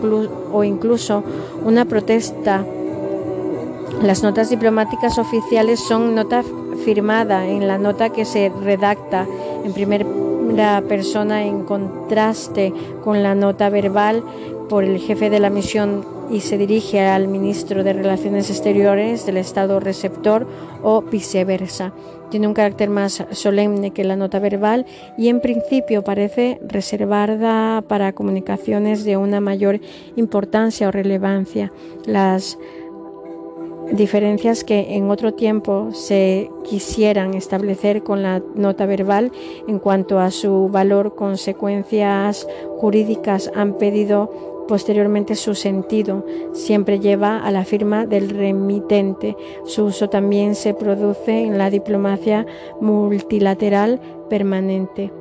o 0.51 0.63
incluso 0.63 1.23
una 1.63 1.85
protesta. 1.85 2.65
Las 4.01 4.23
notas 4.23 4.49
diplomáticas 4.49 5.17
oficiales 5.17 5.79
son 5.79 6.15
notas 6.15 6.45
firmada 6.83 7.47
en 7.47 7.67
la 7.67 7.77
nota 7.77 8.09
que 8.09 8.25
se 8.25 8.51
redacta 8.63 9.25
en 9.63 9.73
primera 9.73 10.81
persona 10.81 11.43
en 11.45 11.63
contraste 11.63 12.73
con 13.03 13.23
la 13.23 13.35
nota 13.35 13.69
verbal 13.69 14.23
por 14.69 14.83
el 14.83 14.99
jefe 14.99 15.29
de 15.29 15.39
la 15.39 15.49
misión 15.49 16.03
y 16.33 16.39
se 16.39 16.57
dirige 16.57 16.99
al 16.99 17.27
ministro 17.27 17.83
de 17.83 17.93
Relaciones 17.93 18.49
Exteriores 18.49 19.27
del 19.27 19.37
Estado 19.37 19.79
receptor 19.79 20.47
o 20.81 21.03
viceversa. 21.03 21.93
Tiene 22.31 22.47
un 22.47 22.55
carácter 22.55 22.89
más 22.89 23.23
solemne 23.29 23.91
que 23.91 24.03
la 24.03 24.15
nota 24.15 24.39
verbal 24.39 24.87
y 25.15 25.27
en 25.27 25.41
principio 25.41 26.03
parece 26.03 26.59
reservada 26.67 27.83
para 27.83 28.13
comunicaciones 28.13 29.03
de 29.03 29.15
una 29.15 29.41
mayor 29.41 29.79
importancia 30.15 30.87
o 30.87 30.91
relevancia. 30.91 31.71
Las 32.07 32.57
diferencias 33.91 34.63
que 34.63 34.95
en 34.95 35.11
otro 35.11 35.35
tiempo 35.35 35.89
se 35.93 36.49
quisieran 36.63 37.35
establecer 37.35 38.01
con 38.01 38.23
la 38.23 38.41
nota 38.55 38.87
verbal 38.87 39.31
en 39.67 39.77
cuanto 39.77 40.19
a 40.19 40.31
su 40.31 40.69
valor, 40.69 41.13
consecuencias 41.13 42.47
jurídicas 42.77 43.51
han 43.53 43.77
pedido 43.77 44.52
posteriormente 44.67 45.35
su 45.35 45.55
sentido 45.55 46.25
siempre 46.53 46.99
lleva 46.99 47.39
a 47.39 47.51
la 47.51 47.65
firma 47.65 48.05
del 48.05 48.29
remitente. 48.29 49.35
Su 49.65 49.85
uso 49.85 50.09
también 50.09 50.55
se 50.55 50.73
produce 50.73 51.41
en 51.41 51.57
la 51.57 51.69
diplomacia 51.69 52.45
multilateral 52.79 53.99
permanente. 54.29 55.11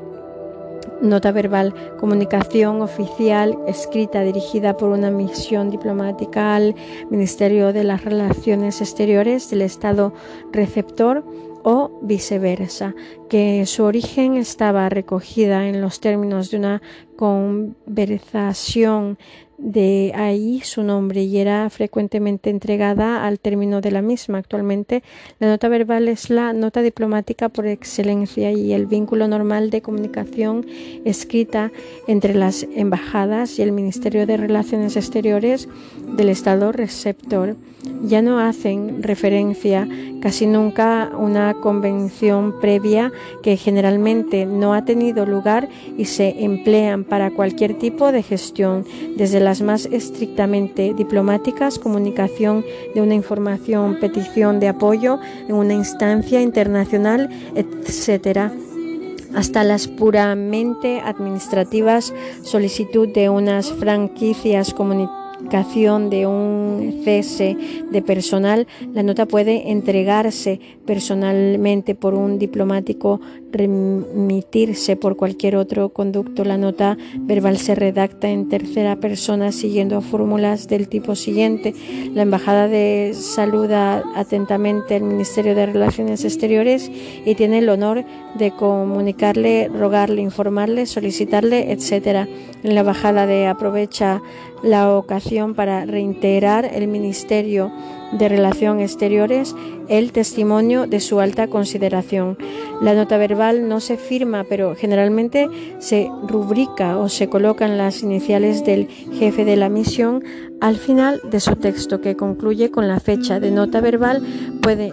Nota 1.00 1.32
verbal, 1.32 1.74
comunicación 1.98 2.80
oficial 2.80 3.58
escrita 3.66 4.22
dirigida 4.22 4.76
por 4.76 4.90
una 4.90 5.10
misión 5.10 5.70
diplomática 5.70 6.54
al 6.54 6.76
Ministerio 7.10 7.72
de 7.72 7.84
las 7.84 8.04
Relaciones 8.04 8.80
Exteriores 8.80 9.50
del 9.50 9.62
Estado 9.62 10.12
receptor 10.52 11.24
o 11.62 12.00
viceversa, 12.02 12.94
que 13.28 13.64
su 13.66 13.84
origen 13.84 14.36
estaba 14.36 14.88
recogida 14.88 15.68
en 15.68 15.80
los 15.80 16.00
términos 16.00 16.50
de 16.50 16.56
una 16.58 16.82
conversación 17.16 19.16
de 19.58 20.12
ahí 20.14 20.60
su 20.64 20.82
nombre 20.82 21.22
y 21.22 21.38
era 21.38 21.68
frecuentemente 21.70 22.50
entregada 22.50 23.24
al 23.26 23.38
término 23.38 23.80
de 23.80 23.90
la 23.90 24.02
misma. 24.02 24.38
Actualmente, 24.38 25.02
la 25.38 25.48
nota 25.48 25.68
verbal 25.68 26.08
es 26.08 26.30
la 26.30 26.52
nota 26.52 26.82
diplomática 26.82 27.48
por 27.48 27.66
excelencia 27.66 28.50
y 28.52 28.72
el 28.72 28.86
vínculo 28.86 29.28
normal 29.28 29.70
de 29.70 29.82
comunicación 29.82 30.66
escrita 31.04 31.70
entre 32.06 32.34
las 32.34 32.66
embajadas 32.74 33.58
y 33.58 33.62
el 33.62 33.72
Ministerio 33.72 34.26
de 34.26 34.36
Relaciones 34.36 34.96
Exteriores 34.96 35.68
del 36.16 36.28
Estado 36.28 36.72
receptor. 36.72 37.56
Ya 38.04 38.22
no 38.22 38.38
hacen 38.38 39.02
referencia 39.02 39.88
casi 40.20 40.46
nunca 40.46 41.04
a 41.04 41.16
una 41.16 41.54
convención 41.54 42.60
previa 42.60 43.12
que 43.42 43.56
generalmente 43.56 44.46
no 44.46 44.72
ha 44.72 44.84
tenido 44.84 45.26
lugar 45.26 45.68
y 45.98 46.04
se 46.04 46.44
emplean 46.44 47.02
para 47.02 47.32
cualquier 47.32 47.74
tipo 47.74 48.12
de 48.12 48.22
gestión, 48.22 48.84
desde 49.16 49.40
más 49.60 49.86
estrictamente 49.86 50.94
diplomáticas, 50.94 51.78
comunicación 51.78 52.64
de 52.94 53.02
una 53.02 53.14
información, 53.14 53.98
petición 54.00 54.60
de 54.60 54.68
apoyo 54.68 55.18
en 55.48 55.54
una 55.54 55.74
instancia 55.74 56.40
internacional, 56.40 57.28
etcétera. 57.54 58.52
Hasta 59.34 59.64
las 59.64 59.88
puramente 59.88 61.00
administrativas, 61.00 62.14
solicitud 62.42 63.08
de 63.08 63.28
unas 63.28 63.72
franquicias 63.72 64.72
comunitarias 64.72 65.22
de 65.50 66.26
un 66.26 67.02
cese 67.04 67.56
de 67.90 68.02
personal, 68.02 68.66
la 68.94 69.02
nota 69.02 69.26
puede 69.26 69.70
entregarse 69.70 70.60
personalmente 70.86 71.94
por 71.94 72.14
un 72.14 72.38
diplomático 72.38 73.20
remitirse 73.52 74.96
por 74.96 75.16
cualquier 75.16 75.56
otro 75.56 75.90
conducto. 75.90 76.44
La 76.44 76.56
nota 76.56 76.96
verbal 77.20 77.58
se 77.58 77.74
redacta 77.74 78.28
en 78.28 78.48
tercera 78.48 78.96
persona 78.96 79.52
siguiendo 79.52 80.00
fórmulas 80.00 80.68
del 80.68 80.88
tipo 80.88 81.14
siguiente. 81.14 81.74
La 82.14 82.22
Embajada 82.22 82.68
de 82.68 83.12
saluda 83.14 84.02
atentamente 84.14 84.96
al 84.96 85.02
Ministerio 85.02 85.54
de 85.54 85.66
Relaciones 85.66 86.24
Exteriores 86.24 86.90
y 87.24 87.34
tiene 87.34 87.58
el 87.58 87.68
honor 87.68 88.04
de 88.38 88.50
comunicarle, 88.52 89.68
rogarle, 89.68 90.22
informarle, 90.22 90.86
solicitarle, 90.86 91.72
etc. 91.72 92.28
La 92.62 92.80
Embajada 92.80 93.26
de 93.26 93.46
aprovecha 93.46 94.22
la 94.62 94.96
ocasión 94.96 95.54
para 95.54 95.84
reintegrar 95.84 96.64
el 96.64 96.88
Ministerio 96.88 97.70
de 98.12 98.28
Relaciones 98.28 98.92
Exteriores 98.92 99.54
el 99.88 100.12
testimonio 100.12 100.86
de 100.86 101.00
su 101.00 101.20
alta 101.20 101.48
consideración. 101.48 102.38
La 102.80 102.94
nota 102.94 103.18
verbal 103.18 103.68
no 103.68 103.80
se 103.80 103.96
firma, 103.96 104.44
pero 104.48 104.74
generalmente 104.74 105.48
se 105.78 106.08
rubrica 106.26 106.98
o 106.98 107.08
se 107.08 107.28
colocan 107.28 107.78
las 107.78 108.02
iniciales 108.02 108.64
del 108.64 108.88
jefe 108.88 109.44
de 109.44 109.56
la 109.56 109.68
misión 109.68 110.24
al 110.60 110.76
final 110.76 111.20
de 111.30 111.40
su 111.40 111.56
texto, 111.56 112.00
que 112.00 112.16
concluye 112.16 112.70
con 112.70 112.88
la 112.88 113.00
fecha 113.00 113.40
de 113.40 113.50
nota 113.50 113.80
verbal. 113.80 114.22
Puede 114.62 114.92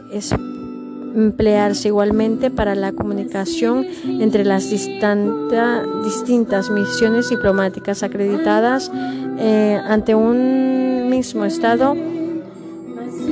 emplearse 1.16 1.88
igualmente 1.88 2.52
para 2.52 2.76
la 2.76 2.92
comunicación 2.92 3.86
entre 4.20 4.46
las 4.46 4.70
distintas 4.70 6.70
misiones 6.70 7.30
diplomáticas 7.30 8.04
acreditadas 8.04 8.92
eh, 9.40 9.80
ante 9.88 10.16
un 10.16 11.10
mismo 11.10 11.46
Estado 11.46 11.96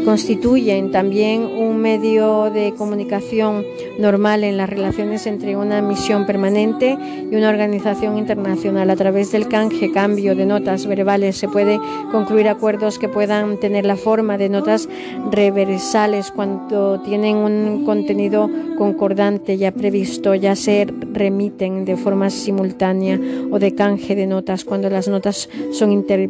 constituyen 0.05 0.91
también 0.91 1.43
un 1.43 1.77
medio 1.77 2.49
de 2.49 2.73
comunicación 2.77 3.65
normal 3.99 4.43
en 4.43 4.57
las 4.57 4.69
relaciones 4.69 5.27
entre 5.27 5.55
una 5.55 5.81
misión 5.81 6.25
permanente 6.25 6.97
y 7.29 7.35
una 7.35 7.49
organización 7.49 8.17
internacional. 8.17 8.89
A 8.89 8.95
través 8.95 9.31
del 9.31 9.47
canje, 9.47 9.91
cambio 9.91 10.35
de 10.35 10.45
notas 10.45 10.85
verbales, 10.87 11.37
se 11.37 11.47
puede 11.47 11.79
concluir 12.11 12.47
acuerdos 12.47 12.99
que 12.99 13.09
puedan 13.09 13.59
tener 13.59 13.85
la 13.85 13.95
forma 13.95 14.37
de 14.37 14.49
notas 14.49 14.87
reversales 15.31 16.31
cuando 16.31 17.01
tienen 17.01 17.37
un 17.37 17.85
contenido 17.85 18.49
concordante 18.77 19.57
ya 19.57 19.71
previsto, 19.71 20.35
ya 20.35 20.55
se 20.55 20.87
remiten 21.13 21.85
de 21.85 21.97
forma 21.97 22.29
simultánea 22.29 23.19
o 23.51 23.59
de 23.59 23.75
canje 23.75 24.15
de 24.15 24.27
notas 24.27 24.63
cuando 24.63 24.89
las 24.89 25.07
notas 25.07 25.49
son 25.71 25.91
inter 25.91 26.29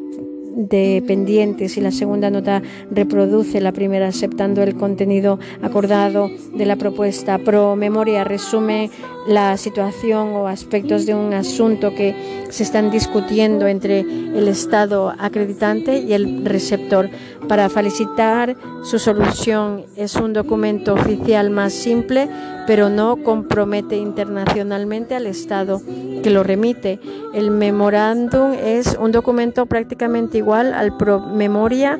dependientes 0.58 1.78
y 1.78 1.82
la 1.82 1.91
segunda 1.91 2.32
nota 2.32 2.64
reproduce 2.89 3.62
la 3.62 3.72
primera 3.72 4.08
aceptando 4.08 4.64
el 4.64 4.76
contenido 4.76 5.39
acordado 5.62 6.30
de 6.55 6.66
la 6.66 6.76
propuesta. 6.76 7.38
Pro 7.38 7.76
memoria 7.76 8.24
resume 8.24 8.89
la 9.28 9.57
situación 9.57 10.30
o 10.30 10.47
aspectos 10.47 11.05
de 11.05 11.13
un 11.13 11.34
asunto 11.34 11.93
que 11.93 12.45
se 12.49 12.63
están 12.63 12.89
discutiendo 12.91 13.67
entre 13.67 13.99
el 13.99 14.47
Estado 14.47 15.13
acreditante 15.19 15.99
y 15.99 16.13
el 16.13 16.45
receptor. 16.45 17.09
Para 17.47 17.69
felicitar 17.69 18.55
su 18.84 18.99
solución 18.99 19.86
es 19.97 20.15
un 20.15 20.32
documento 20.34 20.93
oficial 20.93 21.49
más 21.49 21.73
simple, 21.73 22.30
pero 22.65 22.89
no 22.89 23.17
compromete 23.17 23.97
internacionalmente 23.97 25.15
al 25.15 25.28
Estado 25.28 25.82
que 26.23 26.30
lo 26.30 26.43
remite. 26.43 26.99
El 27.34 27.51
memorándum 27.51 28.53
es 28.53 28.97
un 28.99 29.11
documento 29.11 29.65
prácticamente 29.65 30.38
igual 30.38 30.73
al 30.73 30.95
promemoria, 30.95 31.99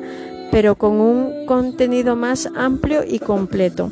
pero 0.50 0.76
con 0.76 1.00
un 1.00 1.46
contenido 1.46 2.16
más 2.16 2.48
amplio 2.56 3.02
y 3.06 3.18
completo. 3.18 3.90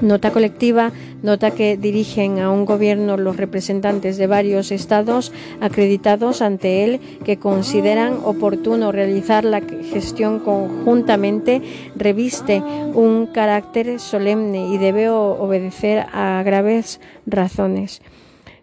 Nota 0.00 0.32
colectiva 0.32 0.92
nota 1.22 1.52
que 1.52 1.76
dirigen 1.76 2.38
a 2.38 2.50
un 2.50 2.66
gobierno 2.66 3.16
los 3.16 3.36
representantes 3.36 4.18
de 4.18 4.26
varios 4.26 4.72
estados 4.72 5.32
acreditados 5.60 6.42
ante 6.42 6.84
él 6.84 7.00
que 7.24 7.38
consideran 7.38 8.18
oportuno 8.24 8.92
realizar 8.92 9.44
la 9.44 9.62
gestión 9.62 10.40
conjuntamente 10.40 11.62
reviste 11.96 12.60
un 12.94 13.26
carácter 13.26 14.00
solemne 14.00 14.68
y 14.68 14.78
debe 14.78 15.08
obedecer 15.08 16.06
a 16.12 16.42
graves 16.44 17.00
razones. 17.24 18.02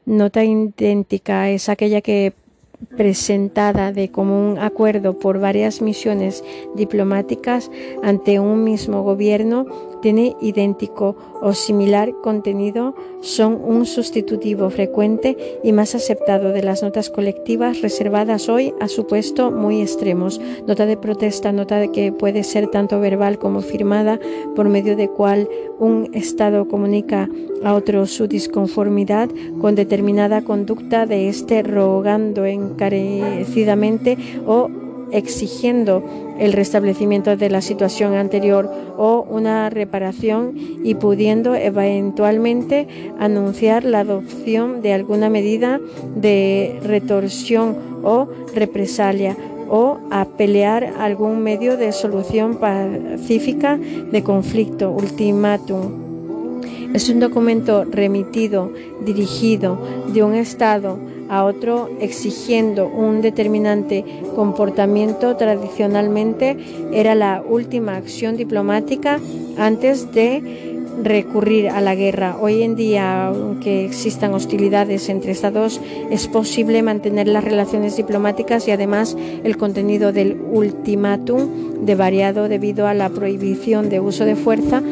Nota 0.06 0.44
idéntica 0.44 1.50
es 1.50 1.70
aquella 1.70 2.02
que 2.02 2.34
presentada 2.98 3.92
de 3.92 4.10
común 4.10 4.58
acuerdo 4.60 5.18
por 5.18 5.40
varias 5.40 5.82
misiones 5.82 6.44
diplomáticas 6.76 7.72
ante 8.04 8.40
un 8.40 8.64
mismo 8.64 9.04
gobierno 9.04 9.66
tiene 10.02 10.36
idéntico 10.42 11.16
o 11.42 11.54
similar 11.54 12.14
contenido 12.22 12.96
son 13.22 13.60
un 13.64 13.86
sustitutivo 13.86 14.70
frecuente 14.70 15.60
y 15.64 15.72
más 15.72 15.96
aceptado 15.96 16.52
de 16.52 16.64
las 16.64 16.82
notas 16.84 17.10
colectivas 17.10 17.82
reservadas 17.82 18.50
hoy 18.50 18.74
a 18.80 18.88
supuesto 18.88 19.52
muy 19.52 19.82
extremos. 19.82 20.42
Nota 20.68 20.86
de 20.86 20.98
protesta, 20.98 21.52
nota 21.52 21.78
de 21.78 21.92
que 21.92 22.12
puede 22.12 22.44
ser 22.44 22.68
tanto 22.68 23.00
verbal 23.00 23.40
como 23.40 23.62
firmada, 23.62 24.20
por 24.56 24.70
medio 24.70 24.96
de 24.96 25.08
cual 25.08 25.48
un 25.80 26.10
Estado 26.14 26.68
comunica 26.68 27.30
a 27.64 27.74
otro 27.74 28.06
su 28.08 28.28
disconformidad 28.28 29.30
con 29.60 29.76
determinada 29.76 30.44
conducta 30.44 31.06
de 31.06 31.30
éste 31.30 31.64
rogando 31.64 32.46
encarecidamente 32.46 34.18
o 34.46 34.70
exigiendo 35.12 36.04
el 36.40 36.54
restablecimiento 36.54 37.36
de 37.38 37.50
la 37.50 37.62
situación 37.62 38.14
anterior 38.16 38.70
o 38.98 39.26
una 39.30 39.70
reparación 39.70 40.54
y 40.84 40.96
pudiendo 40.96 41.56
eventualmente 41.56 42.88
anunciar 43.20 43.84
la 43.84 44.00
adopción 44.00 44.82
de 44.82 44.94
alguna 44.94 45.30
medida 45.30 45.80
de 46.16 46.80
retorsión 46.84 47.76
o 48.04 48.28
represalia 48.54 49.38
o 49.70 50.00
a 50.12 50.26
pelear 50.26 50.94
algún 51.00 51.42
medio 51.44 51.78
de 51.78 51.92
solución 51.94 52.58
pacífica 52.58 53.78
de 53.78 54.22
conflicto, 54.24 54.92
ultimátum. 54.92 56.12
Es 56.94 57.08
un 57.08 57.22
documento 57.22 57.86
remitido, 57.86 58.74
dirigido 59.06 59.78
de 60.14 60.24
un 60.24 60.34
Estado 60.34 61.00
a 61.32 61.46
otro 61.46 61.90
exigiendo 62.02 62.88
un 62.88 63.22
determinante 63.22 64.04
comportamiento 64.36 65.38
tradicionalmente 65.38 66.58
era 66.92 67.16
la 67.16 67.42
última 67.42 67.96
acción 67.96 68.36
diplomática 68.36 69.18
antes 69.58 70.12
de 70.12 70.82
recurrir 71.02 71.70
a 71.70 71.80
la 71.80 71.96
guerra. 71.96 72.36
Hoy 72.38 72.64
en 72.64 72.76
día, 72.76 73.28
aunque 73.28 73.86
existan 73.86 74.34
hostilidades 74.34 75.08
entre 75.08 75.32
Estados, 75.32 75.80
es 76.10 76.28
posible 76.28 76.84
mantener 76.84 77.30
las 77.30 77.46
relaciones 77.46 77.96
diplomáticas 77.96 78.68
y 78.68 78.72
además 78.72 79.16
el 79.46 79.56
contenido 79.56 80.12
del 80.12 80.38
ultimátum 80.52 81.86
de 81.86 81.96
variado 81.96 82.50
debido 82.50 82.88
a 82.88 82.94
la 82.94 83.10
prohibición 83.10 83.90
de 83.90 84.02
uso 84.02 84.26
de 84.26 84.36
fuerza 84.36 84.84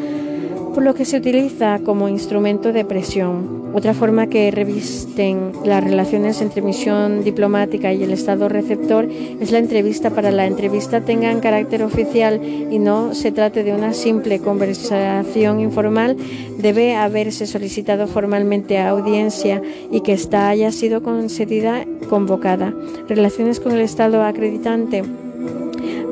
por 0.74 0.82
lo 0.82 0.94
que 0.94 1.04
se 1.04 1.16
utiliza 1.16 1.80
como 1.84 2.08
instrumento 2.08 2.72
de 2.72 2.84
presión. 2.84 3.60
Otra 3.72 3.94
forma 3.94 4.26
que 4.26 4.50
revisten 4.50 5.52
las 5.64 5.82
relaciones 5.82 6.40
entre 6.40 6.60
misión 6.60 7.22
diplomática 7.22 7.92
y 7.92 8.02
el 8.02 8.10
Estado 8.10 8.48
receptor 8.48 9.08
es 9.08 9.52
la 9.52 9.58
entrevista. 9.58 10.10
Para 10.10 10.32
la 10.32 10.46
entrevista 10.46 11.02
tenga 11.02 11.30
carácter 11.40 11.82
oficial 11.82 12.42
y 12.42 12.78
no 12.78 13.14
se 13.14 13.30
trate 13.30 13.62
de 13.62 13.72
una 13.72 13.92
simple 13.92 14.40
conversación 14.40 15.60
informal, 15.60 16.16
debe 16.58 16.96
haberse 16.96 17.46
solicitado 17.46 18.06
formalmente 18.06 18.78
a 18.78 18.90
audiencia 18.90 19.62
y 19.90 20.00
que 20.00 20.12
ésta 20.12 20.48
haya 20.48 20.72
sido 20.72 21.02
concedida 21.02 21.84
convocada. 22.08 22.74
Relaciones 23.08 23.60
con 23.60 23.72
el 23.72 23.80
Estado 23.80 24.24
acreditante 24.24 25.04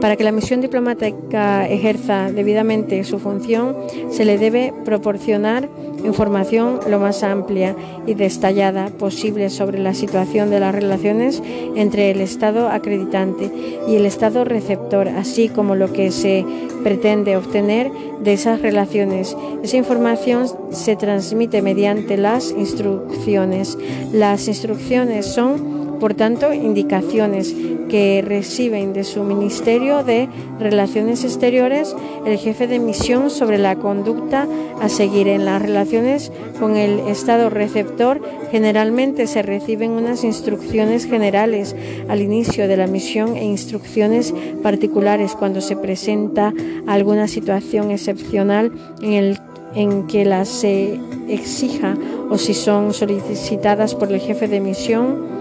para 0.00 0.16
que 0.16 0.24
la 0.24 0.32
misión 0.32 0.60
diplomática 0.60 1.68
ejerza 1.68 2.30
debidamente 2.30 3.02
su 3.04 3.18
función, 3.18 3.76
se 4.10 4.24
le 4.24 4.38
debe 4.38 4.72
proporcionar 4.84 5.68
información 6.04 6.80
lo 6.88 7.00
más 7.00 7.22
amplia 7.22 7.74
y 8.06 8.14
detallada 8.14 8.88
posible 8.88 9.50
sobre 9.50 9.78
la 9.78 9.94
situación 9.94 10.50
de 10.50 10.60
las 10.60 10.74
relaciones 10.74 11.42
entre 11.74 12.10
el 12.10 12.20
Estado 12.20 12.68
acreditante 12.68 13.50
y 13.88 13.96
el 13.96 14.06
Estado 14.06 14.44
receptor, 14.44 15.08
así 15.08 15.48
como 15.48 15.74
lo 15.74 15.92
que 15.92 16.10
se 16.10 16.44
pretende 16.82 17.36
obtener 17.36 17.90
de 18.22 18.32
esas 18.32 18.62
relaciones. 18.62 19.36
Esa 19.62 19.76
información 19.76 20.46
se 20.70 20.96
transmite 20.96 21.62
mediante 21.62 22.16
las 22.16 22.52
instrucciones. 22.52 23.76
Las 24.12 24.48
instrucciones 24.48 25.26
son 25.26 25.87
por 25.98 26.14
tanto, 26.14 26.52
indicaciones 26.52 27.54
que 27.88 28.22
reciben 28.24 28.92
de 28.92 29.04
su 29.04 29.22
Ministerio 29.24 30.04
de 30.04 30.28
Relaciones 30.58 31.24
Exteriores 31.24 31.96
el 32.26 32.38
jefe 32.38 32.66
de 32.66 32.78
misión 32.78 33.30
sobre 33.30 33.58
la 33.58 33.76
conducta 33.76 34.46
a 34.80 34.88
seguir 34.88 35.28
en 35.28 35.44
las 35.44 35.62
relaciones 35.62 36.30
con 36.60 36.76
el 36.76 37.00
Estado 37.08 37.50
receptor. 37.50 38.20
Generalmente 38.50 39.26
se 39.26 39.42
reciben 39.42 39.92
unas 39.92 40.24
instrucciones 40.24 41.06
generales 41.06 41.74
al 42.08 42.20
inicio 42.20 42.68
de 42.68 42.76
la 42.76 42.86
misión 42.86 43.36
e 43.36 43.44
instrucciones 43.44 44.34
particulares 44.62 45.34
cuando 45.34 45.60
se 45.60 45.76
presenta 45.76 46.52
alguna 46.86 47.28
situación 47.28 47.90
excepcional 47.90 48.72
en 49.02 49.12
el 49.12 49.38
en 49.74 50.06
que 50.06 50.24
las 50.24 50.48
se 50.48 50.98
exija 51.28 51.96
o 52.30 52.38
si 52.38 52.54
son 52.54 52.94
solicitadas 52.94 53.94
por 53.94 54.12
el 54.12 54.20
jefe 54.20 54.48
de 54.48 54.60
misión. 54.60 55.37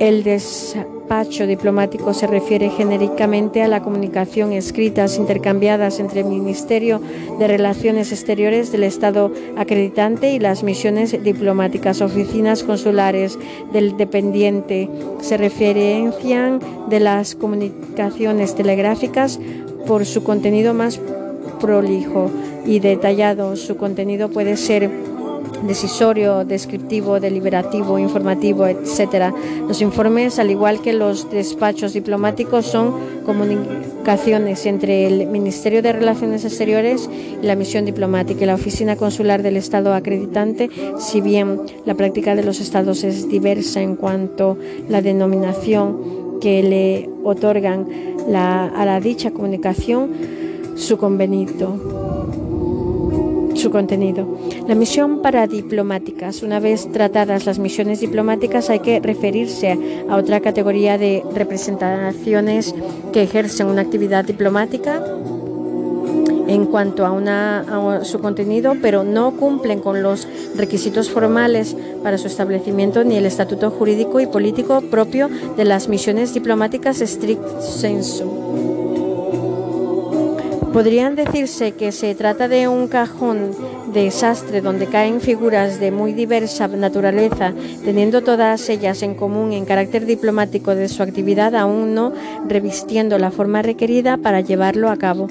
El 0.00 0.24
despacho 0.24 1.46
diplomático 1.46 2.14
se 2.14 2.26
refiere 2.26 2.68
genéricamente 2.70 3.62
a 3.62 3.68
la 3.68 3.82
comunicación 3.82 4.52
escritas 4.52 5.18
intercambiadas 5.18 6.00
entre 6.00 6.20
el 6.20 6.26
Ministerio 6.26 7.00
de 7.38 7.46
Relaciones 7.46 8.10
Exteriores 8.10 8.72
del 8.72 8.82
Estado 8.82 9.32
acreditante 9.56 10.32
y 10.32 10.40
las 10.40 10.64
misiones 10.64 11.22
diplomáticas. 11.22 12.00
Oficinas 12.00 12.64
consulares 12.64 13.38
del 13.72 13.96
dependiente 13.96 14.90
se 15.20 15.36
referencian 15.36 16.60
de 16.88 17.00
las 17.00 17.36
comunicaciones 17.36 18.56
telegráficas 18.56 19.38
por 19.86 20.06
su 20.06 20.24
contenido 20.24 20.74
más 20.74 21.00
prolijo 21.60 22.30
y 22.66 22.80
detallado. 22.80 23.56
Su 23.56 23.76
contenido 23.76 24.28
puede 24.28 24.56
ser 24.56 24.90
decisorio, 25.66 26.44
descriptivo, 26.44 27.20
deliberativo, 27.20 27.98
informativo, 27.98 28.66
etcétera. 28.66 29.34
Los 29.66 29.80
informes, 29.80 30.38
al 30.38 30.50
igual 30.50 30.80
que 30.80 30.92
los 30.92 31.30
despachos 31.30 31.92
diplomáticos, 31.92 32.66
son 32.66 32.94
comunicaciones 33.24 34.66
entre 34.66 35.06
el 35.06 35.26
Ministerio 35.26 35.82
de 35.82 35.92
Relaciones 35.92 36.44
Exteriores 36.44 37.08
y 37.42 37.46
la 37.46 37.56
misión 37.56 37.84
diplomática 37.84 38.42
y 38.42 38.46
la 38.46 38.54
oficina 38.54 38.96
consular 38.96 39.42
del 39.42 39.56
Estado 39.56 39.94
acreditante, 39.94 40.70
si 40.98 41.20
bien 41.20 41.60
la 41.84 41.94
práctica 41.94 42.34
de 42.34 42.44
los 42.44 42.60
estados 42.60 43.04
es 43.04 43.28
diversa 43.28 43.80
en 43.80 43.96
cuanto 43.96 44.58
a 44.88 44.90
la 44.90 45.02
denominación 45.02 46.38
que 46.40 46.62
le 46.62 47.10
otorgan 47.24 47.86
a 48.34 48.84
la 48.84 49.00
dicha 49.00 49.30
comunicación, 49.30 50.10
su 50.76 50.98
convenido 50.98 52.03
su 53.64 53.70
contenido. 53.70 54.28
La 54.68 54.74
misión 54.74 55.22
para 55.22 55.46
diplomáticas. 55.46 56.42
Una 56.42 56.60
vez 56.60 56.86
tratadas 56.92 57.46
las 57.46 57.58
misiones 57.58 57.98
diplomáticas 57.98 58.68
hay 58.68 58.80
que 58.80 59.00
referirse 59.00 59.78
a 60.06 60.16
otra 60.16 60.40
categoría 60.40 60.98
de 60.98 61.22
representaciones 61.34 62.74
que 63.14 63.22
ejercen 63.22 63.68
una 63.68 63.80
actividad 63.80 64.26
diplomática 64.26 65.02
en 66.46 66.66
cuanto 66.66 67.06
a, 67.06 67.12
una, 67.12 68.04
su 68.04 68.18
contenido, 68.18 68.74
pero 68.82 69.02
no 69.02 69.32
cumplen 69.38 69.80
con 69.80 70.02
los 70.02 70.28
requisitos 70.54 71.08
formales 71.08 71.74
para 72.02 72.18
su 72.18 72.26
establecimiento 72.26 73.02
ni 73.02 73.16
el 73.16 73.24
estatuto 73.24 73.70
jurídico 73.70 74.20
y 74.20 74.26
político 74.26 74.82
propio 74.90 75.30
de 75.56 75.64
las 75.64 75.88
misiones 75.88 76.34
diplomáticas 76.34 76.98
strict 76.98 77.60
sensu. 77.62 78.73
Podrían 80.74 81.14
decirse 81.14 81.74
que 81.74 81.92
se 81.92 82.16
trata 82.16 82.48
de 82.48 82.66
un 82.66 82.88
cajón 82.88 83.52
de 83.92 84.02
desastre 84.02 84.60
donde 84.60 84.88
caen 84.88 85.20
figuras 85.20 85.78
de 85.78 85.92
muy 85.92 86.12
diversa 86.12 86.66
naturaleza, 86.66 87.52
teniendo 87.84 88.24
todas 88.24 88.68
ellas 88.68 89.02
en 89.02 89.14
común 89.14 89.52
en 89.52 89.66
carácter 89.66 90.04
diplomático 90.04 90.74
de 90.74 90.88
su 90.88 91.04
actividad, 91.04 91.54
aún 91.54 91.94
no 91.94 92.12
revistiendo 92.48 93.18
la 93.18 93.30
forma 93.30 93.62
requerida 93.62 94.16
para 94.16 94.40
llevarlo 94.40 94.90
a 94.90 94.96
cabo. 94.96 95.28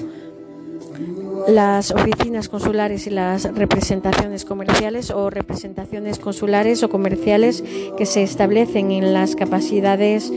Las 1.46 1.90
oficinas 1.90 2.48
consulares 2.48 3.06
y 3.06 3.10
las 3.10 3.54
representaciones 3.54 4.46
comerciales 4.46 5.10
o 5.10 5.28
representaciones 5.28 6.18
consulares 6.18 6.82
o 6.82 6.88
comerciales 6.88 7.62
que 7.98 8.06
se 8.06 8.22
establecen 8.22 8.92
en 8.92 9.12
las 9.12 9.36
capacidades 9.36 10.32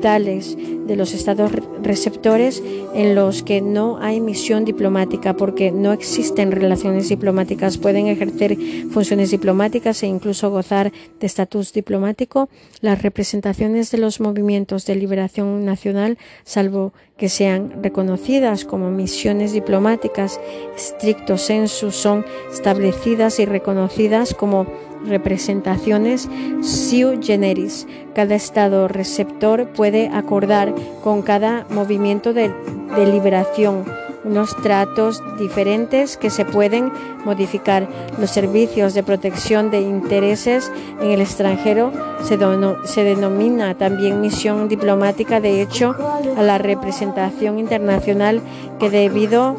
de 0.00 0.96
los 0.96 1.12
estados 1.12 1.52
receptores 1.82 2.62
en 2.94 3.14
los 3.14 3.42
que 3.42 3.60
no 3.60 3.98
hay 3.98 4.20
misión 4.20 4.64
diplomática 4.64 5.34
porque 5.34 5.70
no 5.70 5.92
existen 5.92 6.52
relaciones 6.52 7.08
diplomáticas, 7.08 7.78
pueden 7.78 8.06
ejercer 8.06 8.56
funciones 8.90 9.30
diplomáticas 9.30 10.02
e 10.02 10.06
incluso 10.06 10.50
gozar 10.50 10.90
de 11.20 11.26
estatus 11.26 11.72
diplomático. 11.72 12.48
Las 12.80 13.02
representaciones 13.02 13.90
de 13.90 13.98
los 13.98 14.20
movimientos 14.20 14.86
de 14.86 14.96
liberación 14.96 15.64
nacional, 15.64 16.18
salvo 16.44 16.92
que 17.18 17.28
sean 17.28 17.82
reconocidas 17.82 18.64
como 18.64 18.90
misiones 18.90 19.52
diplomáticas 19.52 20.40
estricto 20.74 21.36
sensu, 21.36 21.90
son 21.90 22.24
establecidas 22.50 23.38
y 23.38 23.44
reconocidas 23.44 24.34
como 24.34 24.66
representaciones 25.06 26.28
sui 26.62 27.18
generis. 27.22 27.86
Cada 28.14 28.34
estado 28.34 28.88
receptor 28.88 29.68
puede 29.68 30.08
acordar 30.08 30.74
con 31.02 31.22
cada 31.22 31.66
movimiento 31.70 32.32
de, 32.32 32.52
liberación 32.96 33.84
unos 34.22 34.54
tratos 34.62 35.22
diferentes 35.38 36.18
que 36.18 36.28
se 36.28 36.44
pueden 36.44 36.92
modificar. 37.24 37.88
Los 38.18 38.30
servicios 38.30 38.92
de 38.92 39.02
protección 39.02 39.70
de 39.70 39.80
intereses 39.80 40.70
en 41.00 41.12
el 41.12 41.22
extranjero 41.22 41.90
se, 42.22 42.38
se, 42.84 43.04
denomina 43.04 43.74
también 43.76 44.20
misión 44.20 44.68
diplomática, 44.68 45.40
de 45.40 45.62
hecho, 45.62 45.94
a 46.36 46.42
la 46.42 46.58
representación 46.58 47.58
internacional 47.58 48.42
que 48.78 48.90
debido 48.90 49.56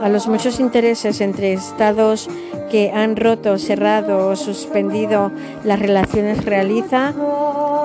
a 0.00 0.08
los 0.08 0.26
muchos 0.26 0.58
intereses 0.58 1.20
entre 1.20 1.52
estados 1.52 2.28
que 2.72 2.90
han 2.90 3.16
roto, 3.16 3.58
cerrado 3.58 4.28
o 4.28 4.34
suspendido 4.34 5.30
las 5.62 5.78
relaciones 5.78 6.42
realiza 6.46 7.12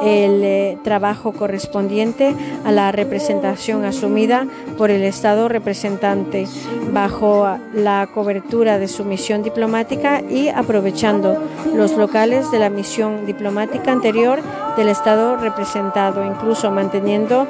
el 0.01 0.41
eh, 0.45 0.77
trabajo 0.81 1.33
correspondiente 1.33 2.33
a 2.63 2.71
la 2.71 2.93
representación 2.93 3.83
asumida 3.83 4.47
por 4.77 4.89
el 4.89 5.03
Estado 5.03 5.49
representante 5.49 6.47
bajo 6.93 7.57
la 7.73 8.07
cobertura 8.13 8.79
de 8.79 8.87
su 8.87 9.03
misión 9.03 9.43
diplomática 9.43 10.21
y 10.21 10.47
aprovechando 10.47 11.35
los 11.75 11.91
locales 11.97 12.49
de 12.51 12.59
la 12.59 12.69
misión 12.69 13.25
diplomática 13.25 13.91
anterior 13.91 14.39
del 14.77 14.87
Estado 14.87 15.35
representado, 15.35 16.25
incluso 16.25 16.71
manteniendo 16.71 17.45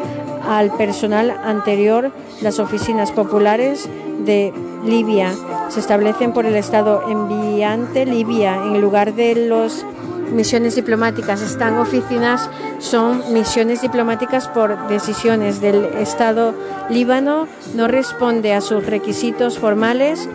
al 0.49 0.75
personal 0.75 1.29
anterior 1.29 2.11
las 2.41 2.57
oficinas 2.57 3.11
populares 3.11 3.87
de 4.25 4.53
Libia. 4.87 5.33
Se 5.69 5.79
establecen 5.79 6.33
por 6.33 6.45
el 6.45 6.55
Estado 6.55 7.03
enviante 7.09 8.05
Libia 8.05 8.55
en 8.55 8.81
lugar 8.81 9.13
de 9.13 9.35
las 9.35 9.85
misiones 10.31 10.75
diplomáticas. 10.75 11.41
Están 11.41 11.77
oficinas 11.77 12.49
son 12.79 13.33
misiones 13.33 13.81
diplomáticas 13.81 14.47
por 14.47 14.87
decisiones 14.87 15.61
del 15.61 15.85
Estado 15.85 16.53
líbano. 16.89 17.47
No 17.75 17.87
responde 17.87 18.53
a 18.53 18.61
sus 18.61 18.85
requisitos 18.85 19.57
formales. 19.57 20.29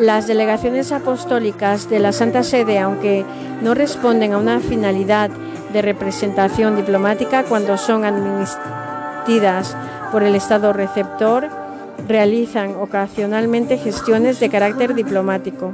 Las 0.00 0.26
delegaciones 0.26 0.92
apostólicas 0.92 1.88
de 1.88 2.00
la 2.00 2.12
Santa 2.12 2.42
Sede, 2.42 2.78
aunque 2.78 3.24
no 3.62 3.74
responden 3.74 4.34
a 4.34 4.38
una 4.38 4.60
finalidad 4.60 5.30
de 5.72 5.80
representación 5.80 6.76
diplomática 6.76 7.44
cuando 7.44 7.78
son 7.78 8.04
administradas 8.04 9.76
por 10.12 10.22
el 10.22 10.34
Estado 10.34 10.72
receptor, 10.72 11.48
realizan 12.08 12.74
ocasionalmente 12.76 13.78
gestiones 13.78 14.40
de 14.40 14.48
carácter 14.48 14.94
diplomático. 14.94 15.72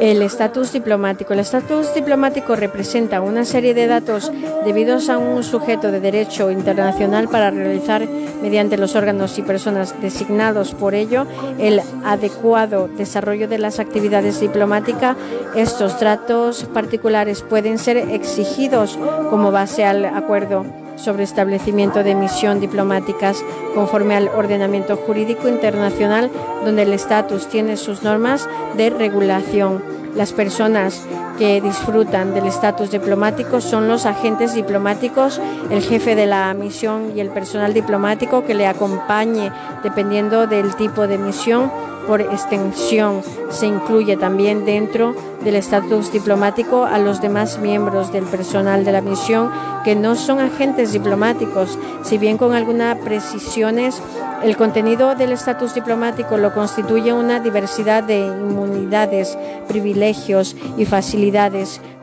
El 0.00 0.20
estatus 0.20 0.72
diplomático. 0.72 1.32
El 1.32 1.38
estatus 1.38 1.94
diplomático 1.94 2.56
representa 2.56 3.20
una 3.20 3.44
serie 3.44 3.72
de 3.72 3.86
datos 3.86 4.32
debidos 4.64 5.08
a 5.08 5.16
un 5.18 5.44
sujeto 5.44 5.92
de 5.92 6.00
derecho 6.00 6.50
internacional 6.50 7.28
para 7.28 7.52
realizar 7.52 8.08
mediante 8.42 8.76
los 8.76 8.96
órganos 8.96 9.38
y 9.38 9.42
personas 9.42 9.94
designados 10.02 10.74
por 10.74 10.96
ello 10.96 11.28
el 11.60 11.80
adecuado 12.04 12.88
desarrollo 12.88 13.46
de 13.46 13.58
las 13.58 13.78
actividades 13.78 14.40
diplomáticas. 14.40 15.16
Estos 15.54 15.96
tratos 15.98 16.64
particulares 16.74 17.42
pueden 17.42 17.78
ser 17.78 17.96
exigidos 17.96 18.98
como 19.30 19.52
base 19.52 19.84
al 19.84 20.04
acuerdo 20.04 20.81
sobre 21.02 21.24
establecimiento 21.24 22.02
de 22.02 22.14
misión 22.14 22.60
diplomáticas 22.60 23.44
conforme 23.74 24.14
al 24.14 24.28
ordenamiento 24.28 24.96
jurídico 24.96 25.48
internacional 25.48 26.30
donde 26.64 26.82
el 26.82 26.92
estatus 26.92 27.48
tiene 27.48 27.76
sus 27.76 28.02
normas 28.02 28.48
de 28.76 28.90
regulación. 28.90 29.82
Las 30.14 30.32
personas 30.32 31.06
que 31.38 31.60
disfrutan 31.60 32.34
del 32.34 32.46
estatus 32.46 32.90
diplomático 32.90 33.60
son 33.60 33.88
los 33.88 34.06
agentes 34.06 34.54
diplomáticos, 34.54 35.40
el 35.70 35.82
jefe 35.82 36.14
de 36.14 36.26
la 36.26 36.52
misión 36.54 37.12
y 37.16 37.20
el 37.20 37.30
personal 37.30 37.74
diplomático 37.74 38.44
que 38.44 38.54
le 38.54 38.66
acompañe 38.66 39.52
dependiendo 39.82 40.46
del 40.46 40.74
tipo 40.76 41.06
de 41.06 41.18
misión 41.18 41.70
por 42.06 42.20
extensión, 42.20 43.22
se 43.50 43.66
incluye 43.66 44.16
también 44.16 44.64
dentro 44.64 45.14
del 45.44 45.56
estatus 45.56 46.12
diplomático 46.12 46.84
a 46.84 46.98
los 46.98 47.20
demás 47.20 47.58
miembros 47.58 48.12
del 48.12 48.24
personal 48.24 48.84
de 48.84 48.92
la 48.92 49.00
misión 49.00 49.50
que 49.84 49.94
no 49.94 50.14
son 50.14 50.40
agentes 50.40 50.92
diplomáticos, 50.92 51.78
si 52.02 52.18
bien 52.18 52.38
con 52.38 52.54
algunas 52.54 52.96
precisiones 52.98 54.00
el 54.42 54.56
contenido 54.56 55.14
del 55.14 55.32
estatus 55.32 55.74
diplomático 55.74 56.36
lo 56.36 56.52
constituye 56.52 57.12
una 57.12 57.38
diversidad 57.38 58.02
de 58.02 58.18
inmunidades, 58.26 59.38
privilegios 59.68 60.56
y 60.76 60.84
facilidades 60.84 61.21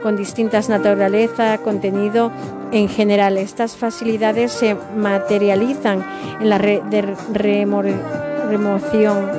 con 0.01 0.15
distintas 0.15 0.69
naturaleza, 0.69 1.57
contenido 1.57 2.31
en 2.71 2.87
general. 2.87 3.37
Estas 3.37 3.75
facilidades 3.75 4.53
se 4.53 4.77
materializan 4.95 6.05
en 6.39 6.49
la 6.49 6.57
remoción 8.49 9.29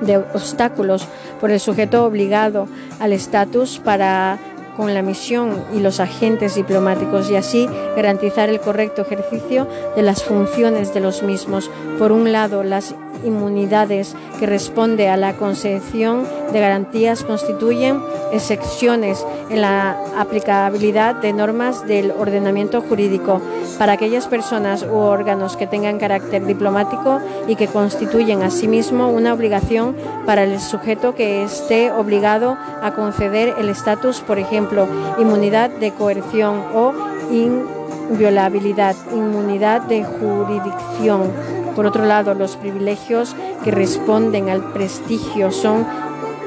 de 0.00 0.16
obstáculos 0.16 1.06
por 1.38 1.50
el 1.50 1.60
sujeto 1.60 2.06
obligado 2.06 2.66
al 2.98 3.12
estatus 3.12 3.78
para 3.78 4.38
con 4.76 4.94
la 4.94 5.02
misión 5.02 5.62
y 5.74 5.80
los 5.80 6.00
agentes 6.00 6.54
diplomáticos 6.54 7.30
y 7.30 7.36
así 7.36 7.68
garantizar 7.96 8.48
el 8.48 8.60
correcto 8.60 9.02
ejercicio 9.02 9.66
de 9.94 10.02
las 10.02 10.22
funciones 10.22 10.94
de 10.94 11.00
los 11.00 11.22
mismos. 11.22 11.70
Por 11.98 12.12
un 12.12 12.32
lado, 12.32 12.62
las 12.62 12.94
inmunidades 13.24 14.14
que 14.38 14.46
responde 14.46 15.08
a 15.08 15.16
la 15.16 15.36
concesión 15.36 16.26
de 16.52 16.60
garantías 16.60 17.24
constituyen 17.24 18.00
excepciones 18.32 19.24
en 19.50 19.60
la 19.60 19.96
aplicabilidad 20.16 21.16
de 21.16 21.32
normas 21.32 21.86
del 21.86 22.10
ordenamiento 22.12 22.80
jurídico 22.80 23.40
para 23.78 23.92
aquellas 23.92 24.26
personas 24.26 24.82
u 24.82 24.96
órganos 24.96 25.56
que 25.56 25.66
tengan 25.66 25.98
carácter 25.98 26.44
diplomático 26.46 27.20
y 27.48 27.56
que 27.56 27.66
constituyen 27.66 28.42
asimismo 28.42 29.08
una 29.08 29.32
obligación 29.32 29.96
para 30.26 30.44
el 30.44 30.60
sujeto 30.60 31.14
que 31.14 31.42
esté 31.42 31.90
obligado 31.90 32.56
a 32.82 32.94
conceder 32.94 33.54
el 33.58 33.68
estatus, 33.68 34.20
por 34.20 34.38
ejemplo, 34.38 34.86
inmunidad 35.18 35.70
de 35.70 35.92
coerción 35.92 36.62
o 36.74 36.92
inviolabilidad, 37.30 38.96
inmunidad 39.12 39.82
de 39.82 40.04
jurisdicción 40.04 41.59
por 41.80 41.86
otro 41.86 42.04
lado, 42.04 42.34
los 42.34 42.56
privilegios 42.56 43.34
que 43.64 43.70
responden 43.70 44.50
al 44.50 44.62
prestigio 44.74 45.50
son 45.50 45.86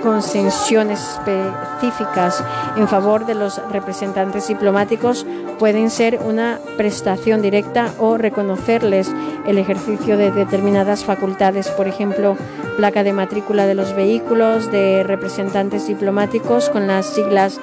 concesiones 0.04 1.00
específicas 1.00 2.44
en 2.78 2.88
favor 2.88 3.26
de 3.26 3.34
los 3.34 3.60
representantes 3.72 4.48
diplomáticos. 4.48 5.26
Pueden 5.58 5.90
ser 5.90 6.20
una 6.24 6.60
prestación 6.78 7.42
directa 7.42 7.96
o 7.98 8.16
reconocerles 8.16 9.12
el 9.48 9.58
ejercicio 9.58 10.18
de 10.18 10.30
determinadas 10.30 11.04
facultades, 11.04 11.68
por 11.70 11.88
ejemplo, 11.88 12.38
placa 12.78 13.04
de 13.04 13.14
matrícula 13.14 13.66
de 13.66 13.74
los 13.74 13.96
vehículos 13.96 14.72
de 14.72 15.02
representantes 15.02 15.88
diplomáticos 15.88 16.70
con 16.70 16.86
las 16.86 17.08
siglas 17.08 17.60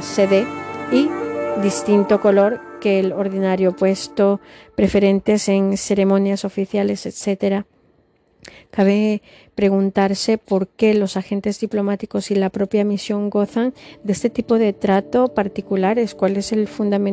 CD 0.00 0.46
y 0.92 1.10
distinto 1.60 2.20
color 2.20 2.60
que 2.84 3.00
el 3.00 3.12
ordinario 3.14 3.74
puesto, 3.74 4.42
preferentes 4.76 5.48
en 5.48 5.78
ceremonias 5.78 6.44
oficiales, 6.44 7.06
etc. 7.06 7.64
Cabe 8.70 9.22
preguntarse 9.54 10.36
por 10.36 10.68
qué 10.68 10.92
los 10.92 11.16
agentes 11.16 11.58
diplomáticos 11.60 12.30
y 12.30 12.34
la 12.34 12.50
propia 12.50 12.84
misión 12.84 13.30
gozan 13.30 13.72
de 14.02 14.12
este 14.12 14.28
tipo 14.28 14.58
de 14.58 14.74
trato 14.74 15.28
particulares, 15.28 16.14
cuál 16.14 16.36
es 16.36 16.52
el 16.52 16.68
fundamento 16.68 17.04